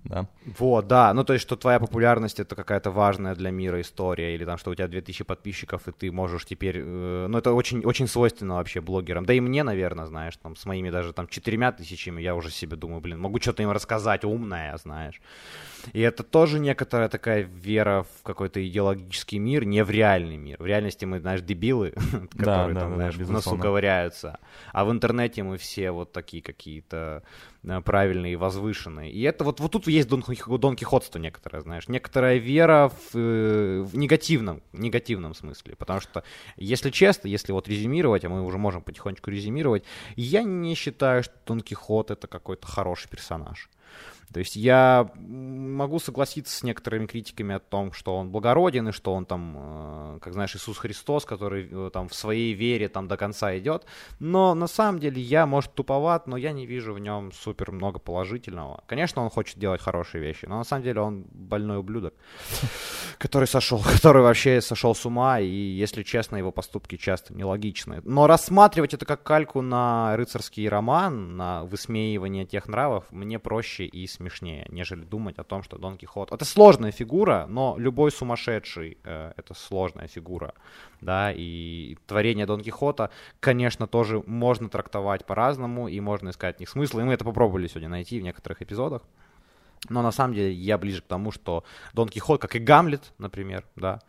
да. 0.06 0.28
Вот, 0.60 0.88
да, 0.88 1.14
ну 1.14 1.24
то 1.24 1.34
есть, 1.34 1.44
что 1.44 1.56
твоя 1.56 1.80
популярность 1.80 2.40
это 2.40 2.56
какая-то 2.56 2.92
важная 2.92 3.36
для 3.36 3.52
мира 3.52 3.82
история, 3.82 4.36
или 4.36 4.46
там, 4.46 4.58
что 4.58 4.72
у 4.72 4.76
тебя 4.76 4.88
2000 4.88 5.24
подписчиков, 5.24 5.88
и 5.88 5.92
ты 5.92 6.12
можешь 6.12 6.46
теперь, 6.46 6.78
э, 6.78 7.28
ну 7.28 7.38
это 7.38 7.54
очень, 7.54 7.84
очень 7.84 8.08
свойственно 8.08 8.56
вообще 8.56 8.82
блогерам, 8.82 9.26
да 9.26 9.34
и 9.34 9.40
мне, 9.40 9.64
наверное, 9.64 10.06
знаешь, 10.06 10.38
там, 10.38 10.56
с 10.56 10.66
моими 10.66 10.92
даже 10.92 11.12
там 11.12 11.28
четырьмя 11.28 11.72
тысячами 11.72 12.22
я 12.22 12.36
уже 12.36 12.52
себе 12.52 12.78
думаю, 12.78 13.02
блин, 13.02 13.20
могу 13.20 13.40
что-то 13.42 13.64
им 13.64 13.72
рассказать 13.72 14.24
умное, 14.24 14.78
знаешь. 14.78 15.20
И 15.94 16.02
это 16.02 16.24
тоже 16.24 16.60
некоторая 16.60 17.10
такая 17.10 17.42
вера 17.42 18.04
в 18.04 18.24
какой-то 18.24 18.66
идеологический 18.66 19.40
мир, 19.40 19.66
не 19.66 19.84
в 19.84 19.90
реальный 19.90 20.38
мир. 20.38 20.58
В 20.60 20.66
реальности 20.66 21.06
мы, 21.06 21.20
знаешь, 21.20 21.42
дебилы, 21.42 21.94
которые 22.38 22.76
там, 22.76 22.92
да, 22.92 22.96
знаешь, 22.96 23.16
да, 23.16 23.26
в 23.26 23.32
носу 23.32 23.58
ковыряются. 23.58 24.40
А 24.72 24.86
в 24.86 24.92
интернете 24.92 25.44
мы 25.44 25.58
все 25.58 25.92
вот 25.92 26.12
такие 26.12 26.42
какие-то 26.42 27.24
правильные 27.84 28.34
и 28.34 28.36
возвышенные. 28.36 29.12
И 29.12 29.22
это 29.22 29.44
вот, 29.44 29.60
вот 29.60 29.72
тут 29.72 29.88
есть 29.88 30.08
дон, 30.08 30.24
дон 30.60 30.76
Кихотство 30.76 31.20
некоторое, 31.20 31.62
знаешь, 31.62 31.88
некоторая 31.88 32.38
вера 32.38 32.90
в, 32.90 33.18
э, 33.18 33.82
в 33.82 33.98
негативном, 33.98 34.62
негативном 34.74 35.34
смысле. 35.34 35.76
Потому 35.76 36.00
что, 36.00 36.24
если 36.58 36.90
честно, 36.90 37.28
если 37.28 37.52
вот 37.52 37.68
резюмировать, 37.68 38.26
а 38.26 38.30
мы 38.30 38.44
уже 38.44 38.58
можем 38.58 38.82
потихонечку 38.82 39.32
резюмировать, 39.32 39.84
я 40.16 40.44
не 40.44 40.76
считаю, 40.76 41.24
что 41.24 41.34
Дон 41.46 41.62
Кихот 41.62 42.12
это 42.12 42.28
какой-то 42.28 42.68
хороший 42.68 43.10
персонаж. 43.10 43.70
То 44.36 44.40
есть 44.40 44.58
я 44.58 45.10
могу 45.16 45.98
согласиться 45.98 46.54
с 46.54 46.62
некоторыми 46.62 47.06
критиками 47.06 47.56
о 47.56 47.60
том, 47.60 47.94
что 47.94 48.18
он 48.18 48.32
благороден 48.32 48.90
и 48.90 48.92
что 48.92 49.14
он 49.14 49.26
там, 49.26 49.56
э, 49.58 50.20
как 50.20 50.34
знаешь, 50.34 50.54
Иисус 50.58 50.78
Христос, 50.78 51.24
который 51.24 51.70
э, 51.72 51.90
там 51.94 52.10
в 52.10 52.14
своей 52.14 52.54
вере 52.54 52.90
там 52.90 53.08
до 53.08 53.16
конца 53.16 53.58
идет. 53.58 53.86
Но 54.20 54.54
на 54.54 54.68
самом 54.68 55.00
деле 55.00 55.22
я, 55.22 55.46
может, 55.46 55.74
туповат, 55.74 56.28
но 56.28 56.36
я 56.36 56.52
не 56.52 56.66
вижу 56.66 56.94
в 56.94 57.00
нем 57.00 57.32
супер 57.32 57.72
много 57.72 57.98
положительного. 57.98 58.84
Конечно, 58.88 59.24
он 59.24 59.30
хочет 59.30 59.58
делать 59.58 59.82
хорошие 59.82 60.22
вещи, 60.22 60.48
но 60.48 60.58
на 60.58 60.66
самом 60.66 60.84
деле 60.84 61.00
он 61.00 61.26
больной 61.32 61.78
ублюдок, 61.78 62.14
который 63.18 63.48
сошел, 63.48 63.82
который 63.82 64.22
вообще 64.22 64.60
сошел 64.60 64.94
с 64.94 65.06
ума, 65.06 65.40
и, 65.40 65.48
если 65.48 66.04
честно, 66.04 66.36
его 66.36 66.52
поступки 66.52 66.98
часто 66.98 67.34
нелогичны. 67.34 68.02
Но 68.04 68.28
рассматривать 68.28 68.94
это 68.94 69.06
как 69.06 69.24
кальку 69.24 69.62
на 69.62 70.18
рыцарский 70.18 70.68
роман, 70.68 71.38
на 71.38 71.64
высмеивание 71.64 72.46
тех 72.46 72.68
нравов, 72.68 73.06
мне 73.12 73.40
проще 73.40 73.86
и 73.86 74.06
смешнее, 74.08 74.25
нежели 74.70 75.04
думать 75.04 75.38
о 75.38 75.44
том, 75.44 75.64
что 75.64 75.78
Дон 75.78 75.98
Кихот... 75.98 76.32
Это 76.32 76.46
сложная 76.46 76.92
фигура, 76.92 77.46
но 77.50 77.76
любой 77.78 78.12
сумасшедший 78.12 78.98
э,— 79.04 79.34
это 79.38 79.54
сложная 79.54 80.08
фигура, 80.08 80.54
да, 81.02 81.32
и 81.32 81.98
творение 82.08 82.46
Дон 82.46 82.62
Кихота, 82.62 83.10
конечно, 83.40 83.88
тоже 83.88 84.24
можно 84.26 84.70
трактовать 84.70 85.26
по-разному, 85.26 85.88
и 85.88 86.00
можно 86.00 86.30
искать 86.30 86.58
в 86.58 86.60
них 86.60 86.70
смысл, 86.70 87.00
и 87.00 87.04
мы 87.04 87.14
это 87.14 87.24
попробовали 87.26 87.68
сегодня 87.68 87.90
найти 87.90 88.20
в 88.20 88.24
некоторых 88.24 88.62
эпизодах. 88.62 89.02
Но 89.90 90.02
на 90.02 90.12
самом 90.12 90.34
деле 90.34 90.52
я 90.52 90.78
ближе 90.78 91.02
к 91.02 91.06
тому, 91.06 91.32
что 91.32 91.64
Дон 91.94 92.10
Кихот, 92.10 92.42
как 92.42 92.56
и 92.56 92.60
Гамлет, 92.60 93.14
например, 93.18 93.66
да, 93.76 94.02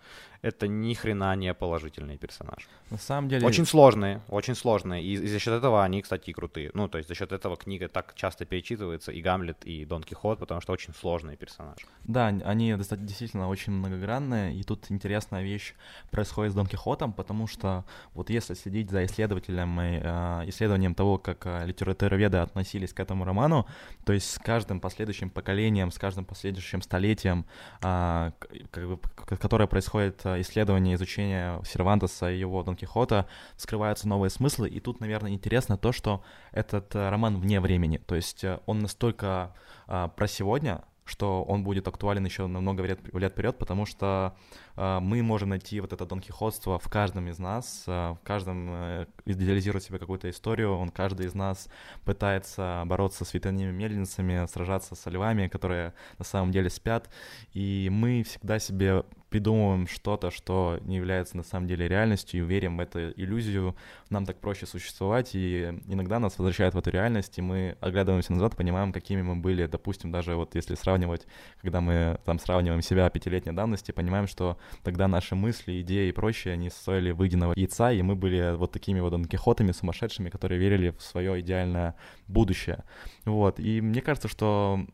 это 0.43 0.69
ни 0.69 0.95
хрена 0.95 1.35
не 1.37 1.53
положительный 1.55 2.19
персонаж. 2.19 2.69
На 2.91 2.99
самом 2.99 3.29
деле... 3.29 3.47
Очень 3.47 3.67
сложные, 3.67 4.21
очень 4.29 4.55
сложные. 4.55 5.03
И, 5.03 5.15
и 5.15 5.27
за 5.27 5.39
счет 5.39 5.55
этого 5.55 5.83
они, 5.83 6.03
кстати, 6.03 6.31
и 6.31 6.33
крутые. 6.33 6.71
Ну, 6.75 6.89
то 6.89 6.99
есть 6.99 7.09
за 7.09 7.15
счет 7.15 7.33
этого 7.33 7.57
книга 7.57 7.89
так 7.89 8.15
часто 8.15 8.45
перечитывается, 8.45 9.13
и 9.13 9.21
Гамлет, 9.21 9.65
и 9.65 9.85
Дон 9.85 10.03
Кихот, 10.03 10.39
потому 10.39 10.61
что 10.61 10.73
очень 10.73 10.95
сложный 10.95 11.37
персонаж. 11.37 11.79
Да, 12.05 12.27
они 12.27 12.75
действительно 12.77 13.49
очень 13.49 13.73
многогранные, 13.73 14.55
и 14.55 14.63
тут 14.63 14.87
интересная 14.91 15.43
вещь 15.43 15.75
происходит 16.11 16.53
с 16.53 16.55
Дон 16.55 16.67
Кихотом, 16.67 17.13
потому 17.13 17.47
что 17.47 17.85
вот 18.15 18.31
если 18.31 18.55
следить 18.55 18.91
за 18.91 19.05
исследователем 19.05 19.81
и 19.81 20.01
э, 20.03 20.49
исследованием 20.49 20.95
того, 20.95 21.19
как 21.19 21.47
э, 21.47 21.67
литературоведы 21.67 22.39
относились 22.39 22.93
к 22.93 23.01
этому 23.01 23.25
роману, 23.25 23.67
то 24.05 24.13
есть 24.13 24.31
с 24.31 24.39
каждым 24.39 24.81
последующим 24.81 25.31
поколением, 25.31 25.91
с 25.91 25.99
каждым 25.99 26.25
последующим 26.25 26.83
столетием, 26.83 27.47
э, 27.83 28.33
как 28.71 28.89
бы, 28.89 28.99
которое 29.39 29.67
происходит 29.67 30.26
э, 30.27 30.41
исследование, 30.41 30.95
изучение 30.95 31.61
Сервантеса 31.65 32.31
и 32.31 32.39
его 32.39 32.63
Дон 32.63 32.77
Дон 32.77 32.77
Кихота 32.77 33.27
скрываются 33.57 34.09
новые 34.09 34.31
смыслы, 34.31 34.69
и 34.69 34.81
тут, 34.81 35.01
наверное, 35.01 35.33
интересно 35.33 35.79
то, 35.79 35.93
что 35.93 36.23
этот 36.53 36.95
э, 36.95 37.09
роман 37.09 37.39
вне 37.41 37.61
времени, 37.61 37.99
то 37.99 38.15
есть 38.15 38.45
э, 38.45 38.61
он 38.67 38.81
настолько 38.81 39.55
а, 39.89 40.09
про 40.09 40.27
сегодня, 40.27 40.83
что 41.07 41.45
он 41.45 41.63
будет 41.63 41.87
актуален 41.87 42.25
еще 42.25 42.47
на 42.49 42.61
много 42.61 42.83
лет, 42.83 43.01
лет 43.15 43.33
вперед, 43.33 43.57
потому 43.59 43.87
что 43.87 44.37
э, 44.77 44.99
мы 45.01 45.23
можем 45.23 45.51
найти 45.51 45.81
вот 45.81 45.93
это 45.93 46.05
донкихотство 46.05 46.81
в 46.81 46.91
каждом 46.91 47.29
из 47.29 47.39
нас, 47.39 47.85
э, 47.87 47.91
в 47.91 48.19
каждом 48.25 48.69
э, 48.69 49.07
идеализирует 49.25 49.85
себе 49.85 49.99
какую-то 50.01 50.29
историю, 50.29 50.77
он 50.77 50.89
каждый 50.89 51.27
из 51.27 51.35
нас 51.35 51.69
пытается 52.05 52.83
бороться 52.87 53.25
с 53.25 53.33
ветряными 53.33 53.71
мельницами, 53.71 54.47
сражаться 54.47 54.97
с 54.97 55.09
львами, 55.09 55.47
которые 55.47 55.95
на 56.19 56.25
самом 56.25 56.51
деле 56.51 56.69
спят, 56.71 57.09
и 57.53 57.89
мы 57.91 58.25
всегда 58.25 58.59
себе 58.59 59.05
придумываем 59.31 59.87
что-то, 59.87 60.31
что 60.31 60.79
не 60.83 60.97
является 60.97 61.37
на 61.37 61.43
самом 61.43 61.67
деле 61.67 61.89
реальностью, 61.89 62.41
и 62.41 62.47
верим 62.47 62.77
в 62.77 62.81
эту 62.81 63.11
иллюзию, 63.11 63.77
нам 64.11 64.25
так 64.25 64.39
проще 64.39 64.67
существовать, 64.67 65.35
и 65.35 65.75
иногда 65.87 66.19
нас 66.19 66.39
возвращает 66.39 66.75
в 66.75 66.79
эту 66.79 66.91
реальность, 66.91 67.39
и 67.39 67.43
мы 67.43 67.77
оглядываемся 67.81 68.33
назад, 68.33 68.57
понимаем, 68.57 68.93
какими 68.93 69.23
мы 69.23 69.37
были, 69.37 69.67
допустим, 69.67 70.13
даже 70.13 70.37
вот 70.37 70.55
если 70.55 70.75
сравнивать, 70.75 71.27
когда 71.61 71.81
мы 71.81 72.19
там 72.25 72.39
сравниваем 72.39 72.83
себя 72.83 73.11
пятилетней 73.11 73.53
давности, 73.53 73.93
понимаем, 73.93 74.27
что 74.27 74.59
тогда 74.83 75.09
наши 75.09 75.35
мысли, 75.35 75.81
идеи 75.81 76.09
и 76.09 76.13
прочее, 76.13 76.55
они 76.55 76.71
стоили 76.71 77.11
выеденного 77.11 77.55
яйца, 77.57 77.93
и 77.93 78.03
мы 78.03 78.15
были 78.15 78.55
вот 78.57 78.73
такими 78.73 79.01
вот 79.01 79.13
анкихотами 79.13 79.73
сумасшедшими, 79.73 80.31
которые 80.31 80.59
верили 80.59 80.91
в 80.91 81.03
свое 81.03 81.41
идеальное 81.41 81.97
будущее. 82.29 82.85
Вот, 83.25 83.59
и 83.59 83.81
мне 83.81 84.01
кажется, 84.01 84.29
что 84.29 84.87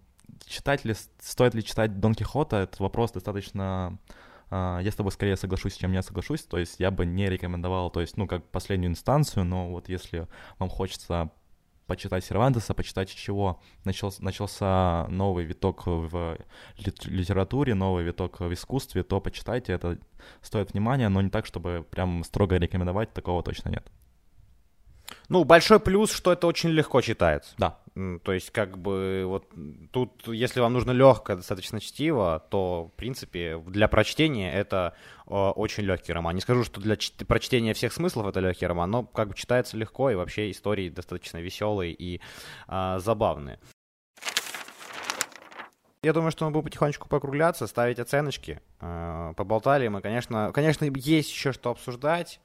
читать 0.47 0.85
ли, 0.85 0.95
стоит 1.21 1.55
ли 1.55 1.63
читать 1.63 2.01
Дон 2.01 2.15
Кихота, 2.15 2.57
этот 2.59 2.81
вопрос 2.81 3.13
достаточно 3.13 3.99
я 4.53 4.91
с 4.91 4.95
тобой 4.95 5.13
скорее 5.13 5.37
соглашусь, 5.37 5.77
чем 5.77 5.93
не 5.93 6.03
соглашусь. 6.03 6.43
То 6.43 6.59
есть 6.59 6.79
я 6.79 6.91
бы 6.91 7.07
не 7.07 7.29
рекомендовал, 7.29 7.91
то 7.91 8.01
есть, 8.01 8.17
ну, 8.17 8.27
как 8.27 8.45
последнюю 8.51 8.91
инстанцию, 8.91 9.45
но 9.45 9.71
вот 9.71 9.89
если 9.89 10.29
вам 10.59 10.69
хочется 10.69 11.31
почитать 11.87 12.25
Сервантеса, 12.25 12.75
почитать 12.75 13.09
чего 13.15 13.61
начался, 13.85 14.23
начался 14.23 15.07
новый 15.09 15.45
виток 15.45 15.87
в 15.87 16.39
литературе, 16.77 17.75
новый 17.75 18.05
виток 18.05 18.41
в 18.41 18.53
искусстве, 18.53 19.03
то 19.03 19.21
почитайте, 19.21 19.73
это 19.73 19.99
стоит 20.43 20.73
внимания, 20.73 21.09
но 21.09 21.21
не 21.23 21.31
так, 21.31 21.47
чтобы 21.47 21.87
прям 21.91 22.25
строго 22.25 22.57
рекомендовать, 22.57 23.13
такого 23.13 23.43
точно 23.43 23.71
нет. 23.71 23.91
Ну, 25.33 25.45
большой 25.45 25.81
плюс, 25.81 26.13
что 26.13 26.33
это 26.33 26.47
очень 26.47 26.69
легко 26.69 27.01
читается. 27.01 27.55
Да. 27.57 27.79
То 28.23 28.33
есть, 28.33 28.51
как 28.51 28.77
бы, 28.77 29.25
вот 29.27 29.47
тут, 29.91 30.29
если 30.29 30.61
вам 30.61 30.75
нужно 30.75 30.91
легкое 30.91 31.37
достаточно 31.37 31.81
чтиво, 31.81 32.43
то, 32.51 32.91
в 32.93 32.97
принципе, 32.97 33.59
для 33.67 33.89
прочтения 33.89 34.53
это 34.53 34.95
э, 35.27 35.31
очень 35.31 35.85
легкий 35.85 36.13
роман. 36.13 36.35
Не 36.35 36.41
скажу, 36.43 36.65
что 36.65 36.81
для 36.81 36.95
чт- 36.97 37.25
прочтения 37.25 37.73
всех 37.73 37.93
смыслов 37.93 38.27
это 38.27 38.41
легкий 38.41 38.67
роман, 38.67 38.91
но 38.91 39.05
как 39.05 39.29
бы 39.29 39.35
читается 39.35 39.77
легко, 39.77 40.11
и 40.11 40.15
вообще 40.15 40.51
истории 40.51 40.91
достаточно 40.91 41.39
веселые 41.39 41.93
и 41.93 42.21
э, 42.69 42.99
забавные. 42.99 43.59
Я 46.05 46.13
думаю, 46.13 46.33
что 46.33 46.45
мы 46.45 46.51
будем 46.51 46.65
потихонечку 46.65 47.09
покругляться, 47.09 47.69
ставить 47.69 48.01
оценочки. 48.01 48.61
Э, 48.81 49.35
поболтали 49.37 49.87
мы, 49.87 50.01
конечно, 50.01 50.51
конечно, 50.53 50.85
есть 50.97 51.31
еще 51.31 51.53
что 51.53 51.71
обсуждать. 51.71 52.41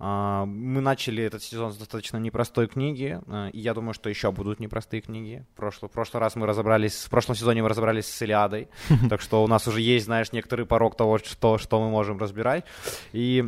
Э, 0.00 0.44
мы 0.46 0.80
начали 0.80 1.22
этот 1.22 1.42
сезон 1.42 1.74
с 1.74 1.76
достаточно 1.76 2.16
непростой 2.16 2.68
книги, 2.68 3.20
э, 3.26 3.50
и 3.52 3.60
я 3.60 3.74
думаю, 3.74 3.92
что 3.92 4.08
еще 4.08 4.32
будут 4.32 4.60
непростые 4.60 5.02
книги. 5.02 5.44
В 5.52 5.56
прошлый, 5.56 5.90
в 5.90 5.92
прошлый 5.92 6.22
раз 6.22 6.36
мы 6.36 6.46
разобрались, 6.46 7.04
в 7.04 7.10
прошлом 7.10 7.36
сезоне 7.36 7.62
мы 7.62 7.68
разобрались 7.68 8.06
с 8.06 8.22
Илиадой, 8.22 8.68
так 9.10 9.20
что 9.20 9.44
у 9.44 9.46
нас 9.46 9.68
уже 9.68 9.82
есть, 9.82 10.06
знаешь, 10.06 10.32
некоторый 10.32 10.64
порог 10.64 10.96
того, 10.96 11.18
что, 11.18 11.58
что 11.58 11.82
мы 11.82 11.90
можем 11.90 12.16
разбирать. 12.16 12.64
И, 13.12 13.44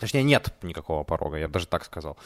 точнее, 0.00 0.22
нет 0.22 0.54
никакого 0.62 1.04
порога, 1.04 1.36
я 1.36 1.48
даже 1.48 1.66
так 1.66 1.84
сказал. 1.84 2.16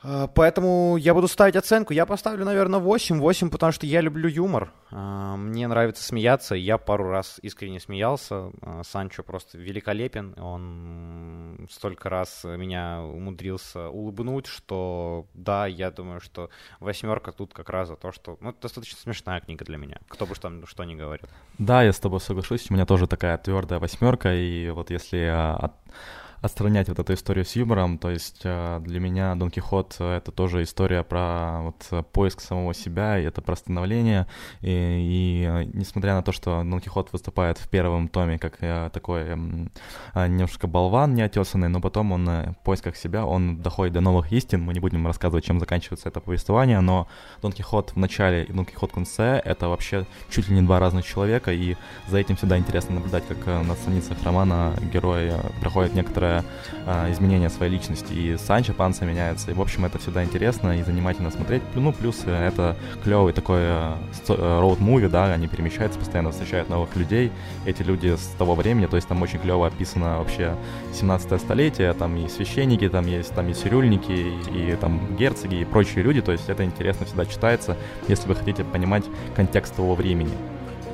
А, 0.00 0.28
поэтому 0.28 0.96
я 0.96 1.12
буду 1.14 1.28
ставить 1.28 1.56
оценку. 1.56 1.92
Я 1.92 2.06
поставлю, 2.06 2.44
наверное, 2.44 2.78
8. 2.78 3.18
8, 3.18 3.50
потому 3.50 3.72
что 3.72 3.86
я 3.86 4.00
люблю 4.00 4.28
юмор. 4.28 4.72
А, 4.90 5.36
мне 5.36 5.66
нравится 5.66 6.04
смеяться. 6.04 6.54
Я 6.54 6.78
пару 6.78 7.08
раз 7.08 7.38
искренне 7.42 7.80
смеялся. 7.80 8.52
А, 8.62 8.82
Санчо 8.84 9.22
просто 9.22 9.58
великолепен. 9.58 10.34
Он 10.38 11.66
столько 11.70 12.08
раз 12.08 12.44
меня 12.44 13.02
умудрился 13.02 13.88
улыбнуть, 13.88 14.46
что 14.46 15.26
да, 15.34 15.66
я 15.66 15.90
думаю, 15.90 16.20
что 16.20 16.50
восьмерка 16.78 17.32
тут 17.32 17.52
как 17.52 17.68
раз 17.68 17.88
за 17.88 17.96
то, 17.96 18.12
что... 18.12 18.38
Ну, 18.40 18.50
это 18.50 18.62
достаточно 18.62 18.98
смешная 18.98 19.40
книга 19.40 19.64
для 19.64 19.78
меня. 19.78 19.98
Кто 20.08 20.26
бы 20.26 20.34
что, 20.34 20.52
что 20.66 20.84
ни 20.84 20.94
говорил. 20.94 21.26
Да, 21.58 21.82
я 21.82 21.92
с 21.92 21.98
тобой 21.98 22.20
соглашусь. 22.20 22.70
У 22.70 22.74
меня 22.74 22.86
тоже 22.86 23.08
такая 23.08 23.36
твердая 23.38 23.80
восьмерка. 23.80 24.32
И 24.32 24.70
вот 24.70 24.90
если 24.90 25.24
от 25.26 25.72
отстранять 26.40 26.88
вот 26.88 26.98
эту 26.98 27.14
историю 27.14 27.44
с 27.44 27.56
юмором. 27.56 27.98
То 27.98 28.10
есть 28.10 28.40
э, 28.44 28.80
для 28.80 29.00
меня 29.00 29.34
Дон 29.34 29.50
Кихот— 29.50 29.96
это 29.98 30.30
тоже 30.30 30.62
история 30.62 31.02
про 31.02 31.60
вот 31.62 32.06
поиск 32.12 32.40
самого 32.40 32.74
себя, 32.74 33.18
и 33.18 33.24
это 33.24 33.42
про 33.42 33.56
становление. 33.56 34.26
И, 34.60 34.68
и 34.70 35.46
э, 35.48 35.64
несмотря 35.72 36.14
на 36.14 36.22
то, 36.22 36.32
что 36.32 36.62
Дон 36.62 36.80
Кихот 36.80 37.12
выступает 37.12 37.58
в 37.58 37.68
первом 37.68 38.08
томе 38.08 38.38
как 38.38 38.56
э, 38.60 38.90
такой 38.92 39.36
немножко 40.14 40.66
болван 40.66 41.14
неотесанный, 41.14 41.68
но 41.68 41.80
потом 41.80 42.12
он 42.12 42.26
в 42.26 42.56
поисках 42.64 42.96
себя, 42.96 43.26
он 43.26 43.60
доходит 43.62 43.94
до 43.94 44.00
новых 44.00 44.32
истин. 44.32 44.62
Мы 44.62 44.74
не 44.74 44.80
будем 44.80 45.06
рассказывать, 45.06 45.44
чем 45.44 45.58
заканчивается 45.58 46.08
это 46.08 46.20
повествование, 46.20 46.80
но 46.80 47.08
Дон 47.42 47.52
Кихот 47.52 47.92
в 47.92 47.96
начале 47.96 48.44
и 48.44 48.52
Дон 48.52 48.64
Кихот 48.64 48.90
в 48.90 48.94
конце— 48.94 49.40
это 49.44 49.68
вообще 49.68 50.06
чуть 50.30 50.48
ли 50.48 50.54
не 50.54 50.62
два 50.62 50.78
разных 50.78 51.04
человека, 51.04 51.52
и 51.52 51.76
за 52.08 52.18
этим 52.18 52.36
всегда 52.36 52.58
интересно 52.58 52.96
наблюдать, 52.96 53.24
как 53.26 53.46
на 53.46 53.74
страницах 53.74 54.22
романа 54.22 54.74
герой 54.92 55.32
проходит 55.60 55.94
некоторое 55.94 56.27
некоторое 56.28 56.44
а, 56.86 57.10
изменение 57.10 57.50
своей 57.50 57.72
личности. 57.72 58.12
И 58.12 58.36
Санчо 58.36 58.72
Панса 58.72 59.04
меняется. 59.04 59.50
И, 59.50 59.54
в 59.54 59.60
общем, 59.60 59.84
это 59.84 59.98
всегда 59.98 60.24
интересно 60.24 60.78
и 60.78 60.82
занимательно 60.82 61.30
смотреть. 61.30 61.62
Ну, 61.74 61.92
плюс 61.92 62.22
э, 62.26 62.48
это 62.48 62.76
клевый 63.04 63.32
такой 63.32 63.60
роуд-муви, 64.28 65.06
э, 65.06 65.08
да, 65.08 65.32
они 65.32 65.48
перемещаются, 65.48 65.98
постоянно 65.98 66.30
встречают 66.30 66.68
новых 66.68 66.94
людей. 66.96 67.30
Эти 67.66 67.82
люди 67.82 68.16
с 68.16 68.34
того 68.38 68.54
времени, 68.54 68.86
то 68.86 68.96
есть 68.96 69.08
там 69.08 69.22
очень 69.22 69.38
клево 69.38 69.66
описано 69.66 70.18
вообще 70.18 70.54
17 70.94 71.40
столетие, 71.40 71.92
там 71.92 72.16
и 72.16 72.28
священники, 72.28 72.88
там 72.88 73.06
есть, 73.06 73.34
там 73.34 73.48
и 73.48 73.54
цирюльники, 73.54 74.12
и, 74.12 74.72
и 74.72 74.76
там 74.76 75.16
герцоги, 75.16 75.56
и 75.56 75.64
прочие 75.64 76.02
люди, 76.02 76.20
то 76.20 76.32
есть 76.32 76.48
это 76.48 76.64
интересно 76.64 77.06
всегда 77.06 77.26
читается, 77.26 77.76
если 78.08 78.28
вы 78.28 78.34
хотите 78.34 78.64
понимать 78.64 79.04
контекст 79.36 79.74
того 79.76 79.94
времени. 79.94 80.32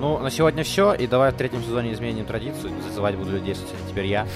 Ну, 0.00 0.18
на 0.18 0.30
сегодня 0.30 0.64
все, 0.64 0.92
и 0.92 1.06
давай 1.06 1.30
в 1.30 1.34
третьем 1.36 1.62
сезоне 1.62 1.92
изменим 1.92 2.24
традицию, 2.24 2.72
зазывать 2.82 3.14
буду 3.14 3.30
людей, 3.30 3.56
теперь 3.88 4.06
я. 4.06 4.26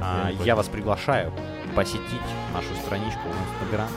А, 0.00 0.30
я 0.44 0.56
вас 0.56 0.68
приглашаю 0.68 1.32
посетить 1.74 2.00
нашу 2.54 2.74
страничку 2.86 3.20
в 3.28 3.64
Инстаграм. 3.64 3.88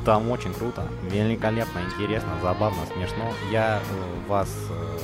Там 0.04 0.30
очень 0.30 0.54
круто, 0.54 0.86
великолепно, 1.02 1.80
интересно, 1.80 2.30
забавно, 2.42 2.80
смешно. 2.86 3.32
Я 3.50 3.80
э, 3.80 4.28
вас 4.28 4.48
э, 4.70 4.98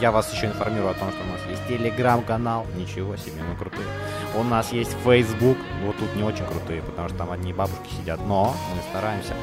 я 0.00 0.10
вас 0.10 0.32
еще 0.32 0.46
информирую 0.46 0.90
о 0.90 0.94
том, 0.94 1.10
что 1.10 1.22
у 1.22 1.26
нас 1.26 1.40
есть 1.48 1.66
телеграм-канал. 1.68 2.66
Ничего 2.76 3.16
себе, 3.16 3.42
мы 3.48 3.56
крутые. 3.56 3.86
У 4.34 4.42
нас 4.42 4.72
есть 4.72 4.94
Facebook. 5.04 5.56
Вот 5.84 5.96
тут 5.96 6.14
не 6.16 6.22
очень 6.22 6.44
крутые, 6.44 6.82
потому 6.82 7.08
что 7.08 7.18
там 7.18 7.30
одни 7.30 7.52
бабушки 7.52 7.88
сидят. 7.98 8.20
Но 8.26 8.54
мы 8.74 8.82
стараемся. 8.90 9.34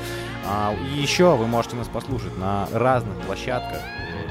А, 0.46 0.74
и 0.74 1.02
еще 1.02 1.36
вы 1.36 1.48
можете 1.48 1.76
нас 1.76 1.88
послушать 1.88 2.38
на 2.38 2.68
разных 2.72 3.18
площадках. 3.22 3.80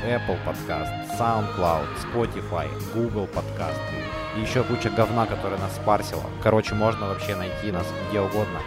Apple 0.05 0.39
Podcast, 0.45 0.91
SoundCloud, 1.17 1.87
Spotify, 2.03 2.69
Google 2.93 3.29
Podcast 3.33 3.79
и 4.37 4.41
еще 4.41 4.63
куча 4.63 4.91
говна, 4.91 5.27
которая 5.27 5.59
нас 5.59 5.75
спарсила. 5.77 6.23
Короче, 6.43 6.75
можно 6.75 7.09
вообще 7.09 7.37
найти 7.37 7.73
нас 7.73 7.87
где 8.09 8.21
угодно. 8.21 8.61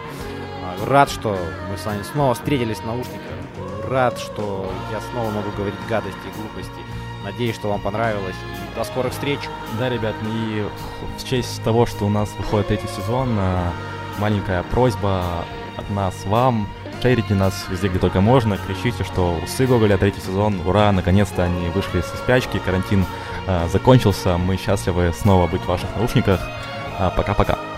А, 0.62 0.86
рад, 0.86 1.10
что 1.10 1.38
мы 1.70 1.76
с 1.76 1.84
вами 1.84 2.02
снова 2.02 2.34
встретились 2.34 2.78
в 2.78 2.86
наушниках. 2.86 3.20
Рад, 3.88 4.18
что 4.18 4.70
я 4.90 5.00
снова 5.12 5.30
могу 5.30 5.50
говорить 5.56 5.74
гадости 5.88 6.18
и 6.18 6.40
глупости. 6.40 6.80
Надеюсь, 7.24 7.54
что 7.56 7.68
вам 7.68 7.80
понравилось. 7.80 8.36
И 8.72 8.76
до 8.76 8.84
скорых 8.84 9.12
встреч. 9.12 9.40
Да, 9.78 9.88
ребят, 9.88 10.14
и 10.24 10.66
в 11.18 11.28
честь 11.28 11.62
того, 11.62 11.86
что 11.86 12.04
у 12.04 12.08
нас 12.08 12.30
выходит 12.38 12.68
третий 12.68 12.88
сезон, 12.88 13.36
а, 13.38 13.72
маленькая 14.18 14.62
просьба 14.64 15.44
от 15.76 15.90
нас 15.90 16.14
вам. 16.26 16.68
Шерите 17.02 17.34
нас 17.34 17.66
везде, 17.68 17.88
где 17.88 17.98
только 17.98 18.20
можно. 18.20 18.58
Кричите, 18.58 19.04
что 19.04 19.38
усы 19.44 19.66
Гоголя, 19.66 19.98
третий 19.98 20.20
сезон, 20.20 20.60
ура, 20.66 20.90
наконец-то 20.92 21.44
они 21.44 21.68
вышли 21.68 22.00
из 22.00 22.06
спячки, 22.06 22.58
карантин 22.58 23.04
закончился. 23.68 24.36
Мы 24.36 24.56
счастливы 24.56 25.12
снова 25.12 25.46
быть 25.46 25.62
в 25.62 25.66
ваших 25.66 25.94
наушниках. 25.96 26.40
Э, 26.98 27.10
пока-пока. 27.16 27.75